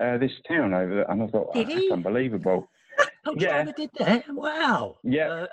uh, 0.00 0.18
this 0.18 0.32
town 0.46 0.74
over 0.74 0.94
there, 0.94 1.10
and 1.10 1.20
I 1.22 1.26
thought, 1.26 1.52
Did 1.52 1.66
oh, 1.66 1.70
he? 1.70 1.74
that's 1.80 1.92
unbelievable. 1.92 2.68
Oh, 3.26 3.34
Yeah. 3.36 3.62
Driver 3.64 3.72
did 3.76 3.90
that. 3.98 4.24
Wow. 4.32 4.96
Yeah. 5.02 5.28
Uh, 5.28 5.46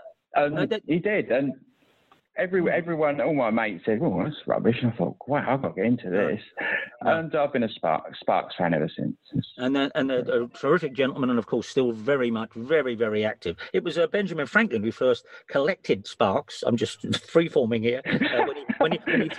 And 0.46 0.56
No, 0.56 0.66
that- 0.68 0.84
he 0.88 1.00
did, 1.00 1.32
and 1.32 1.54
every 2.38 2.70
everyone, 2.72 3.22
all 3.22 3.34
my 3.34 3.50
mates 3.50 3.84
said, 3.86 4.00
"Oh, 4.02 4.22
that's 4.24 4.36
rubbish." 4.46 4.78
And 4.82 4.92
I 4.92 4.96
thought, 4.96 5.16
"Wow, 5.28 5.46
I've 5.48 5.62
got 5.62 5.70
to 5.70 5.82
get 5.82 5.86
into 5.86 6.10
this." 6.10 6.42
And 7.02 7.36
I've 7.36 7.54
been 7.54 7.64
a 7.64 7.70
Sparks 7.70 8.20
Sparks 8.20 8.56
fan 8.58 8.74
ever 8.74 8.90
since. 8.96 9.16
and 9.58 9.78
uh, 9.78 9.90
and 9.96 10.12
a, 10.12 10.44
a 10.44 10.48
terrific 10.50 10.94
gentleman, 10.94 11.30
and 11.30 11.40
of 11.40 11.46
course, 11.46 11.68
still 11.68 11.92
very 11.92 12.32
much, 12.32 12.50
very, 12.56 12.96
very 12.96 13.26
active. 13.26 13.58
It 13.74 13.84
was 13.84 13.98
uh, 13.98 14.08
Benjamin 14.08 14.48
Franklin 14.48 14.84
who 14.84 14.92
first 14.92 15.26
collected 15.50 16.08
sparks. 16.08 16.64
I'm 16.66 16.78
just 16.78 17.02
freeforming 17.12 17.82
here. 17.84 18.02
Uh, 18.06 18.46
when 18.46 18.56
he, 18.58 18.66
when 18.78 18.92
he, 18.92 19.00
when 19.06 19.22
he, 19.22 19.30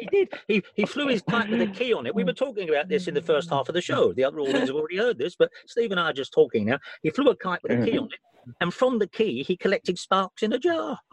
he 0.00 0.06
did, 0.06 0.28
he, 0.48 0.62
he 0.74 0.86
flew 0.86 1.08
his 1.08 1.22
kite 1.22 1.50
with 1.50 1.60
a 1.60 1.66
key 1.66 1.92
on 1.92 2.06
it. 2.06 2.14
We 2.14 2.24
were 2.24 2.32
talking 2.32 2.68
about 2.68 2.88
this 2.88 3.06
in 3.06 3.14
the 3.14 3.22
first 3.22 3.50
half 3.50 3.68
of 3.68 3.74
the 3.74 3.80
show. 3.80 4.12
The 4.12 4.24
other 4.24 4.40
audience 4.40 4.68
have 4.68 4.76
already 4.76 4.96
heard 4.96 5.18
this, 5.18 5.36
but 5.36 5.50
Steve 5.66 5.90
and 5.90 6.00
I 6.00 6.10
are 6.10 6.12
just 6.12 6.32
talking 6.32 6.64
now. 6.64 6.78
He 7.02 7.10
flew 7.10 7.30
a 7.30 7.36
kite 7.36 7.62
with 7.62 7.72
a 7.72 7.84
key 7.84 7.98
on 7.98 8.06
it. 8.06 8.20
And 8.60 8.72
from 8.72 8.98
the 8.98 9.06
key, 9.06 9.42
he 9.42 9.56
collected 9.56 9.98
sparks 9.98 10.42
in 10.42 10.52
a 10.52 10.58
jar. 10.58 10.98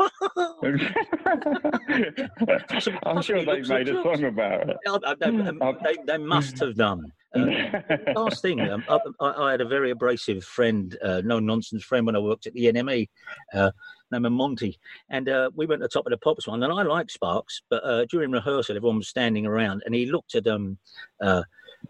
I'm 3.03 3.21
sure 3.21 3.43
they 3.45 3.61
made 3.61 3.89
a 3.89 4.03
song 4.03 4.23
about 4.23 4.69
it. 4.69 4.77
I- 4.87 4.99
I- 5.21 5.25
um, 5.27 5.59
they, 5.83 5.95
they 6.05 6.17
must 6.17 6.59
have 6.59 6.75
done. 6.75 7.11
Uh, 7.35 7.81
last 8.15 8.41
thing, 8.41 8.61
um, 8.61 8.83
I, 8.89 8.99
I 9.19 9.31
I 9.47 9.51
had 9.51 9.61
a 9.61 9.65
very 9.67 9.91
abrasive 9.91 10.43
friend, 10.43 10.97
uh, 11.03 11.21
no 11.23 11.39
nonsense 11.39 11.83
friend, 11.83 12.05
when 12.05 12.15
I 12.15 12.19
worked 12.19 12.47
at 12.47 12.53
the 12.53 12.65
NME, 12.71 13.09
uh, 13.53 13.71
named 14.11 14.31
Monty, 14.31 14.79
and 15.09 15.27
uh, 15.29 15.49
we 15.55 15.65
went 15.65 15.81
to 15.81 15.85
the 15.85 15.89
top 15.89 16.05
of 16.05 16.11
the 16.11 16.17
pops 16.17 16.47
one. 16.47 16.63
And 16.63 16.71
I 16.71 16.83
like 16.83 17.09
Sparks, 17.09 17.61
but 17.69 17.83
uh, 17.83 18.05
during 18.05 18.31
rehearsal, 18.31 18.75
everyone 18.77 18.97
was 18.97 19.09
standing 19.09 19.45
around, 19.45 19.83
and 19.85 19.93
he 19.93 20.05
looked 20.05 20.35
at 20.35 20.47
um, 20.47 20.77
uh, 21.21 21.43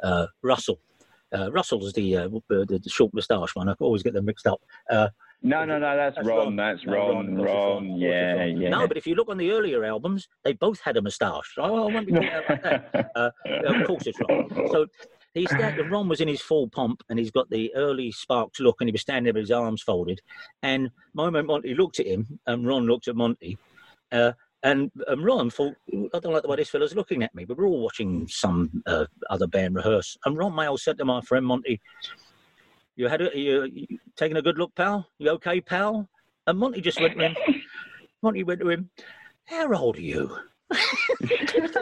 uh, 0.03 0.27
Russell. 0.41 0.79
Uh, 1.37 1.51
Russell's 1.51 1.91
the, 1.93 2.15
uh, 2.15 2.29
the 2.49 2.79
the 2.83 2.89
short 2.89 3.13
moustache 3.13 3.53
one. 3.55 3.67
I 3.69 3.73
always 3.79 4.01
get 4.03 4.13
them 4.13 4.25
mixed 4.25 4.47
up. 4.47 4.61
Uh, 4.89 5.09
No, 5.43 5.65
no, 5.65 5.77
no, 5.77 5.95
that's, 5.95 6.15
That's 6.15 6.27
Ron. 6.27 6.37
Ron. 6.37 6.55
That's 6.55 6.85
No, 6.85 6.93
Ron. 6.93 7.37
Ron, 7.37 7.37
of 7.37 7.37
course 7.37 7.37
it's 7.37 7.45
Ron. 7.45 7.45
Ron, 7.45 7.83
of 7.85 7.89
course 7.89 7.93
it's 7.93 8.01
Yeah, 8.01 8.33
Ron. 8.33 8.61
yeah. 8.61 8.69
No, 8.69 8.87
but 8.87 8.97
if 8.97 9.07
you 9.07 9.15
look 9.15 9.29
on 9.29 9.37
the 9.37 9.51
earlier 9.51 9.83
albums, 9.85 10.27
they 10.43 10.53
both 10.53 10.79
had 10.81 10.97
a 10.97 11.01
moustache. 11.01 11.53
Oh, 11.57 11.87
I 11.89 11.93
won't 11.93 12.07
be 12.07 12.13
talking 12.13 12.29
about 12.29 12.63
that. 12.63 13.11
Uh, 13.15 13.29
of 13.65 13.87
course 13.87 14.07
it's 14.07 14.19
Ron. 14.27 14.49
So 14.71 14.87
he's 15.33 15.49
sta- 15.49 15.75
Ron 15.89 16.09
was 16.09 16.21
in 16.21 16.27
his 16.27 16.41
full 16.41 16.67
pomp 16.69 17.03
and 17.09 17.19
he's 17.19 17.31
got 17.31 17.49
the 17.49 17.73
early 17.75 18.11
Sparks 18.11 18.59
look 18.59 18.77
and 18.81 18.87
he 18.87 18.91
was 18.91 19.01
standing 19.01 19.25
there 19.25 19.33
with 19.33 19.43
his 19.49 19.51
arms 19.51 19.81
folded. 19.83 20.19
And 20.63 20.89
moment 21.13 21.47
Monty 21.47 21.75
looked 21.75 21.99
at 21.99 22.07
him 22.07 22.39
and 22.47 22.65
Ron 22.67 22.85
looked 22.87 23.07
at 23.07 23.15
Monty. 23.15 23.57
Uh, 24.11 24.31
and, 24.63 24.91
and 25.07 25.23
Ron 25.23 25.49
thought, 25.51 25.75
I 25.93 26.19
don't 26.19 26.33
like 26.33 26.41
the 26.41 26.49
way 26.49 26.55
this 26.57 26.69
fella's 26.69 26.95
looking 26.95 27.21
at 27.23 27.33
me, 27.35 27.45
but 27.45 27.57
we're 27.57 27.67
all 27.67 27.83
watching 27.83 28.27
some 28.27 28.83
uh, 28.87 29.05
other 29.29 29.45
band 29.47 29.75
rehearse. 29.75 30.17
And 30.25 30.35
Ron 30.37 30.53
Mael 30.53 30.77
said 30.79 30.97
to 30.97 31.05
my 31.05 31.21
friend 31.21 31.45
Monty, 31.45 31.79
you 32.97 33.07
had 33.07 33.21
a, 33.21 33.29
you, 33.37 33.63
you 33.71 33.99
taking 34.17 34.37
a 34.37 34.41
good 34.41 34.57
look, 34.57 34.75
pal? 34.75 35.07
You 35.19 35.29
okay, 35.31 35.61
pal? 35.61 36.09
And 36.47 36.57
Monty 36.57 36.81
just 36.81 36.99
went 36.99 37.13
to 37.13 37.29
him. 37.29 37.35
Monty 38.23 38.43
went 38.43 38.59
to 38.61 38.69
him. 38.69 38.89
How 39.45 39.71
old 39.73 39.97
are 39.97 40.01
you? 40.01 40.35
And 40.69 41.77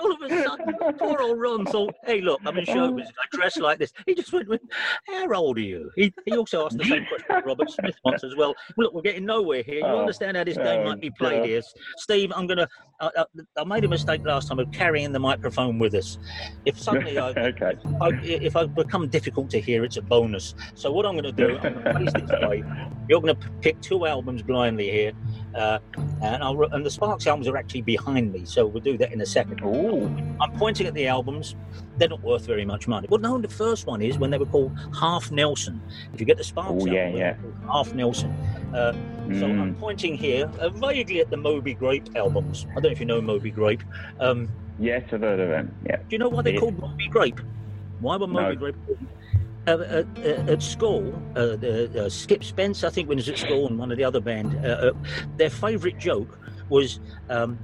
all 0.00 0.12
of 0.12 0.22
a 0.22 0.42
sudden, 0.42 0.74
poor 0.98 1.20
old 1.20 1.38
Ron 1.38 1.64
thought, 1.66 1.94
"Hey, 2.04 2.20
look, 2.20 2.40
I'm 2.44 2.56
in 2.58 2.64
show 2.64 2.90
business. 2.90 3.14
I 3.22 3.36
dress 3.36 3.56
like 3.56 3.78
this." 3.78 3.92
He 4.06 4.14
just 4.14 4.32
went 4.32 4.48
with, 4.48 4.60
"How 5.06 5.32
old 5.34 5.58
are 5.58 5.60
you?" 5.62 5.90
He, 5.96 6.12
he 6.24 6.36
also 6.36 6.66
asked 6.66 6.78
the 6.78 6.84
same 6.84 7.06
question 7.06 7.36
to 7.36 7.42
Robert 7.46 7.70
Smith 7.70 7.94
once 8.04 8.24
as 8.24 8.34
well. 8.36 8.54
Look, 8.76 8.92
we're 8.94 9.02
getting 9.02 9.24
nowhere 9.26 9.62
here. 9.62 9.78
You 9.78 9.84
Oh, 9.84 10.00
understand 10.00 10.36
how 10.36 10.44
this 10.44 10.56
game 10.56 10.80
oh, 10.80 10.84
might 10.90 11.00
be 11.00 11.10
played 11.10 11.40
God. 11.40 11.48
here, 11.48 11.62
Steve? 11.98 12.32
I'm 12.34 12.46
gonna. 12.46 12.66
I, 13.00 13.10
I, 13.16 13.24
I 13.58 13.64
made 13.64 13.84
a 13.84 13.88
mistake 13.88 14.22
last 14.24 14.48
time 14.48 14.58
of 14.58 14.70
carrying 14.72 15.12
the 15.12 15.18
microphone 15.20 15.78
with 15.78 15.94
us. 15.94 16.18
If 16.64 16.78
suddenly 16.78 17.18
I, 17.18 17.28
okay. 17.36 17.74
I, 18.00 18.08
if 18.24 18.56
I 18.56 18.66
become 18.66 19.08
difficult 19.08 19.50
to 19.50 19.60
hear, 19.60 19.84
it's 19.84 19.96
a 19.96 20.02
bonus. 20.02 20.54
So 20.74 20.90
what 20.92 21.06
I'm 21.06 21.12
going 21.12 21.24
to 21.24 21.32
do, 21.32 21.56
I'm 21.58 21.72
going 21.72 21.84
to 21.84 21.92
place 21.92 22.12
this 22.12 22.30
way. 22.48 22.64
You're 23.08 23.20
going 23.20 23.34
to 23.34 23.48
pick 23.60 23.80
two 23.80 24.06
albums 24.06 24.42
blindly 24.42 24.90
here, 24.90 25.12
uh, 25.54 25.78
and 26.22 26.42
I'll, 26.42 26.62
and 26.72 26.84
the 26.84 26.90
Albums 27.26 27.48
are 27.48 27.56
actually 27.56 27.82
behind 27.82 28.32
me, 28.32 28.44
so 28.44 28.66
we'll 28.66 28.82
do 28.82 28.96
that 28.98 29.12
in 29.12 29.20
a 29.20 29.26
second. 29.26 29.60
Ooh. 29.62 30.06
I'm 30.40 30.52
pointing 30.52 30.86
at 30.86 30.94
the 30.94 31.06
albums. 31.06 31.54
They're 31.98 32.08
not 32.08 32.22
worth 32.22 32.46
very 32.46 32.64
much 32.64 32.88
money. 32.88 33.06
Well, 33.10 33.20
no, 33.20 33.38
the 33.38 33.48
first 33.48 33.86
one 33.86 34.00
is 34.00 34.18
when 34.18 34.30
they 34.30 34.38
were 34.38 34.46
called 34.46 34.76
Half 34.98 35.30
Nelson. 35.30 35.80
If 36.14 36.20
you 36.20 36.26
get 36.26 36.38
the 36.38 36.44
Sparks 36.44 36.70
Oh, 36.82 36.86
yeah, 36.86 37.04
album, 37.06 37.18
yeah. 37.20 37.34
Half 37.72 37.94
Nelson. 37.94 38.30
Uh, 38.74 38.92
so 38.92 38.98
Mm. 39.46 39.60
I'm 39.60 39.74
pointing 39.76 40.16
here 40.16 40.50
uh, 40.58 40.70
vaguely 40.70 41.20
at 41.20 41.30
the 41.30 41.36
Moby 41.36 41.74
Grape 41.74 42.08
albums. 42.16 42.66
I 42.70 42.74
don't 42.74 42.84
know 42.84 42.88
if 42.90 43.00
you 43.00 43.06
know 43.06 43.20
Moby 43.20 43.50
Grape. 43.50 43.82
Um, 44.18 44.48
Yes, 44.78 45.02
I've 45.12 45.20
heard 45.20 45.38
of 45.40 45.48
them. 45.50 45.74
Yeah. 45.86 45.96
do 45.96 46.02
you 46.10 46.18
know 46.18 46.28
why 46.30 46.42
they're 46.42 46.54
Yeah. 46.54 46.60
called 46.60 46.78
Moby 46.80 47.06
Grape? 47.08 47.40
Why 48.00 48.16
were 48.16 48.26
Moby 48.26 48.54
No. 48.54 48.56
Grape? 48.56 48.76
Uh, 49.66 49.70
uh, 49.72 50.04
uh, 50.24 50.52
at 50.52 50.62
school, 50.62 51.12
uh, 51.36 51.54
the, 51.56 52.06
uh, 52.06 52.08
Skip 52.08 52.42
Spence, 52.42 52.82
I 52.82 52.88
think, 52.88 53.08
when 53.10 53.18
he 53.18 53.20
was 53.22 53.28
at 53.28 53.46
school, 53.46 53.66
and 53.68 53.78
one 53.78 53.92
of 53.92 53.98
the 53.98 54.04
other 54.04 54.18
band, 54.20 54.56
uh, 54.64 54.68
uh, 54.68 54.92
their 55.36 55.50
favourite 55.50 55.98
joke 55.98 56.38
was, 56.70 57.00
um, 57.28 57.58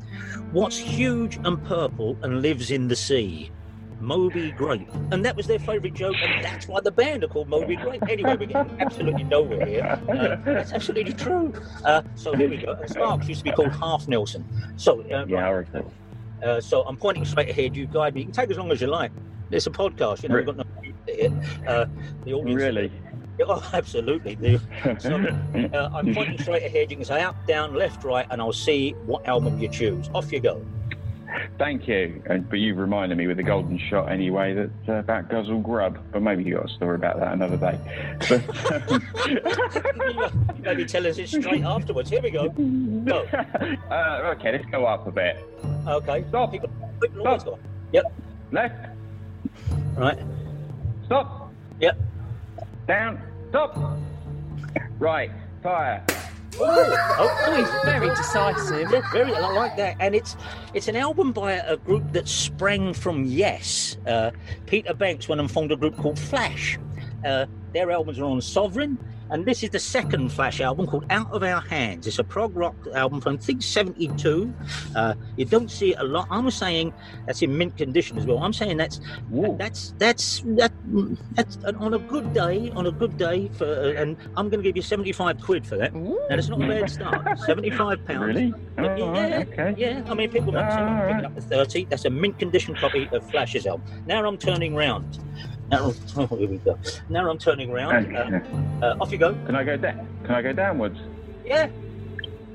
"What's 0.52 0.76
huge 0.76 1.36
and 1.44 1.62
purple 1.64 2.18
and 2.22 2.42
lives 2.42 2.70
in 2.70 2.88
the 2.88 2.96
sea?" 2.96 3.50
Moby 3.98 4.50
Grape, 4.52 4.90
and 5.11 5.24
that 5.24 5.34
was 5.34 5.46
their 5.46 5.59
favourite 5.59 5.94
joke, 5.94 6.16
and 6.20 6.44
that's 6.44 6.68
why 6.68 6.80
the 6.80 6.90
band 6.90 7.24
are 7.24 7.28
called 7.28 7.48
Moby 7.48 7.76
Grape. 7.76 8.02
Anyway, 8.11 8.36
we're 8.38 8.44
getting 8.46 8.76
absolutely 8.78 9.24
nowhere 9.24 9.64
here. 9.64 9.98
Uh, 10.07 10.36
that's 10.44 10.72
absolutely 10.74 11.14
true. 11.14 11.50
Uh, 11.82 12.02
so 12.14 12.34
here 12.34 12.50
we 12.50 12.59
go. 12.59 12.72
And 12.72 12.90
Sparks 12.90 13.26
used 13.26 13.40
to 13.40 13.44
be 13.44 13.52
called 13.52 13.72
Half 13.72 14.07
Nelson. 14.07 14.44
So 14.76 15.00
uh, 15.11 15.24
Yeah, 15.26 15.48
recall. 15.48 15.90
uh, 16.44 16.61
so 16.61 16.82
I'm 16.82 16.98
pointing 16.98 17.24
straight 17.24 17.48
ahead. 17.48 17.74
You 17.74 17.86
guide 17.86 18.14
me. 18.14 18.20
You 18.20 18.26
can 18.26 18.34
take 18.34 18.50
as 18.50 18.59
long 18.59 18.70
as 18.70 18.82
you 18.82 18.86
like. 18.88 19.12
It's 19.50 19.66
a 19.66 19.70
podcast. 19.70 20.22
You 20.24 20.28
know, 20.28 20.34
we've 20.36 20.46
got 20.46 20.57
no. 20.59 20.64
Uh, 21.66 21.86
the 22.24 22.34
audience. 22.34 22.54
Really? 22.54 22.92
Oh, 23.49 23.70
absolutely. 23.72 24.34
The, 24.34 24.61
so 24.99 25.14
uh, 25.78 25.91
I'm 25.95 26.14
pointing 26.14 26.39
straight 26.39 26.64
ahead. 26.64 26.91
You 26.91 26.97
can 26.97 27.05
say 27.05 27.22
up, 27.22 27.47
down, 27.47 27.74
left, 27.74 28.03
right, 28.03 28.26
and 28.30 28.41
I'll 28.41 28.53
see 28.53 28.93
what 29.05 29.26
album 29.26 29.59
you 29.61 29.68
choose. 29.68 30.09
Off 30.14 30.32
you 30.32 30.41
go. 30.41 30.64
Thank 31.59 31.89
you. 31.89 32.22
And, 32.26 32.49
but 32.49 32.59
you 32.59 32.74
reminded 32.74 33.18
me 33.18 33.26
with 33.26 33.37
the 33.37 33.43
golden 33.43 33.78
shot 33.78 34.11
anyway 34.11 34.55
that 34.55 34.70
uh, 34.89 34.93
about 35.01 35.28
Guzzle 35.28 35.61
Grub. 35.61 35.99
But 36.12 36.22
maybe 36.22 36.45
you 36.45 36.55
got 36.55 36.70
a 36.70 36.74
story 36.74 36.95
about 36.95 37.18
that 37.20 37.32
another 37.32 37.57
day. 37.57 37.78
But, 38.28 38.43
maybe 40.61 40.84
tell 40.84 41.07
us 41.07 41.18
it 41.18 41.28
straight 41.28 41.64
afterwards. 41.64 42.11
Here 42.11 42.22
we 42.22 42.30
go. 42.30 42.49
Go. 42.49 43.26
uh, 43.91 44.34
okay, 44.37 44.53
let's 44.53 44.66
go 44.66 44.87
up 44.87 45.07
a 45.07 45.11
bit. 45.11 45.45
Okay. 45.87 46.24
Stop. 46.28 46.53
Keep 46.53 46.62
going. 46.62 47.41
Quick. 47.41 47.59
Yep. 47.93 48.05
Left. 48.53 48.89
Right. 49.97 50.18
Stop. 51.07 51.53
Yep. 51.80 51.99
Down. 52.87 53.20
Stop. 53.51 53.76
Right. 54.99 55.30
Fire. 55.62 56.05
Oh, 56.59 57.55
he's 57.57 57.84
very 57.84 58.09
decisive. 58.09 58.91
Yeah, 58.91 59.03
very. 59.12 59.34
I 59.34 59.53
like 59.53 59.76
that, 59.76 59.97
and 60.01 60.14
it's 60.14 60.37
it's 60.72 60.89
an 60.89 60.97
album 60.97 61.32
by 61.32 61.53
a 61.53 61.76
group 61.76 62.12
that 62.12 62.28
sprang 62.28 62.95
from 62.95 63.24
Yes. 63.24 63.99
Uh, 64.07 64.30
Peter 64.66 64.95
Banks 64.95 65.28
went 65.28 65.41
and 65.41 65.51
formed 65.51 65.72
a 65.72 65.76
group 65.76 65.97
called 65.97 66.18
Flash. 66.18 66.78
Uh, 67.24 67.47
their 67.72 67.91
albums 67.91 68.18
are 68.18 68.24
on 68.24 68.41
Sovereign, 68.41 68.99
and 69.30 69.44
this 69.44 69.62
is 69.62 69.70
the 69.70 69.78
second 69.78 70.30
Flash 70.30 70.60
album 70.60 70.86
called 70.86 71.04
Out 71.10 71.30
of 71.32 71.42
Our 71.42 71.60
Hands. 71.60 72.06
It's 72.06 72.18
a 72.18 72.24
prog 72.24 72.56
rock 72.56 72.74
album 72.94 73.20
from 73.20 73.34
I 73.34 73.36
think 73.38 73.62
'72. 73.62 74.52
Uh, 74.94 75.14
you 75.36 75.44
don't 75.44 75.70
see 75.70 75.92
it 75.92 75.98
a 75.98 76.04
lot. 76.04 76.28
I'm 76.30 76.50
saying 76.50 76.92
that's 77.26 77.42
in 77.42 77.56
mint 77.56 77.76
condition 77.76 78.18
as 78.18 78.26
well. 78.26 78.38
I'm 78.38 78.52
saying 78.52 78.76
that's 78.76 79.00
Ooh. 79.34 79.56
that's 79.58 79.94
that's 79.98 80.42
that, 80.46 80.72
that's 81.32 81.58
on 81.64 81.94
a 81.94 81.98
good 81.98 82.32
day. 82.32 82.70
On 82.74 82.86
a 82.86 82.92
good 82.92 83.16
day 83.16 83.48
for, 83.48 83.90
and 83.92 84.16
I'm 84.36 84.48
going 84.48 84.62
to 84.62 84.68
give 84.68 84.76
you 84.76 84.82
75 84.82 85.40
quid 85.40 85.66
for 85.66 85.76
that. 85.76 85.94
Ooh. 85.94 86.20
Now 86.30 86.36
it's 86.36 86.48
not 86.48 86.62
a 86.62 86.66
bad 86.66 86.90
start. 86.96 87.38
75 87.40 88.04
pounds. 88.04 88.26
Really? 88.26 88.54
Oh, 88.78 89.14
yeah, 89.14 89.44
okay. 89.48 89.74
yeah. 89.76 90.02
I 90.06 90.14
mean, 90.14 90.30
people 90.30 90.52
might 90.52 90.70
say 90.72 90.82
right. 90.82 91.24
up 91.24 91.34
the 91.34 91.40
30. 91.40 91.86
That's 91.86 92.04
a 92.04 92.10
mint 92.10 92.38
condition 92.38 92.74
copy 92.74 93.08
of 93.12 93.28
Flash's 93.30 93.66
album. 93.66 93.86
Now 94.06 94.26
I'm 94.26 94.38
turning 94.38 94.74
round. 94.74 95.18
Now, 95.70 95.92
oh, 96.16 96.26
here 96.26 96.48
we 96.48 96.58
go. 96.58 96.78
Now 97.08 97.28
I'm 97.28 97.38
turning 97.38 97.70
around. 97.70 98.06
Okay. 98.06 98.40
Uh, 98.82 98.84
uh, 98.84 98.96
off 99.00 99.10
you 99.10 99.18
go. 99.18 99.34
Can 99.46 99.56
I 99.56 99.64
go 99.64 99.76
down? 99.76 100.06
Can 100.24 100.34
I 100.34 100.42
go 100.42 100.52
downwards? 100.52 100.98
Yeah. 101.44 101.68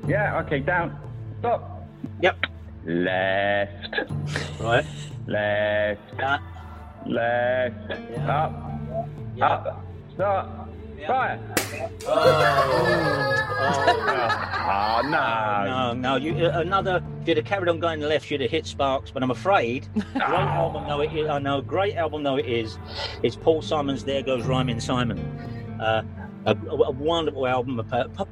Yeah. 0.06 0.40
Okay. 0.40 0.60
Down. 0.60 0.98
Stop. 1.40 1.86
Yep. 2.22 2.46
Left. 2.84 4.10
Right. 4.60 4.86
Left. 5.26 6.20
Uh, 6.20 6.38
Left. 7.06 7.74
Yeah. 7.88 8.44
Up. 8.44 8.52
yeah. 9.36 9.46
Up. 9.46 9.84
Stop. 10.14 10.61
Yeah. 11.02 11.08
Fire. 11.08 11.40
Oh, 12.06 13.32
Ah, 14.64 15.02
no. 15.04 15.92
no, 15.94 16.10
no. 16.10 16.16
You 16.16 16.46
uh, 16.46 16.60
another. 16.60 17.02
If 17.22 17.28
you'd 17.28 17.36
have 17.38 17.46
carried 17.46 17.68
on 17.68 17.78
going 17.80 18.00
left, 18.00 18.30
you'd 18.30 18.40
have 18.40 18.50
hit 18.50 18.66
Sparks. 18.66 19.10
But 19.10 19.22
I'm 19.22 19.30
afraid, 19.30 19.88
great 19.94 20.22
album 20.22 20.86
though 20.88 21.00
it 21.00 21.12
is. 21.12 21.28
I 21.28 21.38
know, 21.38 21.60
great 21.60 21.96
album 21.96 22.22
though 22.22 22.36
it 22.36 22.46
is. 22.46 22.78
It's 23.22 23.36
Paul 23.36 23.62
Simon's 23.62 24.04
"There 24.04 24.22
Goes 24.22 24.44
Rhyming 24.46 24.80
Simon." 24.80 25.18
Uh, 25.80 26.02
a, 26.46 26.54
a 26.56 26.90
wonderful 26.92 27.46
album, 27.46 27.80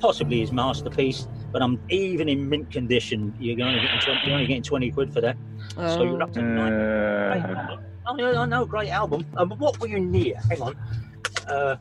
possibly 0.01 0.41
his 0.41 0.53
masterpiece. 0.53 1.27
But 1.53 1.63
I'm 1.63 1.81
even 1.91 2.29
in 2.29 2.49
mint 2.49 2.71
condition. 2.71 3.35
You're 3.41 3.61
only 3.67 3.81
getting 3.81 4.01
20, 4.01 4.21
you're 4.25 4.35
only 4.35 4.47
getting 4.47 4.63
20 4.63 4.91
quid 4.93 5.13
for 5.13 5.21
that. 5.21 5.37
So 5.77 6.03
you're 6.05 6.23
up 6.23 6.33
to 6.35 6.43
nine. 6.43 6.73
Great 6.73 7.57
Uh, 7.57 7.59
album. 7.59 7.85
Oh, 8.07 8.17
yeah, 8.19 8.41
I 8.41 8.47
know, 8.47 8.65
great 8.65 8.89
album. 8.91 9.27
Um, 9.37 9.51
what 9.59 9.79
were 9.81 9.87
you 9.89 10.01
near? 10.01 10.35
Hang 10.49 10.63
on. 10.63 10.77
Uh, 11.49 11.77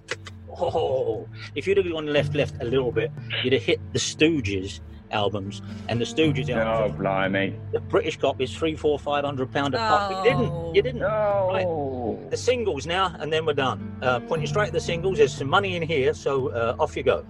oh, 0.59 1.27
if 1.55 1.67
you'd 1.67 1.77
have 1.77 1.89
gone 1.89 2.07
left, 2.07 2.35
left 2.35 2.55
a 2.61 2.65
little 2.65 2.91
bit, 2.91 3.11
you'd 3.43 3.53
have 3.53 3.63
hit 3.63 3.79
the 3.93 3.99
Stooges 3.99 4.79
albums, 5.11 5.61
and 5.87 5.99
the 5.99 6.05
Stooges 6.05 6.49
albums. 6.49 6.95
Oh, 6.95 6.97
blimey. 6.97 7.55
The 7.71 7.79
British 7.79 8.17
copy 8.17 8.43
is 8.43 8.55
three, 8.55 8.75
four, 8.75 8.99
five 8.99 9.25
hundred 9.25 9.51
pound 9.51 9.73
a 9.73 9.77
pop. 9.77 10.25
You 10.25 10.31
didn't. 10.31 10.75
You 10.75 10.81
didn't. 10.81 11.01
No. 11.01 12.27
The 12.29 12.37
singles 12.37 12.85
now, 12.85 13.15
and 13.19 13.33
then 13.33 13.45
we're 13.45 13.53
done. 13.53 13.97
Uh, 14.01 14.19
pointing 14.19 14.47
straight 14.47 14.67
at 14.67 14.73
the 14.73 14.79
singles. 14.79 15.17
There's 15.17 15.33
some 15.33 15.49
money 15.49 15.75
in 15.75 15.81
here, 15.81 16.13
so 16.13 16.49
uh, 16.49 16.75
off 16.79 16.95
you 16.95 17.03
go. 17.03 17.25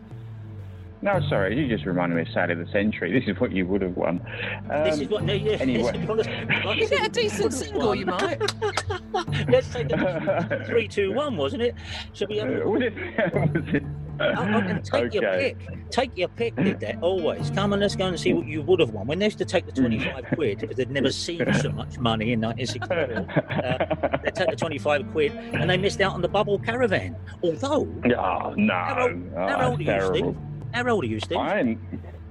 No, 1.02 1.22
sorry, 1.30 1.58
you 1.58 1.68
just 1.70 1.86
reminded 1.86 2.16
me 2.16 2.24
of 2.24 2.28
Sale 2.34 2.52
of 2.52 2.58
the 2.58 2.68
Century. 2.74 3.18
This 3.18 3.30
is 3.34 3.40
what 3.40 3.54
you 3.54 3.66
would 3.68 3.82
have 3.82 3.96
won. 3.96 4.20
this 4.84 4.96
Um, 4.96 5.02
is 5.02 5.08
what. 5.08 5.24
No, 5.24 5.34
yeah, 5.34 5.52
anyway. 5.54 5.92
this 5.94 6.02
is 6.02 6.08
what- 6.08 6.66
like 6.66 6.78
You 6.80 6.90
get 6.90 7.06
a 7.08 7.10
decent 7.10 7.54
single, 7.54 7.96
you 7.96 8.06
might. 8.06 8.40
Let's 9.50 9.72
take 9.74 9.88
the 9.88 10.64
three, 10.68 10.90
two, 10.90 11.14
one, 11.14 11.38
wasn't 11.38 11.62
it? 11.64 11.76
Should 12.14 12.28
we 12.30 12.38
have? 12.40 12.50
Uh, 12.50 12.70
was 12.70 12.82
it? 12.82 12.94
was 13.34 13.74
it? 13.74 13.84
And 14.20 14.84
take 14.84 15.14
your 15.14 15.24
pick. 15.32 15.58
Take 15.90 16.18
your 16.18 16.28
pick, 16.28 16.54
did 16.58 16.82
that 16.82 17.02
always. 17.02 17.50
Come 17.52 17.72
on, 17.72 17.80
let's 17.80 17.96
go 17.96 18.08
and 18.08 18.20
see 18.20 18.34
what 18.34 18.46
you 18.48 18.62
would 18.64 18.82
have 18.82 18.90
won. 18.90 19.08
When 19.08 19.20
they 19.20 19.26
used 19.26 19.38
to 19.38 19.46
take 19.46 19.66
the 19.66 19.72
25 19.72 20.26
quid, 20.36 20.60
because 20.60 20.76
they'd 20.76 20.92
never 20.92 21.10
seen 21.14 21.42
so 21.54 21.72
much 21.72 21.98
money 21.98 22.34
in 22.34 22.42
1964, 22.42 24.14
uh, 24.14 24.18
they 24.26 24.32
take 24.32 24.50
the 24.50 24.58
25 24.58 25.10
quid 25.14 25.32
and 25.32 25.70
they 25.70 25.78
missed 25.78 26.02
out 26.02 26.12
on 26.14 26.22
the 26.22 26.28
bubble 26.28 26.60
caravan. 26.60 27.16
Although, 27.42 27.88
Oh, 28.18 28.54
no. 28.58 28.74
how 28.74 29.04
old, 29.08 29.32
Oh, 29.38 29.48
how 29.48 29.70
old 29.72 29.80
are 29.80 29.84
you, 29.84 29.86
terrible. 29.86 30.16
Steve? 30.34 30.38
How 30.74 30.88
old 30.90 31.04
are 31.04 31.08
you, 31.08 31.20
Steve? 31.20 31.38
I'm 31.38 31.80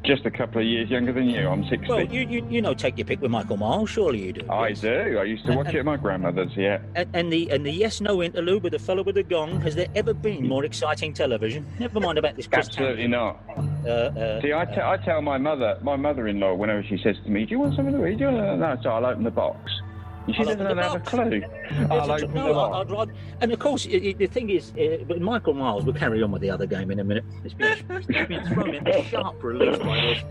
just 0.04 0.24
a 0.24 0.30
couple 0.30 0.60
of 0.60 0.66
years 0.66 0.88
younger 0.88 1.12
than 1.12 1.28
you. 1.28 1.48
I'm 1.48 1.68
60. 1.68 1.86
Well, 1.88 2.02
you, 2.02 2.22
you 2.22 2.46
you 2.48 2.62
know, 2.62 2.72
take 2.72 2.96
your 2.96 3.04
pick 3.04 3.20
with 3.20 3.30
Michael 3.30 3.56
Miles. 3.56 3.90
Surely 3.90 4.24
you 4.24 4.32
do. 4.32 4.46
I 4.50 4.68
yes? 4.68 4.80
do. 4.80 5.18
I 5.18 5.24
used 5.24 5.44
to 5.46 5.56
watch 5.56 5.68
it 5.68 5.76
at 5.76 5.84
my 5.84 5.96
grandmother's, 5.96 6.56
yeah. 6.56 6.78
And, 6.94 7.08
and 7.14 7.32
the 7.32 7.50
and 7.50 7.66
the 7.66 7.70
yes 7.70 8.00
no 8.00 8.22
interlude 8.22 8.62
with 8.62 8.72
the 8.72 8.78
fellow 8.78 9.02
with 9.02 9.16
the 9.16 9.22
gong. 9.22 9.60
Has 9.62 9.74
there 9.74 9.88
ever 9.94 10.14
been 10.14 10.46
more 10.46 10.64
exciting 10.64 11.12
television? 11.12 11.66
Never 11.78 12.00
mind 12.00 12.18
about 12.18 12.36
this. 12.36 12.46
Chris 12.46 12.68
Absolutely 12.68 13.08
not. 13.08 13.42
Uh, 13.84 13.90
uh, 13.90 14.40
See, 14.40 14.52
I, 14.52 14.64
te- 14.64 14.80
I 14.80 14.96
tell 15.04 15.20
my 15.22 15.38
mother, 15.38 15.78
my 15.82 15.96
mother-in-law, 15.96 16.54
whenever 16.54 16.82
she 16.82 16.98
says 17.02 17.16
to 17.24 17.30
me, 17.30 17.44
"Do 17.44 17.52
you 17.52 17.58
want 17.58 17.76
something 17.76 17.94
to 17.94 18.06
eat?" 18.06 18.18
Do 18.18 18.24
you 18.24 18.30
want 18.30 18.60
no, 18.60 18.76
so 18.82 18.90
I'll 18.90 19.06
open 19.06 19.24
the 19.24 19.30
box. 19.30 19.70
She 20.34 20.44
doesn't 20.44 20.60
have 20.60 20.94
a 20.94 21.00
clue. 21.00 21.42
I'll 21.90 22.10
open 22.10 22.34
no, 22.34 22.48
the 22.48 22.50
I- 22.50 22.84
box. 22.84 22.92
I'd 22.92 23.42
and 23.42 23.52
of 23.52 23.58
course, 23.58 23.86
i 23.86 23.90
i 23.96 24.12
the 24.12 24.26
thing 24.26 24.50
is, 24.50 24.72
uh, 24.72 25.04
but 25.06 25.20
Michael 25.20 25.54
Miles, 25.54 25.84
we'll 25.84 25.94
carry 25.94 26.22
on 26.22 26.30
with 26.30 26.42
the 26.42 26.50
other 26.50 26.66
game 26.66 26.90
in 26.90 27.00
a 27.00 27.04
minute. 27.04 27.24
It's 27.44 27.54
been, 27.54 27.78
it's 27.90 28.06
been 28.06 28.46
thrown 28.52 28.74
in 28.74 28.86
a 28.86 29.04
sharp 29.04 29.42
release 29.42 29.78
by 29.78 30.00
this. 30.00 30.24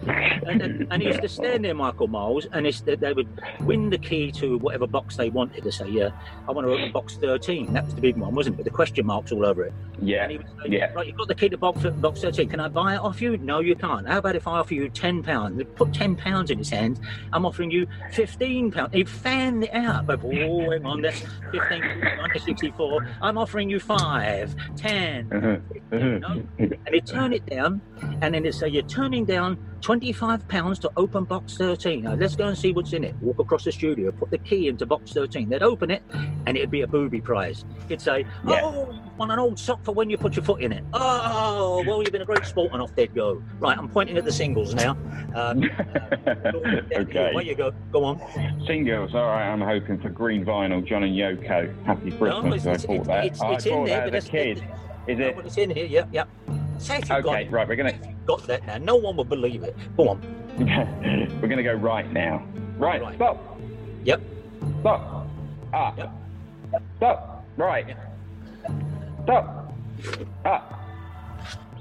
And, 0.45 0.61
and, 0.61 0.87
and 0.91 1.01
he 1.01 1.07
used 1.07 1.21
to 1.21 1.29
stand 1.29 1.65
there, 1.65 1.73
Michael 1.73 2.07
Miles, 2.07 2.47
and 2.51 2.67
it's, 2.67 2.81
they 2.81 3.13
would 3.13 3.27
win 3.61 3.89
the 3.89 3.97
key 3.97 4.31
to 4.33 4.57
whatever 4.57 4.87
box 4.87 5.15
they 5.15 5.29
wanted 5.29 5.63
to 5.63 5.71
say, 5.71 5.87
yeah, 5.89 6.09
I 6.47 6.51
want 6.51 6.67
to 6.67 6.73
open 6.73 6.91
box 6.91 7.15
13. 7.15 7.73
That 7.73 7.85
was 7.85 7.95
the 7.95 8.01
big 8.01 8.17
one, 8.17 8.35
wasn't 8.35 8.55
it? 8.55 8.57
With 8.57 8.65
the 8.65 8.71
question 8.71 9.05
marks 9.05 9.31
all 9.31 9.45
over 9.45 9.63
it. 9.63 9.73
Yeah, 10.01 10.23
And 10.23 10.31
he 10.31 10.37
would 10.37 10.47
say, 10.47 10.69
yeah. 10.69 10.91
right, 10.93 11.07
you've 11.07 11.17
got 11.17 11.27
the 11.27 11.35
key 11.35 11.49
to 11.49 11.57
box, 11.57 11.83
box 11.83 12.21
13. 12.21 12.49
Can 12.49 12.59
I 12.59 12.67
buy 12.67 12.95
it 12.95 12.99
off 12.99 13.21
you? 13.21 13.37
No, 13.37 13.59
you 13.59 13.75
can't. 13.75 14.07
How 14.07 14.19
about 14.19 14.35
if 14.35 14.47
I 14.47 14.59
offer 14.59 14.73
you 14.73 14.89
£10? 14.89 15.75
Put 15.75 15.91
£10 15.91 16.49
in 16.49 16.57
his 16.57 16.69
hand. 16.69 16.99
I'm 17.33 17.45
offering 17.45 17.71
you 17.71 17.87
£15. 18.11 18.93
He 18.93 19.03
fanned 19.05 19.63
it 19.63 19.73
out. 19.73 19.86
But, 20.05 20.19
oh, 20.23 20.71
hang 20.71 20.85
on, 20.85 21.01
that's 21.01 21.23
15, 21.51 21.83
64. 22.33 23.07
I'm 23.21 23.37
offering 23.37 23.69
you 23.69 23.79
5, 23.79 24.55
10. 24.75 25.31
Uh-huh. 25.31 25.47
Uh-huh. 25.47 25.97
No. 26.19 26.43
And 26.59 26.77
he'd 26.91 27.05
turn 27.05 27.33
it 27.33 27.45
down, 27.45 27.81
and 28.21 28.33
then 28.33 28.43
he'd 28.43 28.53
say, 28.53 28.67
You're 28.67 28.83
turning 28.83 29.25
down 29.25 29.57
£25 29.81 30.79
to 30.81 30.91
open 30.97 31.23
box 31.23 31.57
13. 31.57 32.03
Now, 32.03 32.15
let's 32.15 32.35
go 32.35 32.47
and 32.47 32.57
see 32.57 32.73
what's 32.73 32.93
in 32.93 33.03
it. 33.03 33.15
Walk 33.21 33.39
across 33.39 33.63
the 33.63 33.71
studio, 33.71 34.11
put 34.11 34.29
the 34.31 34.37
key 34.39 34.67
into 34.67 34.85
box 34.85 35.13
13. 35.13 35.49
They'd 35.49 35.63
open 35.63 35.91
it, 35.91 36.03
and 36.45 36.57
it'd 36.57 36.71
be 36.71 36.81
a 36.81 36.87
booby 36.87 37.21
prize. 37.21 37.63
He'd 37.87 38.01
say, 38.01 38.25
Yeah. 38.45 38.61
Oh, 38.63 38.93
you 39.17 39.19
want 39.19 39.31
an 39.31 39.39
old 39.39 39.57
sock 39.57 39.83
for 39.83 39.93
when 39.93 40.09
you 40.11 40.17
put 40.17 40.35
your 40.35 40.45
foot 40.45 40.61
in 40.61 40.71
it. 40.71 40.83
Oh, 40.93 41.83
well, 41.87 42.01
you've 42.03 42.11
been 42.11 42.21
a 42.21 42.25
great 42.25 42.45
sport, 42.45 42.71
and 42.73 42.81
off 42.83 42.93
they'd 42.95 43.13
go. 43.15 43.41
Right, 43.59 43.75
I'm 43.75 43.89
pointing 43.89 44.15
at 44.15 44.25
the 44.25 44.31
singles 44.31 44.75
now. 44.75 44.91
Um, 45.33 45.63
okay. 46.27 47.31
Where 47.33 47.41
you 47.43 47.55
go? 47.55 47.71
Go 47.91 48.03
on. 48.05 48.19
Singles, 48.67 49.15
all 49.15 49.25
right. 49.25 49.47
I'm 49.51 49.61
hoping 49.61 49.99
for 49.99 50.09
Green 50.09 50.45
Vinyl, 50.45 50.85
John 50.85 51.03
and 51.03 51.15
Yoko. 51.15 51.73
Happy 51.83 52.11
Christmas. 52.11 52.63
it's- 52.65 52.85
I 52.85 52.87
bought 52.97 53.05
that. 53.07 53.25
it's- 53.25 53.41
I 53.41 53.53
it's 53.53 53.65
in 53.65 53.73
bought 53.73 53.87
there, 53.87 54.01
that 54.05 54.15
as 54.15 54.27
a 54.27 54.29
kid. 54.29 54.63
Is 55.07 55.17
No, 55.17 55.25
it? 55.27 55.37
it's 55.45 55.57
in 55.57 55.69
here. 55.71 55.85
Yep, 55.87 56.09
yep. 56.11 56.27
Say 56.77 56.97
if 56.97 57.09
you've 57.09 57.23
got 57.23 57.25
Okay, 57.33 57.45
it. 57.45 57.51
right. 57.51 57.67
We're 57.67 57.75
gonna 57.75 57.93
Got 58.27 58.45
that 58.47 58.67
now. 58.67 58.77
No 58.77 58.97
one 58.97 59.15
will 59.15 59.23
believe 59.23 59.63
it. 59.63 59.75
Go 59.95 60.09
on. 60.09 60.21
we're 61.41 61.47
gonna 61.47 61.63
go 61.63 61.73
right 61.73 62.11
now. 62.11 62.45
Right. 62.77 63.01
Right. 63.01 63.15
Stop. 63.15 63.57
Yep. 64.03 64.21
Stop. 64.81 65.27
Up. 65.73 65.97
Yep. 65.97 66.11
Stop. 66.97 67.45
Right. 67.55 67.95
Stop. 69.27 69.73
Up. 70.45 70.87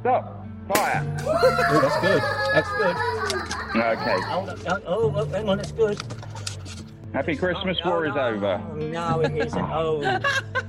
Stop. 0.00 0.46
Fire. 0.74 1.16
Oh, 1.28 1.80
that's 1.80 2.00
good. 2.00 2.22
That's 2.52 2.72
good. 2.72 2.96
Okay. 3.76 4.16
Oh, 4.26 4.56
oh, 4.66 4.80
oh, 4.86 5.14
oh, 5.16 5.24
hang 5.26 5.48
on, 5.48 5.58
that's 5.58 5.70
good. 5.70 6.02
Happy 7.12 7.36
Christmas. 7.36 7.78
Oh, 7.84 7.90
War 7.90 8.08
no, 8.08 8.10
is 8.10 8.16
over. 8.16 8.58
No, 8.76 9.20
it 9.20 9.46
isn't. 9.46 9.62
Oh. 9.62 10.20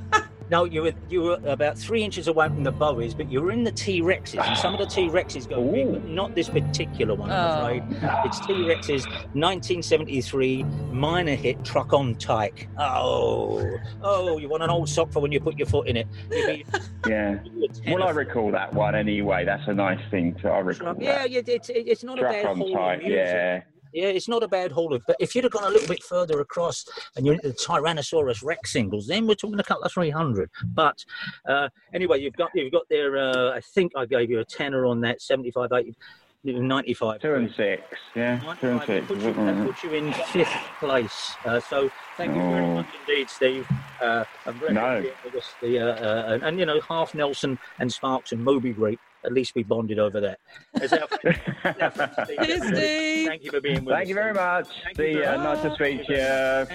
No, 0.50 0.64
you 0.64 0.84
were 0.84 0.93
you 1.10 1.22
were 1.24 1.39
about 1.45 1.78
three 1.78 2.04
inches 2.04 2.28
away 2.30 2.48
from 2.48 2.64
the 2.64 2.72
Bowies, 2.72 3.14
but 3.16 3.30
you 3.30 3.41
were 3.41 3.52
in 3.52 3.64
the 3.66 3.72
T 3.72 4.02
Rexes, 4.02 4.41
and 4.45 4.58
some 4.58 4.74
of 4.74 4.80
the 4.80 4.86
T 4.86 5.10
Rexes 5.10 5.48
go 5.50 5.62
big, 5.62 5.91
but 5.91 6.06
not 6.06 6.36
this 6.36 6.48
particular 6.48 7.16
one, 7.16 7.30
I'm 7.30 7.38
Oh. 7.38 7.64
afraid. 7.64 7.84
It's 8.26 8.39
T 8.45 8.66
Rex's 8.66 9.06
1973 9.34 10.64
minor 10.91 11.36
hit 11.36 11.64
Truck 11.66 11.91
on 11.93 12.16
Tyke. 12.16 12.68
Oh, 12.78 13.78
oh, 14.02 14.38
you 14.38 14.48
want 14.48 14.64
an 14.64 14.70
old 14.70 14.88
sock 14.88 15.12
for 15.12 15.20
when 15.20 15.32
you 15.34 15.39
put 15.41 15.58
your 15.58 15.68
foot 15.68 15.88
in 15.88 15.98
it? 15.98 16.08
Be- 16.30 16.66
Yeah. 17.08 17.39
you'd 17.43 17.54
be 17.60 17.66
a 17.66 17.68
tenner 17.70 17.98
Well, 18.00 18.08
I 18.08 18.12
recall 18.12 18.52
that 18.52 18.74
one 18.74 18.95
anyway. 18.95 19.43
That's 19.43 19.68
a 19.68 19.74
nice 19.74 20.00
thing 20.10 20.36
to. 20.36 20.50
I 20.50 20.60
recall 20.60 20.95
Yeah, 20.98 21.20
that. 21.24 21.32
yeah, 21.32 21.41
it's, 21.45 21.70
it's 21.70 22.04
not 22.04 22.20
a 22.20 22.24
bad 22.24 22.45
on 22.45 22.58
haul 22.58 22.74
tight. 22.74 22.93
of 22.95 23.00
music. 23.02 23.18
Yeah. 23.18 23.62
Yeah, 23.94 24.08
it's 24.08 24.28
not 24.28 24.44
a 24.44 24.48
bad 24.48 24.72
haul. 24.72 24.98
But 25.08 25.16
if 25.20 25.36
you'd 25.36 25.44
have 25.44 25.54
gone 25.54 25.64
a 25.66 25.70
little 25.70 25.88
bit 25.88 26.04
further 26.04 26.40
across 26.40 26.86
and 27.16 27.26
you're 27.26 27.36
into 27.36 27.50
the 27.50 27.54
Tyrannosaurus 27.56 28.44
Rex 28.44 28.72
singles, 28.72 29.08
then 29.08 29.28
we're 29.28 29.36
talking 29.36 29.60
a 29.60 29.64
couple 29.64 29.84
of 29.84 29.92
three 29.92 30.10
hundred. 30.10 30.50
But 30.74 31.04
uh, 31.48 31.70
anyway, 31.94 32.20
you've 32.22 32.36
got 32.36 32.52
you've 32.54 32.72
got 32.72 32.84
there. 32.90 33.18
Uh, 33.18 33.52
I 33.56 33.62
think 33.62 33.92
I 33.96 34.06
gave 34.06 34.30
you 34.30 34.40
a 34.40 34.46
tenner 34.46 34.86
on 34.86 35.02
that 35.02 35.22
75, 35.22 35.72
80, 35.72 35.96
95. 36.44 37.22
Two 37.22 37.34
and 37.34 37.52
six. 37.56 37.84
Yeah. 38.16 38.40
Two 38.62 38.68
and 38.70 38.80
six. 38.82 38.88
That 38.88 39.08
puts, 39.08 39.24
you, 39.24 39.34
that 39.34 39.66
puts 39.66 39.84
you 39.84 39.94
in 39.94 40.14
fifth 40.14 40.56
place. 40.80 41.32
Uh, 41.44 41.60
so 41.60 41.90
thank 42.16 42.36
you 42.36 42.42
very 42.42 42.64
Oh. 42.66 42.74
much 42.76 42.88
indeed, 43.08 43.30
Steve. 43.30 43.68
Uh, 44.02 44.24
I'm 44.46 44.60
very 44.60 44.74
No. 44.74 44.82
happy 44.82 45.12
with 45.26 45.44
the, 45.62 45.80
uh, 45.80 45.86
uh, 45.86 46.34
and, 46.34 46.44
and, 46.44 46.60
you 46.60 46.66
know, 46.66 46.80
half 46.82 47.14
Nelson 47.16 47.60
and 47.80 47.92
Sparks 47.92 48.32
and 48.32 48.44
Moby 48.44 48.72
Grape. 48.72 49.00
At 49.28 49.34
least 49.34 49.56
we 49.56 49.64
bonded 49.64 50.00
over 50.00 50.22
that. 50.22 50.40
As 50.82 50.94
our 50.94 51.06
friend- 51.08 51.42
our 51.82 51.92
friend 51.92 52.12
Steve. 52.24 52.38
Cheers, 52.46 52.68
Steve. 52.70 53.28
Thank 53.28 53.44
you 53.44 53.52
for 53.52 53.60
being 53.60 53.84
with 53.84 53.94
us. 53.94 53.98
Thank 53.98 54.08
you 54.10 54.16
very 54.16 54.34
much. 54.34 54.68
Thank 54.86 54.96
See 54.98 55.14
very 55.14 55.22
ya. 55.26 55.36
Nice 55.44 55.62
to 55.64 55.74
speak 55.76 56.06
to 56.08 56.14
you. 56.14 56.20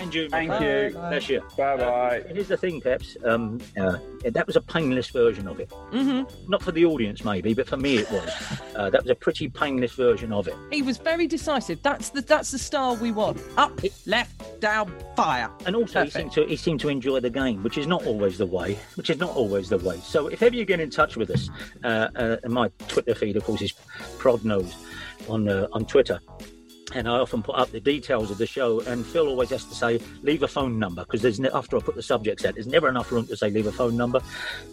And 0.02 0.14
you, 0.14 0.28
Thank 0.28 0.50
friend. 0.50 0.92
you. 0.94 0.98
Bless 1.00 1.28
you. 1.30 1.40
Bye 1.56 1.76
bye. 1.78 2.20
Uh, 2.20 2.34
here's 2.34 2.48
the 2.48 2.58
thing, 2.58 2.82
Peps. 2.82 3.16
Um, 3.24 3.58
uh, 3.80 3.96
that 4.24 4.46
was 4.46 4.56
a 4.56 4.60
painless 4.60 5.08
version 5.08 5.48
of 5.48 5.60
it. 5.60 5.70
Mm-hmm. 5.70 6.50
Not 6.50 6.62
for 6.62 6.72
the 6.72 6.84
audience, 6.84 7.24
maybe, 7.24 7.54
but 7.54 7.66
for 7.66 7.78
me 7.78 7.96
it 7.96 8.10
was. 8.10 8.30
Uh, 8.72 8.88
that 8.88 9.02
was 9.02 9.10
a 9.10 9.14
pretty 9.14 9.50
painless 9.50 9.92
version 9.92 10.32
of 10.32 10.48
it. 10.48 10.54
He 10.70 10.80
was 10.80 10.96
very 10.96 11.26
decisive. 11.26 11.82
That's 11.82 12.08
the 12.08 12.22
that's 12.22 12.50
the 12.52 12.58
style 12.58 12.96
we 12.96 13.12
want. 13.12 13.38
Up, 13.58 13.78
left, 14.06 14.60
down, 14.60 14.90
fire. 15.14 15.50
And 15.66 15.76
also, 15.76 16.04
he 16.04 16.10
seemed, 16.10 16.32
to, 16.32 16.46
he 16.46 16.56
seemed 16.56 16.80
to 16.80 16.88
enjoy 16.88 17.20
the 17.20 17.28
game, 17.28 17.62
which 17.62 17.76
is 17.76 17.86
not 17.86 18.06
always 18.06 18.38
the 18.38 18.46
way. 18.46 18.78
Which 18.94 19.10
is 19.10 19.18
not 19.18 19.36
always 19.36 19.68
the 19.68 19.76
way. 19.76 19.98
So, 20.00 20.28
if 20.28 20.42
ever 20.42 20.56
you 20.56 20.64
get 20.64 20.80
in 20.80 20.88
touch 20.88 21.18
with 21.18 21.28
us, 21.30 21.50
uh, 21.84 22.08
uh, 22.16 22.36
and 22.42 22.52
my 22.52 22.68
Twitter 22.88 23.14
feed, 23.14 23.36
of 23.36 23.44
course, 23.44 23.62
is 23.62 23.72
Prod 24.18 24.44
on 25.28 25.48
uh, 25.48 25.68
on 25.72 25.84
Twitter. 25.84 26.20
And 26.94 27.08
I 27.08 27.18
often 27.18 27.42
put 27.42 27.56
up 27.56 27.70
the 27.70 27.80
details 27.80 28.30
of 28.30 28.38
the 28.38 28.46
show, 28.46 28.80
and 28.80 29.04
Phil 29.06 29.28
always 29.28 29.50
has 29.50 29.64
to 29.64 29.74
say, 29.74 30.00
"Leave 30.22 30.42
a 30.42 30.48
phone 30.48 30.78
number," 30.78 31.04
because 31.04 31.22
there's 31.22 31.40
ne- 31.40 31.50
after 31.50 31.76
I 31.76 31.80
put 31.80 31.94
the 31.94 32.02
subjects 32.02 32.44
out, 32.44 32.54
there's 32.54 32.66
never 32.66 32.88
enough 32.88 33.10
room 33.10 33.26
to 33.26 33.36
say, 33.36 33.50
"Leave 33.50 33.66
a 33.66 33.72
phone 33.72 33.96
number." 33.96 34.20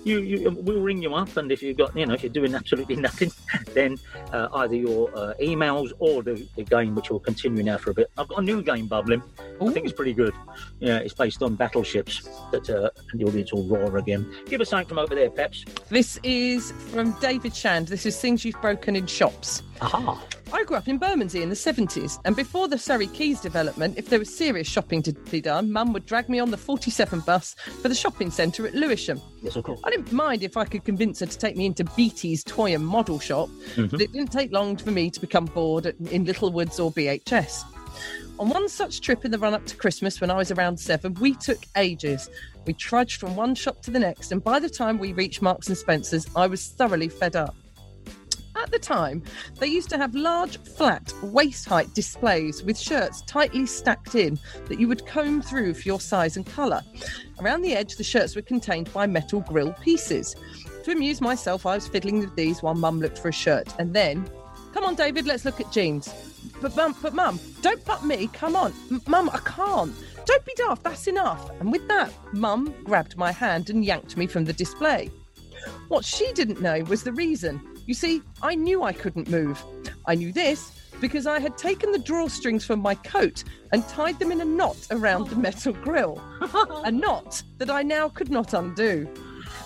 You, 0.03 0.19
you, 0.19 0.49
we'll 0.49 0.81
ring 0.81 1.01
you 1.01 1.15
up, 1.15 1.35
and 1.37 1.51
if 1.51 1.61
you've 1.61 1.77
got, 1.77 1.95
you 1.95 2.05
know, 2.05 2.13
if 2.13 2.23
you're 2.23 2.31
doing 2.31 2.55
absolutely 2.55 2.95
nothing, 3.07 3.31
then 3.73 3.97
uh, 4.33 4.49
either 4.55 4.75
your 4.75 5.09
uh, 5.15 5.33
emails 5.41 5.91
or 5.99 6.23
the, 6.23 6.45
the 6.55 6.63
game, 6.63 6.95
which 6.95 7.09
will 7.09 7.19
continue 7.19 7.63
now 7.63 7.77
for 7.77 7.91
a 7.91 7.93
bit. 7.93 8.11
I've 8.17 8.27
got 8.27 8.39
a 8.39 8.43
new 8.43 8.61
game 8.61 8.87
bubbling. 8.87 9.23
I 9.61 9.71
think 9.71 9.85
it's 9.85 9.95
pretty 9.95 10.13
good. 10.13 10.33
Yeah, 10.79 10.97
it's 10.97 11.13
based 11.13 11.41
on 11.41 11.55
battleships 11.55 12.27
that 12.51 12.69
uh, 12.69 12.89
and 13.11 13.21
the 13.21 13.25
audience 13.25 13.53
will 13.53 13.63
roar 13.63 13.97
again. 13.97 14.29
Give 14.45 14.61
us 14.61 14.69
something 14.69 14.87
from 14.87 14.99
over 14.99 15.15
there, 15.15 15.29
Peps. 15.29 15.65
This 15.89 16.19
is 16.23 16.71
from 16.91 17.11
David 17.19 17.55
Shand. 17.55 17.87
This 17.87 18.05
is 18.05 18.19
things 18.19 18.45
you've 18.45 18.61
broken 18.61 18.95
in 18.95 19.07
shops. 19.07 19.63
Aha. 19.81 20.21
I 20.51 20.63
grew 20.63 20.77
up 20.77 20.87
in 20.87 20.97
Bermondsey 20.97 21.43
in 21.43 21.49
the 21.49 21.55
70s, 21.55 22.19
and 22.25 22.35
before 22.35 22.67
the 22.67 22.77
Surrey 22.77 23.07
Quays 23.07 23.39
development, 23.39 23.97
if 23.97 24.09
there 24.09 24.19
was 24.19 24.35
serious 24.35 24.67
shopping 24.67 25.01
to 25.03 25.13
be 25.13 25.41
done, 25.41 25.71
Mum 25.71 25.93
would 25.93 26.05
drag 26.05 26.27
me 26.27 26.39
on 26.39 26.49
the 26.49 26.57
47 26.57 27.19
bus 27.21 27.55
for 27.81 27.87
the 27.87 27.95
shopping 27.95 28.31
centre 28.31 28.65
at 28.65 28.73
Lewisham. 28.73 29.21
Yes, 29.41 29.55
of 29.55 29.63
course. 29.63 29.79
I 29.83 29.91
didn't 29.91 30.11
mind 30.11 30.43
if 30.43 30.57
I 30.57 30.65
could 30.65 30.83
convince 30.83 31.19
her 31.19 31.27
to 31.27 31.37
take 31.37 31.55
me 31.55 31.65
into 31.65 31.83
Beatties 31.83 32.43
toy 32.43 32.73
and 32.73 32.85
model 32.85 33.19
shop, 33.19 33.49
mm-hmm. 33.49 33.87
but 33.87 34.01
it 34.01 34.11
didn't 34.11 34.31
take 34.31 34.51
long 34.51 34.75
for 34.75 34.91
me 34.91 35.09
to 35.11 35.19
become 35.19 35.45
bored 35.45 35.85
at, 35.85 35.95
in 36.11 36.25
Littlewoods 36.25 36.79
or 36.79 36.91
BHS. 36.91 37.63
On 38.39 38.49
one 38.49 38.69
such 38.69 39.01
trip 39.01 39.25
in 39.25 39.31
the 39.31 39.39
run 39.39 39.53
up 39.53 39.65
to 39.65 39.75
Christmas 39.75 40.21
when 40.21 40.31
I 40.31 40.35
was 40.35 40.51
around 40.51 40.79
seven, 40.79 41.13
we 41.15 41.35
took 41.35 41.59
ages. 41.75 42.29
We 42.65 42.73
trudged 42.73 43.19
from 43.19 43.35
one 43.35 43.53
shop 43.55 43.81
to 43.83 43.91
the 43.91 43.99
next, 43.99 44.31
and 44.31 44.43
by 44.43 44.59
the 44.59 44.69
time 44.69 44.97
we 44.97 45.13
reached 45.13 45.41
Marks 45.41 45.67
and 45.67 45.77
Spencer's, 45.77 46.27
I 46.35 46.47
was 46.47 46.67
thoroughly 46.67 47.09
fed 47.09 47.35
up. 47.35 47.55
At 48.61 48.71
the 48.71 48.79
time, 48.79 49.23
they 49.59 49.67
used 49.67 49.89
to 49.89 49.97
have 49.97 50.13
large, 50.13 50.57
flat, 50.57 51.13
waist 51.23 51.65
height 51.65 51.93
displays 51.93 52.61
with 52.61 52.77
shirts 52.77 53.21
tightly 53.21 53.65
stacked 53.65 54.15
in 54.15 54.37
that 54.67 54.79
you 54.79 54.87
would 54.87 55.05
comb 55.05 55.41
through 55.41 55.75
for 55.75 55.87
your 55.87 56.01
size 56.01 56.35
and 56.35 56.45
colour. 56.45 56.81
Around 57.39 57.61
the 57.61 57.73
edge, 57.73 57.95
the 57.95 58.03
shirts 58.03 58.35
were 58.35 58.41
contained 58.41 58.91
by 58.91 59.07
metal 59.07 59.39
grill 59.39 59.73
pieces. 59.81 60.35
To 60.83 60.91
amuse 60.91 61.21
myself, 61.21 61.65
I 61.65 61.75
was 61.75 61.87
fiddling 61.87 62.19
with 62.19 62.35
these 62.35 62.61
while 62.61 62.75
Mum 62.75 62.99
looked 62.99 63.19
for 63.19 63.29
a 63.29 63.33
shirt. 63.33 63.73
And 63.79 63.93
then, 63.93 64.29
come 64.73 64.83
on, 64.83 64.95
David, 64.95 65.25
let's 65.25 65.45
look 65.45 65.61
at 65.61 65.71
jeans. 65.71 66.13
But 66.61 66.75
Mum, 66.75 66.95
but 67.01 67.13
Mum, 67.13 67.39
don't 67.61 67.83
butt 67.85 68.05
me. 68.05 68.27
Come 68.33 68.57
on, 68.57 68.73
M- 68.91 69.01
Mum, 69.07 69.29
I 69.33 69.39
can't. 69.39 69.93
Don't 70.25 70.45
be 70.45 70.53
daft. 70.55 70.83
That's 70.83 71.07
enough. 71.07 71.49
And 71.59 71.71
with 71.71 71.87
that, 71.87 72.11
Mum 72.33 72.73
grabbed 72.83 73.17
my 73.17 73.31
hand 73.31 73.69
and 73.69 73.85
yanked 73.85 74.17
me 74.17 74.27
from 74.27 74.45
the 74.45 74.53
display. 74.53 75.09
What 75.87 76.05
she 76.05 76.31
didn't 76.33 76.61
know 76.61 76.83
was 76.83 77.03
the 77.03 77.13
reason. 77.13 77.61
You 77.85 77.93
see, 77.93 78.21
I 78.41 78.55
knew 78.55 78.83
I 78.83 78.93
couldn't 78.93 79.29
move. 79.29 79.63
I 80.05 80.15
knew 80.15 80.31
this 80.31 80.71
because 80.99 81.27
I 81.27 81.39
had 81.39 81.57
taken 81.57 81.91
the 81.91 81.99
drawstrings 81.99 82.63
from 82.63 82.79
my 82.81 82.95
coat 82.95 83.43
and 83.71 83.87
tied 83.87 84.19
them 84.19 84.31
in 84.31 84.41
a 84.41 84.45
knot 84.45 84.87
around 84.91 85.27
the 85.27 85.35
metal 85.35 85.73
grill. 85.73 86.21
a 86.83 86.91
knot 86.91 87.41
that 87.57 87.69
I 87.69 87.83
now 87.83 88.09
could 88.09 88.29
not 88.29 88.53
undo. 88.53 89.07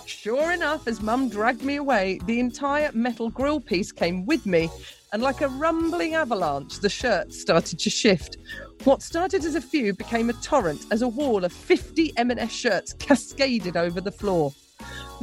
Sure 0.06 0.52
enough, 0.52 0.88
as 0.88 1.02
Mum 1.02 1.30
dragged 1.30 1.64
me 1.64 1.78
away, 1.78 2.20
the 2.26 2.40
entire 2.40 2.92
metal 2.94 3.30
grill 3.30 3.60
piece 3.60 3.92
came 3.92 4.26
with 4.26 4.46
me, 4.46 4.70
and 5.12 5.22
like 5.22 5.42
a 5.42 5.48
rumbling 5.48 6.16
avalanche, 6.16 6.80
the 6.80 6.90
shirt 6.90 7.34
started 7.34 7.80
to 7.80 7.90
shift. 7.90 8.38
What 8.84 9.02
started 9.02 9.46
as 9.46 9.56
a 9.56 9.62
few 9.62 9.94
became 9.94 10.30
a 10.30 10.34
torrent 10.34 10.86
as 10.92 11.02
a 11.02 11.08
wall 11.08 11.46
of 11.46 11.54
50 11.54 12.14
M&S 12.18 12.52
shirts 12.52 12.94
cascaded 12.94 13.78
over 13.78 14.02
the 14.02 14.12
floor. 14.12 14.54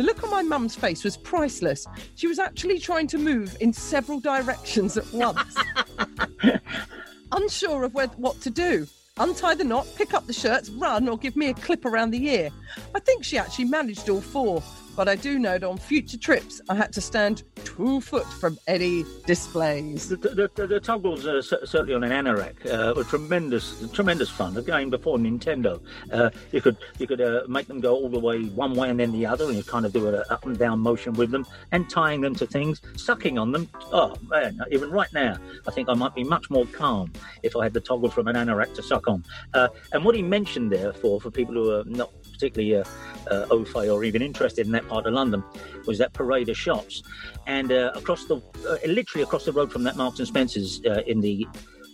The 0.01 0.07
look 0.07 0.25
on 0.25 0.31
my 0.31 0.41
mum's 0.41 0.75
face 0.75 1.05
was 1.05 1.19
priceless. 1.19 1.87
She 2.15 2.27
was 2.27 2.39
actually 2.39 2.79
trying 2.79 3.07
to 3.09 3.19
move 3.19 3.55
in 3.61 3.71
several 3.71 4.19
directions 4.19 4.97
at 4.97 5.13
once, 5.13 5.55
unsure 7.33 7.85
of 7.85 7.93
where, 7.93 8.07
what 8.07 8.41
to 8.41 8.49
do. 8.49 8.87
Untie 9.19 9.57
the 9.57 9.65
knot, 9.65 9.87
pick 9.97 10.15
up 10.15 10.27
the 10.27 10.33
shirts, 10.33 10.71
run, 10.71 11.07
or 11.07 11.19
give 11.19 11.37
me 11.37 11.51
a 11.51 11.53
clip 11.53 11.85
around 11.85 12.13
the 12.13 12.29
ear. 12.29 12.49
I 12.95 13.01
think 13.01 13.25
she 13.25 13.37
actually 13.37 13.67
managed 13.67 14.09
all 14.09 14.23
four, 14.23 14.63
but 14.97 15.09
I 15.09 15.17
do 15.17 15.39
know 15.39 15.59
that 15.59 15.67
on 15.67 15.79
future 15.79 16.19
trips 16.19 16.61
I 16.69 16.75
had 16.75 16.93
to 16.93 17.01
stand 17.01 17.43
two 17.65 18.01
foot 18.01 18.27
from 18.27 18.59
any 18.67 19.05
displays. 19.27 20.09
The, 20.09 20.17
the, 20.17 20.51
the, 20.55 20.67
the 20.67 20.81
toggles, 20.81 21.23
cer- 21.23 21.67
certainly 21.67 21.95
on 21.95 22.05
an 22.05 22.13
anorak, 22.13 22.67
uh, 22.67 22.95
were 22.95 23.05
tremendous, 23.05 23.89
tremendous 23.93 24.29
fun. 24.29 24.57
Again, 24.57 24.91
before 24.91 25.19
Nintendo, 25.19 25.81
uh, 26.13 26.31
you 26.53 26.61
could 26.61 26.77
you 26.99 27.07
could 27.07 27.21
uh, 27.21 27.43
make 27.49 27.67
them 27.67 27.81
go 27.81 27.95
all 27.95 28.09
the 28.09 28.19
way 28.19 28.45
one 28.45 28.75
way 28.75 28.91
and 28.91 29.01
then 29.01 29.13
the 29.13 29.27
other, 29.27 29.47
and 29.47 29.57
you 29.57 29.63
kind 29.63 29.87
of 29.87 29.93
do 29.93 30.09
an 30.09 30.23
up 30.31 30.45
and 30.47 30.59
down 30.59 30.79
motion 30.81 31.13
with 31.15 31.31
them, 31.31 31.47
and 31.73 31.89
tying 31.89 32.21
them 32.21 32.35
to 32.35 32.47
things, 32.47 32.81
sucking 32.97 33.39
on 33.39 33.53
them. 33.53 33.69
Oh 33.93 34.17
man, 34.29 34.61
even 34.71 34.91
right 34.91 35.13
now, 35.13 35.37
I 35.67 35.71
think 35.71 35.89
I 35.89 35.95
might 35.95 36.15
be 36.15 36.25
much 36.25 36.51
more 36.51 36.67
calm 36.67 37.13
if 37.43 37.57
I 37.57 37.65
had 37.65 37.73
the 37.73 37.81
toggle 37.81 38.11
from 38.11 38.29
an 38.29 38.37
anorak 38.37 38.75
to 38.75 38.83
suck 38.83 39.09
on. 39.09 39.25
Uh, 39.55 39.69
and 39.93 40.05
what 40.05 40.15
he 40.15 40.23
mentioned 40.23 40.71
there 40.73 40.93
for 40.93 41.21
for 41.21 41.31
people 41.31 41.55
who 41.55 41.71
are 41.73 41.85
not 41.85 42.11
particularly 42.41 42.77
uh, 42.77 42.85
uh, 43.31 43.47
au 43.51 43.65
fait 43.65 43.89
or 43.91 44.03
even 44.05 44.23
interested 44.23 44.65
in 44.67 44.73
that 44.73 44.89
part 44.89 45.07
of 45.07 45.13
London, 45.13 45.45
was 45.87 45.99
that 45.99 46.13
parade 46.15 46.49
of 46.49 46.57
shops. 46.57 47.03
And 47.47 47.71
uh, 47.71 47.93
across 47.95 48.25
the, 48.25 48.37
uh, 48.69 48.77
literally 48.87 49.23
across 49.23 49.45
the 49.45 49.53
road 49.53 49.71
from 49.71 49.83
that 49.85 49.97
Marks 49.97 50.19
and 50.19 50.27
Spencer's 50.29 50.81
uh, 50.87 51.03
in 51.07 51.21
the 51.21 51.47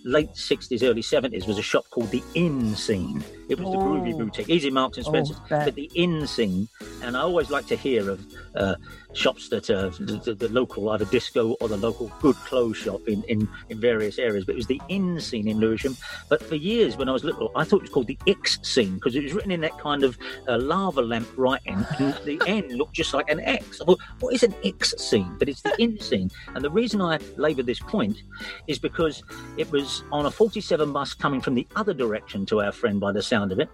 late 0.05 0.31
60s, 0.35 0.85
early 0.89 1.03
70s, 1.03 1.49
was 1.49 1.59
a 1.59 1.63
shop 1.63 1.85
called 1.91 2.11
the 2.13 2.23
Inn 2.35 2.77
Scene. 2.77 3.25
It 3.49 3.59
was 3.59 3.71
the 3.73 3.77
groovy 3.79 4.15
Oh. 4.15 4.19
boutique, 4.19 4.49
easy 4.49 4.71
Marks 4.71 4.99
and 4.99 5.07
Oh, 5.07 5.11
Spencer's, 5.11 5.41
bet. 5.51 5.65
but 5.67 5.75
the 5.75 5.91
Inn 5.95 6.27
Scene. 6.29 6.69
And 7.03 7.17
I 7.17 7.21
always 7.21 7.51
like 7.51 7.67
to 7.67 7.77
hear 7.77 8.09
of 8.11 8.25
uh, 8.55 8.77
shops 9.17 9.49
that 9.49 9.71
uh, 9.71 9.89
the, 9.99 10.21
the, 10.25 10.35
the 10.35 10.49
local, 10.51 10.91
either 10.91 11.07
disco 11.07 11.53
or 11.61 11.69
the 11.69 11.77
local 11.77 12.13
good 12.21 12.37
clothes 12.37 12.77
shop 12.77 13.01
in, 13.09 13.23
in, 13.25 13.49
in 13.71 13.81
various 13.81 14.19
areas. 14.19 14.45
But 14.45 14.53
it 14.53 14.57
was 14.57 14.67
the 14.67 14.81
Inn 14.89 15.21
Scene 15.21 15.49
in 15.49 15.59
Lewisham. 15.59 15.97
But 16.29 16.43
for 16.43 16.55
years, 16.55 16.97
when 16.97 17.09
I 17.09 17.13
was 17.13 17.25
little, 17.25 17.51
I 17.57 17.65
thought 17.65 17.79
it 17.79 17.83
was 17.83 17.91
called 17.91 18.07
the 18.07 18.19
X 18.27 18.59
Scene 18.63 18.95
because 18.95 19.17
it 19.17 19.25
was 19.25 19.33
written 19.33 19.51
in 19.51 19.61
that 19.63 19.77
kind 19.79 20.05
of 20.05 20.19
uh, 20.49 20.59
lava 20.59 21.01
lamp 21.01 21.29
writing, 21.37 21.85
and 21.99 22.15
the 22.25 22.41
N 22.47 22.69
looked 22.77 22.93
just 22.95 23.15
like 23.15 23.31
an 23.31 23.41
X. 23.41 23.81
I 23.81 23.87
thought, 23.87 24.01
what 24.21 24.35
is 24.35 24.43
an 24.43 24.55
X 24.65 24.95
scene? 24.99 25.37
But 25.39 25.49
it's 25.49 25.63
the 25.63 25.75
Inn 25.81 25.99
Scene. 26.07 26.31
And 26.55 26.65
the 26.65 26.71
reason 26.71 27.01
I 27.01 27.19
labour 27.37 27.63
this 27.63 27.81
point 27.81 28.23
is 28.67 28.79
because 28.79 29.23
it 29.57 29.71
was 29.71 30.03
on 30.13 30.27
a 30.27 30.31
47 30.31 30.93
bus 30.93 31.15
coming 31.15 31.41
from 31.41 31.55
the 31.55 31.67
other 31.75 31.95
direction 31.95 32.45
to 32.47 32.61
our 32.61 32.73
friend 32.73 33.01
by 33.01 33.13
the 33.13 33.23
sound 33.23 33.53
of 33.53 33.61
it 33.61 33.69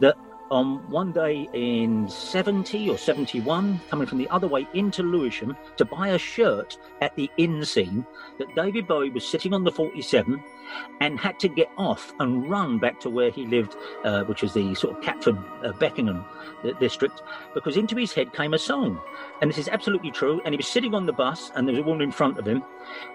that 0.00 0.16
on 0.50 0.88
one 0.90 1.12
day 1.12 1.48
in 1.52 2.08
70 2.08 2.88
or 2.90 2.98
71, 2.98 3.80
coming 3.90 4.06
from 4.06 4.18
the 4.18 4.28
other 4.28 4.46
way 4.46 4.66
into 4.74 5.02
Lewisham 5.02 5.56
to 5.76 5.84
buy 5.84 6.08
a 6.08 6.18
shirt 6.18 6.76
at 7.00 7.14
the 7.16 7.30
inn 7.36 7.64
scene, 7.64 8.06
that 8.38 8.54
David 8.54 8.86
Bowie 8.86 9.10
was 9.10 9.26
sitting 9.26 9.54
on 9.54 9.64
the 9.64 9.72
47 9.72 10.42
and 11.00 11.18
had 11.18 11.38
to 11.40 11.48
get 11.48 11.70
off 11.76 12.12
and 12.20 12.48
run 12.48 12.78
back 12.78 13.00
to 13.00 13.10
where 13.10 13.30
he 13.30 13.46
lived, 13.46 13.76
uh, 14.04 14.24
which 14.24 14.42
was 14.42 14.54
the 14.54 14.74
sort 14.74 14.96
of 14.96 15.02
Catford, 15.02 15.38
uh, 15.64 15.72
Beckenham 15.72 16.24
uh, 16.64 16.72
district, 16.72 17.22
because 17.54 17.76
into 17.76 17.96
his 17.96 18.12
head 18.12 18.32
came 18.32 18.54
a 18.54 18.58
song. 18.58 19.00
And 19.40 19.50
this 19.50 19.58
is 19.58 19.68
absolutely 19.68 20.10
true. 20.10 20.40
And 20.44 20.52
he 20.52 20.56
was 20.56 20.68
sitting 20.68 20.94
on 20.94 21.06
the 21.06 21.12
bus, 21.12 21.50
and 21.54 21.66
there 21.66 21.74
was 21.74 21.82
a 21.82 21.86
woman 21.86 22.02
in 22.02 22.12
front 22.12 22.38
of 22.38 22.46
him. 22.46 22.62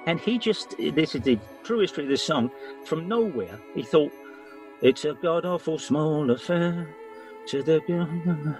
And 0.05 0.19
he 0.19 0.38
just, 0.38 0.75
this 0.77 1.15
is 1.15 1.21
the 1.21 1.39
true 1.63 1.80
history 1.80 2.03
of 2.03 2.09
this 2.09 2.23
song, 2.23 2.51
from 2.86 3.07
nowhere, 3.07 3.59
he 3.75 3.84
thought, 3.84 4.11
it's 4.82 5.03
a 5.03 5.13
god 5.13 5.45
awful 5.45 5.77
small 5.77 6.32
affair 6.32 6.88
to 7.48 7.64
the. 7.64 8.58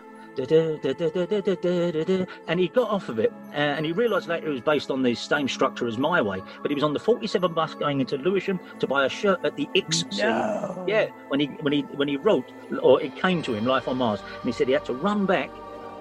And 2.48 2.60
he 2.60 2.68
got 2.70 2.90
off 2.90 3.10
of 3.10 3.20
it, 3.20 3.34
uh, 3.52 3.56
and 3.56 3.86
he 3.86 3.92
realised 3.92 4.28
later 4.30 4.48
it 4.48 4.52
was 4.52 4.62
based 4.62 4.90
on 4.90 5.04
the 5.04 5.14
same 5.14 5.50
structure 5.50 5.86
as 5.88 5.98
My 5.98 6.22
Way. 6.22 6.42
But 6.62 6.72
he 6.72 6.76
was 6.76 6.84
on 6.84 6.94
the 6.94 7.00
47 7.00 7.54
bus 7.54 7.74
going 7.74 8.00
into 8.00 8.18
Lewisham 8.18 8.60
to 8.80 8.88
buy 8.88 9.06
a 9.06 9.10
shirt 9.10 9.44
at 9.44 9.58
the 9.58 9.68
X. 9.76 10.06
No. 10.18 10.86
Yeah, 10.88 11.08
when 11.28 11.42
he 11.42 11.48
when 11.48 11.74
he 11.74 11.82
when 11.82 12.08
he 12.08 12.16
wrote, 12.16 12.52
or 12.82 13.02
it 13.02 13.16
came 13.16 13.42
to 13.44 13.54
him, 13.54 13.66
Life 13.66 13.88
on 13.88 13.98
Mars, 13.98 14.22
and 14.22 14.44
he 14.44 14.52
said 14.52 14.68
he 14.68 14.74
had 14.74 14.86
to 14.86 14.94
run 14.94 15.26
back 15.26 15.50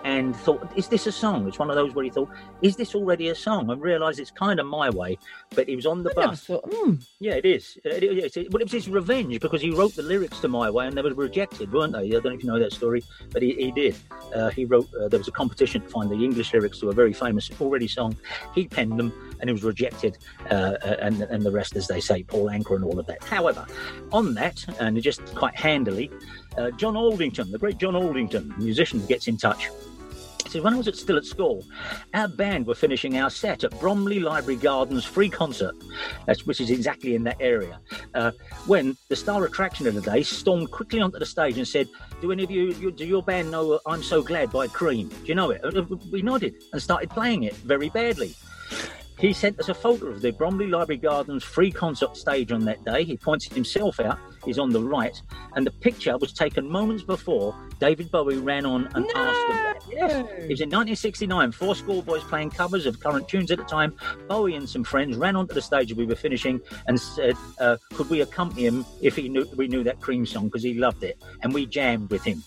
and 0.04 0.34
thought, 0.36 0.70
is 0.76 0.88
this 0.88 1.06
a 1.06 1.12
song? 1.12 1.46
It's 1.48 1.58
one 1.58 1.70
of 1.70 1.76
those 1.76 1.94
where 1.94 2.04
he 2.04 2.10
thought, 2.10 2.28
is 2.62 2.76
this 2.76 2.94
already 2.94 3.28
a 3.28 3.34
song? 3.34 3.70
And 3.70 3.80
realised 3.80 4.20
it's 4.20 4.30
kind 4.30 4.58
of 4.60 4.66
My 4.66 4.90
Way, 4.90 5.18
but 5.54 5.68
he 5.68 5.76
was 5.76 5.86
on 5.86 6.02
the 6.02 6.10
I 6.18 6.26
bus. 6.26 6.44
thought, 6.44 6.64
hmm, 6.72 6.94
Yeah, 7.20 7.34
it 7.34 7.44
is. 7.44 7.78
It, 7.84 8.02
it, 8.02 8.18
it's- 8.18 8.46
well, 8.50 8.60
it 8.60 8.64
was 8.64 8.72
his 8.72 8.88
revenge 8.88 9.40
because 9.40 9.60
he 9.60 9.70
wrote 9.70 9.94
the 9.94 10.02
lyrics 10.02 10.40
to 10.40 10.48
My 10.48 10.70
Way 10.70 10.86
and 10.86 10.96
they 10.96 11.02
were 11.02 11.14
rejected, 11.14 11.72
weren't 11.72 11.92
they? 11.92 12.06
I 12.06 12.08
don't 12.08 12.24
know 12.24 12.30
if 12.32 12.42
you 12.42 12.48
know 12.50 12.58
that 12.58 12.72
story, 12.72 13.02
but 13.30 13.42
he, 13.42 13.52
he 13.54 13.70
did. 13.72 13.96
Uh, 14.34 14.50
he 14.50 14.64
wrote, 14.64 14.88
uh, 15.00 15.08
there 15.08 15.18
was 15.18 15.28
a 15.28 15.32
competition 15.32 15.82
to 15.82 15.88
find 15.88 16.10
the 16.10 16.14
English 16.22 16.52
lyrics 16.52 16.78
to 16.80 16.90
a 16.90 16.92
very 16.92 17.12
famous 17.12 17.50
already 17.60 17.88
song. 17.88 18.16
He 18.54 18.66
penned 18.66 18.98
them 18.98 19.12
and 19.40 19.48
it 19.48 19.52
was 19.52 19.62
rejected, 19.64 20.18
uh, 20.50 20.54
uh, 20.54 20.96
and, 21.00 21.22
and 21.22 21.42
the 21.44 21.50
rest, 21.52 21.76
as 21.76 21.86
they 21.86 22.00
say, 22.00 22.22
Paul 22.24 22.46
Anka 22.46 22.74
and 22.76 22.84
all 22.84 22.98
of 22.98 23.06
that. 23.06 23.22
However, 23.22 23.66
on 24.12 24.34
that, 24.34 24.64
and 24.80 25.00
just 25.02 25.24
quite 25.34 25.54
handily, 25.54 26.10
uh, 26.56 26.70
John 26.72 26.96
Aldington, 26.96 27.52
the 27.52 27.58
great 27.58 27.78
John 27.78 27.94
Aldington, 27.94 28.52
musician, 28.58 29.04
gets 29.06 29.28
in 29.28 29.36
touch. 29.36 29.68
Said, 30.48 30.62
when 30.62 30.74
I 30.74 30.78
was 30.78 30.88
at, 30.88 30.96
still 30.96 31.16
at 31.18 31.24
school, 31.24 31.64
our 32.14 32.26
band 32.26 32.66
were 32.66 32.74
finishing 32.74 33.18
our 33.18 33.28
set 33.28 33.64
at 33.64 33.78
Bromley 33.80 34.18
Library 34.18 34.56
Gardens 34.56 35.04
free 35.04 35.28
concert, 35.28 35.74
which 36.44 36.60
is 36.60 36.70
exactly 36.70 37.14
in 37.14 37.22
that 37.24 37.36
area, 37.38 37.80
uh, 38.14 38.30
when 38.66 38.96
the 39.08 39.16
star 39.16 39.44
attraction 39.44 39.86
of 39.86 39.94
the 39.94 40.00
day 40.00 40.22
stormed 40.22 40.70
quickly 40.70 41.00
onto 41.00 41.18
the 41.18 41.26
stage 41.26 41.58
and 41.58 41.68
said, 41.68 41.86
do 42.22 42.32
any 42.32 42.44
of 42.44 42.50
you, 42.50 42.72
you 42.74 42.90
do 42.90 43.04
your 43.06 43.22
band 43.22 43.50
know 43.50 43.78
I'm 43.86 44.02
So 44.02 44.22
Glad 44.22 44.50
by 44.50 44.68
Cream? 44.68 45.08
Do 45.08 45.26
you 45.26 45.34
know 45.34 45.50
it? 45.50 45.62
Uh, 45.64 45.84
We 46.10 46.22
nodded 46.22 46.54
and 46.72 46.82
started 46.82 47.10
playing 47.10 47.42
it 47.42 47.54
very 47.56 47.90
badly. 47.90 48.34
He 49.18 49.32
sent 49.32 49.58
us 49.58 49.68
a 49.68 49.74
photo 49.74 50.06
of 50.06 50.22
the 50.22 50.30
Bromley 50.30 50.68
Library 50.68 50.98
Gardens 50.98 51.42
free 51.42 51.72
concert 51.72 52.16
stage 52.16 52.52
on 52.52 52.64
that 52.66 52.84
day. 52.84 53.02
He 53.02 53.16
pointed 53.16 53.52
himself 53.52 53.98
out. 53.98 54.18
He's 54.44 54.60
on 54.60 54.70
the 54.70 54.80
right. 54.80 55.20
And 55.56 55.66
the 55.66 55.72
picture 55.72 56.16
was 56.16 56.32
taken 56.32 56.70
moments 56.70 57.02
before 57.02 57.52
David 57.80 58.12
Bowie 58.12 58.38
ran 58.38 58.64
on 58.64 58.86
and 58.94 59.06
asked 59.16 59.48
them. 59.48 59.74
Yes. 59.90 60.12
It 60.12 60.50
was 60.50 60.60
in 60.60 60.70
1969. 60.70 61.50
Four 61.50 61.74
schoolboys 61.74 62.22
playing 62.24 62.50
covers 62.50 62.86
of 62.86 63.00
current 63.00 63.28
tunes 63.28 63.50
at 63.50 63.58
the 63.58 63.64
time. 63.64 63.92
Bowie 64.28 64.54
and 64.54 64.68
some 64.68 64.84
friends 64.84 65.16
ran 65.16 65.34
onto 65.34 65.52
the 65.52 65.62
stage 65.62 65.90
as 65.90 65.96
we 65.96 66.06
were 66.06 66.14
finishing 66.14 66.60
and 66.86 67.00
said, 67.00 67.34
uh, 67.58 67.76
could 67.94 68.08
we 68.10 68.20
accompany 68.20 68.66
him 68.66 68.86
if 69.02 69.16
he 69.16 69.28
knew 69.28 69.48
we 69.56 69.66
knew 69.66 69.82
that 69.82 70.00
Cream 70.00 70.26
song 70.26 70.44
because 70.44 70.62
he 70.62 70.74
loved 70.74 71.02
it. 71.02 71.20
And 71.42 71.52
we 71.52 71.66
jammed 71.66 72.10
with 72.10 72.22
him. 72.22 72.44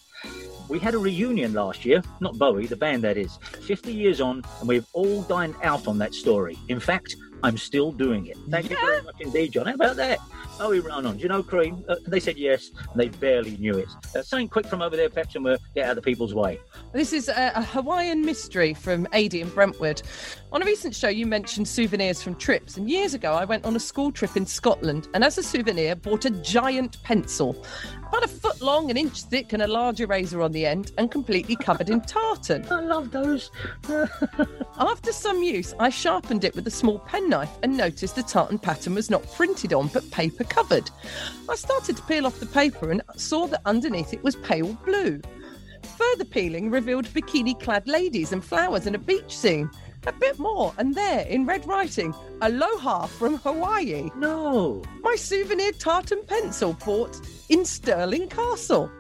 We 0.72 0.80
had 0.80 0.93
a 0.93 0.97
reunion 0.97 1.51
last 1.51 1.84
year, 1.84 2.01
not 2.22 2.38
Bowie, 2.38 2.65
the 2.65 2.78
band 2.78 3.03
that 3.03 3.17
is, 3.17 3.36
50 3.67 3.91
years 3.91 4.22
on, 4.22 4.41
and 4.61 4.69
we've 4.69 4.86
all 4.93 5.22
dined 5.24 5.55
out 5.63 5.86
on 5.86 5.97
that 5.97 6.13
story. 6.13 6.57
In 6.69 6.80
fact, 6.80 7.17
I'm 7.43 7.57
still 7.57 7.91
doing 7.91 8.28
it. 8.28 8.38
Thank 8.49 8.69
you 8.69 8.78
very 8.78 9.01
much 9.01 9.15
indeed, 9.19 9.51
John. 9.51 9.65
How 9.65 9.74
about 9.74 9.97
that? 9.97 10.19
Oh, 10.64 10.70
we 10.70 10.80
run 10.80 11.07
on. 11.07 11.18
Do 11.18 11.24
you 11.24 11.28
know 11.28 11.41
Cream? 11.41 11.84
Uh, 11.89 11.95
they 12.05 12.20
said 12.20 12.38
yes, 12.38 12.70
and 12.91 13.01
they 13.01 13.07
barely 13.07 13.57
knew 13.57 13.80
it. 13.80 13.88
Uh, 14.16 14.22
something 14.22 14.47
quick 14.47 14.68
from 14.68 14.84
over 14.84 14.95
there, 14.95 15.09
Pepsi, 15.09 15.38
and 15.38 15.43
we'll 15.43 15.57
get 15.74 15.86
out 15.86 15.89
of 15.91 15.95
the 15.95 16.03
people's 16.03 16.36
way. 16.36 16.59
This 16.93 17.14
is 17.14 17.30
a, 17.30 17.51
a 17.55 17.64
Hawaiian 17.64 18.24
mystery 18.24 18.76
from 18.76 19.07
Adi 19.12 19.41
in 19.41 19.49
Brentwood. 19.49 20.03
On 20.51 20.62
a 20.62 20.66
recent 20.66 20.93
show, 20.93 21.07
you 21.07 21.26
mentioned 21.26 21.68
souvenirs 21.68 22.22
from 22.22 22.36
trips, 22.36 22.78
and 22.78 22.88
years 22.88 23.16
ago, 23.16 23.34
I 23.34 23.43
went 23.43 23.66
on 23.66 23.76
a 23.76 23.80
school 23.80 24.12
trip 24.12 24.38
in 24.38 24.45
Scotland, 24.45 25.07
and 25.16 25.24
as 25.24 25.39
a 25.39 25.43
souvenir, 25.43 25.95
bought 25.95 26.26
a 26.26 26.30
giant 26.30 27.01
pencil, 27.01 27.66
about 28.09 28.26
a 28.26 28.28
foot 28.28 28.62
long, 28.62 28.91
an 28.91 28.97
inch 28.97 29.24
thick, 29.24 29.53
and 29.53 29.64
a 29.64 29.68
large 29.68 29.99
eraser 29.99 30.43
on 30.43 30.51
the 30.51 30.68
end, 30.68 30.91
and 30.99 31.09
completely 31.09 31.55
covered 31.55 31.89
in 31.89 32.01
tartan. 32.01 32.68
I 32.70 32.82
love 32.82 33.09
those. 33.09 33.49
After 34.78 35.12
some 35.12 35.41
use, 35.41 35.74
I 35.80 35.89
sharpened 35.89 36.43
it 36.43 36.53
with 36.53 36.68
a 36.68 36.72
small 36.72 36.99
penknife 36.99 37.57
and 37.64 37.76
noticed 37.76 38.16
the 38.16 38.24
tartan 38.24 38.59
pattern 38.59 38.95
was 38.95 39.09
not 39.09 39.24
printed 39.34 39.74
on 39.74 39.88
but 39.88 40.09
paper 40.12 40.43
covered. 40.52 40.91
I 41.49 41.56
started 41.56 41.95
to 41.97 42.04
peel 42.04 42.28
off 42.28 42.39
the 42.39 42.45
paper 42.45 42.91
and 42.91 43.02
saw 43.16 43.47
that 43.47 43.62
underneath 43.66 44.14
it 44.14 44.24
was 44.24 44.36
pale 44.36 44.74
blue. 44.86 45.22
Further 45.97 46.26
peeling 46.26 46.70
revealed 46.70 47.06
bikini 47.08 47.60
clad 47.60 47.88
ladies 47.88 48.34
and 48.34 48.43
flowers 48.43 48.86
and 48.86 48.95
a 48.95 48.99
beach 48.99 49.36
scene. 49.36 49.70
A 50.08 50.12
bit 50.12 50.39
more, 50.39 50.74
and 50.80 50.95
there, 50.95 51.22
in 51.28 51.45
red 51.45 51.68
writing, 51.68 52.14
Aloha 52.41 53.06
from 53.06 53.38
Hawaii. 53.38 54.10
No. 54.16 54.82
My 55.02 55.16
souvenir 55.16 55.74
tartan 55.74 56.24
pencil 56.26 56.74
bought 56.74 57.22
in 57.49 57.64
Stirling 57.66 58.28
Castle. 58.28 58.91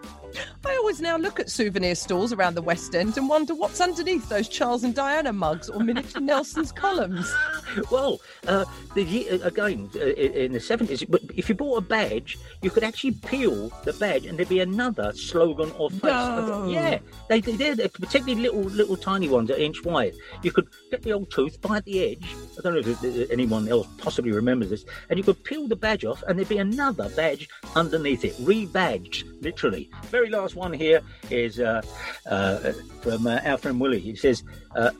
I 0.63 0.75
always 0.75 1.01
now 1.01 1.17
look 1.17 1.39
at 1.39 1.49
souvenir 1.49 1.95
stores 1.95 2.31
around 2.31 2.53
the 2.53 2.61
West 2.61 2.93
End 2.93 3.17
and 3.17 3.27
wonder 3.27 3.55
what's 3.55 3.81
underneath 3.81 4.29
those 4.29 4.47
Charles 4.47 4.83
and 4.83 4.93
Diana 4.93 5.33
mugs 5.33 5.69
or 5.69 5.79
miniature 5.79 6.21
Nelson's 6.21 6.71
columns. 6.71 7.33
Well, 7.89 8.19
uh, 8.47 8.65
the, 8.95 9.29
uh, 9.29 9.47
again, 9.47 9.89
uh, 9.95 9.99
in 9.99 10.51
the 10.51 10.59
70s, 10.59 11.05
but 11.07 11.21
if 11.37 11.47
you 11.47 11.55
bought 11.55 11.77
a 11.77 11.81
badge, 11.81 12.37
you 12.61 12.69
could 12.69 12.83
actually 12.83 13.11
peel 13.11 13.71
the 13.85 13.93
badge 13.93 14.25
and 14.25 14.37
there'd 14.37 14.49
be 14.49 14.59
another 14.59 15.13
slogan 15.13 15.71
or 15.77 15.89
face. 15.89 16.03
No. 16.03 16.69
Yeah, 16.69 16.99
they, 17.29 17.39
they, 17.39 17.53
they're, 17.53 17.75
they're 17.77 17.87
particularly 17.87 18.41
little, 18.41 18.63
little 18.63 18.97
tiny 18.97 19.29
ones, 19.29 19.51
an 19.51 19.55
inch 19.55 19.85
wide. 19.85 20.15
You 20.43 20.51
could 20.51 20.67
get 20.91 21.01
the 21.01 21.13
old 21.13 21.31
tooth, 21.31 21.61
bite 21.61 21.85
the 21.85 22.03
edge. 22.03 22.35
I 22.59 22.61
don't 22.61 22.73
know 22.73 22.91
if 22.91 23.01
uh, 23.01 23.31
anyone 23.31 23.69
else 23.69 23.87
possibly 23.97 24.33
remembers 24.33 24.69
this. 24.69 24.83
And 25.09 25.17
you 25.17 25.23
could 25.23 25.41
peel 25.45 25.69
the 25.69 25.77
badge 25.77 26.03
off 26.03 26.21
and 26.27 26.37
there'd 26.37 26.49
be 26.49 26.57
another 26.57 27.07
badge 27.11 27.47
underneath 27.77 28.25
it, 28.25 28.33
rebadged, 28.39 29.41
literally. 29.41 29.89
Very 30.07 30.29
last 30.29 30.50
one 30.55 30.73
here 30.73 31.01
is 31.29 31.59
uh, 31.59 31.81
uh, 32.25 32.71
from 33.01 33.27
uh, 33.27 33.39
our 33.43 33.57
friend 33.57 33.79
Willie. 33.79 33.99
He 33.99 34.15
says, 34.15 34.43
uh, 34.75 34.91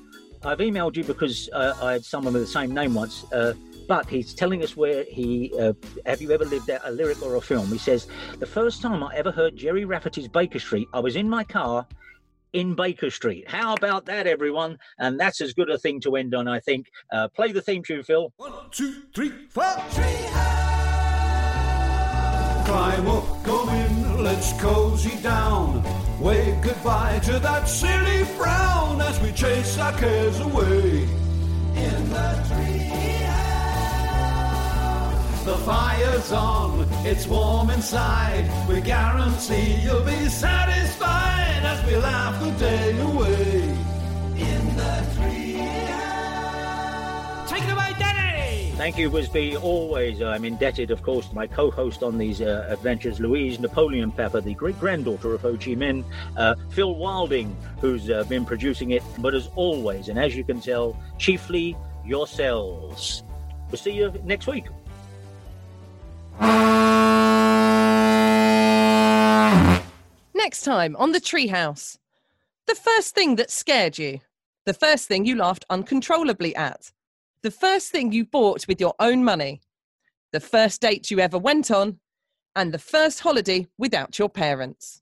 I've 0.43 0.59
emailed 0.59 0.95
you 0.95 1.03
because 1.03 1.49
uh, 1.53 1.77
I 1.81 1.93
had 1.93 2.05
someone 2.05 2.33
with 2.33 2.43
the 2.43 2.47
same 2.47 2.73
name 2.73 2.93
once, 2.93 3.31
uh, 3.31 3.53
but 3.87 4.09
he's 4.09 4.33
telling 4.33 4.63
us 4.63 4.75
where 4.75 5.03
he. 5.03 5.51
Have 6.05 6.21
you 6.21 6.31
ever 6.31 6.45
lived 6.45 6.69
out 6.69 6.81
a 6.83 6.91
lyric 6.91 7.21
or 7.21 7.35
a 7.35 7.41
film? 7.41 7.67
He 7.67 7.77
says, 7.77 8.07
The 8.39 8.45
first 8.45 8.81
time 8.81 9.03
I 9.03 9.15
ever 9.15 9.31
heard 9.31 9.55
Gerry 9.55 9.85
Rafferty's 9.85 10.27
Baker 10.27 10.59
Street, 10.59 10.87
I 10.93 10.99
was 10.99 11.15
in 11.15 11.29
my 11.29 11.43
car 11.43 11.85
in 12.53 12.75
Baker 12.75 13.09
Street. 13.09 13.49
How 13.49 13.73
about 13.73 14.05
that, 14.05 14.27
everyone? 14.27 14.77
And 14.99 15.19
that's 15.19 15.41
as 15.41 15.53
good 15.53 15.69
a 15.69 15.77
thing 15.77 15.99
to 16.01 16.15
end 16.15 16.35
on, 16.35 16.47
I 16.47 16.59
think. 16.59 16.87
Uh, 17.11 17.27
play 17.27 17.51
the 17.51 17.61
theme 17.61 17.83
tune, 17.83 18.03
Phil. 18.03 18.31
One, 18.37 18.53
two, 18.71 19.03
three, 19.13 19.31
four. 19.49 19.75
Climb 22.71 23.07
up, 23.09 23.25
go 23.43 23.67
in, 23.67 24.23
let's 24.23 24.53
cozy 24.53 25.17
down. 25.21 25.83
Wave 26.21 26.61
goodbye 26.61 27.19
to 27.25 27.37
that 27.39 27.67
silly 27.67 28.23
frown 28.37 29.01
as 29.01 29.19
we 29.19 29.33
chase 29.33 29.77
our 29.77 29.91
cares 29.91 30.39
away. 30.39 31.03
In 31.75 32.09
the 32.15 32.29
treehouse. 32.47 33.35
The 35.43 35.57
fire's 35.65 36.31
on, 36.31 36.87
it's 37.05 37.27
warm 37.27 37.71
inside. 37.71 38.49
We 38.69 38.79
guarantee 38.79 39.81
you'll 39.83 40.05
be 40.05 40.29
satisfied 40.29 41.65
as 41.73 41.85
we 41.85 41.97
laugh 41.97 42.39
the 42.41 42.51
day 42.51 42.97
away. 43.01 43.70
Thank 48.81 48.97
you, 48.97 49.11
Wisby. 49.11 49.61
Always, 49.61 50.23
uh, 50.23 50.29
I'm 50.29 50.43
indebted, 50.43 50.89
of 50.89 51.03
course, 51.03 51.27
to 51.27 51.35
my 51.35 51.45
co-host 51.45 52.01
on 52.01 52.17
these 52.17 52.41
uh, 52.41 52.65
adventures, 52.67 53.19
Louise 53.19 53.59
Napoleon 53.59 54.11
Pepper, 54.11 54.41
the 54.41 54.55
great-granddaughter 54.55 55.35
of 55.35 55.41
Ho 55.41 55.51
Chi 55.51 55.75
Minh, 55.75 56.03
uh, 56.35 56.55
Phil 56.71 56.95
Wilding, 56.95 57.55
who's 57.79 58.09
uh, 58.09 58.23
been 58.23 58.43
producing 58.43 58.89
it, 58.89 59.03
but 59.19 59.35
as 59.35 59.49
always, 59.55 60.09
and 60.09 60.17
as 60.17 60.35
you 60.35 60.43
can 60.43 60.59
tell, 60.59 60.99
chiefly 61.19 61.77
yourselves. 62.03 63.21
We'll 63.69 63.77
see 63.77 63.91
you 63.91 64.11
next 64.23 64.47
week. 64.47 64.65
Next 70.33 70.63
time 70.63 70.95
on 70.95 71.11
The 71.11 71.21
Treehouse. 71.21 71.99
The 72.65 72.73
first 72.73 73.13
thing 73.13 73.35
that 73.35 73.51
scared 73.51 73.99
you. 73.99 74.21
The 74.65 74.73
first 74.73 75.07
thing 75.07 75.27
you 75.27 75.35
laughed 75.35 75.65
uncontrollably 75.69 76.55
at. 76.55 76.91
The 77.43 77.51
first 77.51 77.91
thing 77.91 78.11
you 78.11 78.23
bought 78.23 78.67
with 78.67 78.79
your 78.79 78.93
own 78.99 79.23
money. 79.23 79.61
The 80.31 80.39
first 80.39 80.79
date 80.79 81.09
you 81.09 81.19
ever 81.19 81.39
went 81.39 81.71
on. 81.71 81.99
And 82.55 82.71
the 82.71 82.77
first 82.77 83.21
holiday 83.21 83.67
without 83.79 84.19
your 84.19 84.29
parents. 84.29 85.01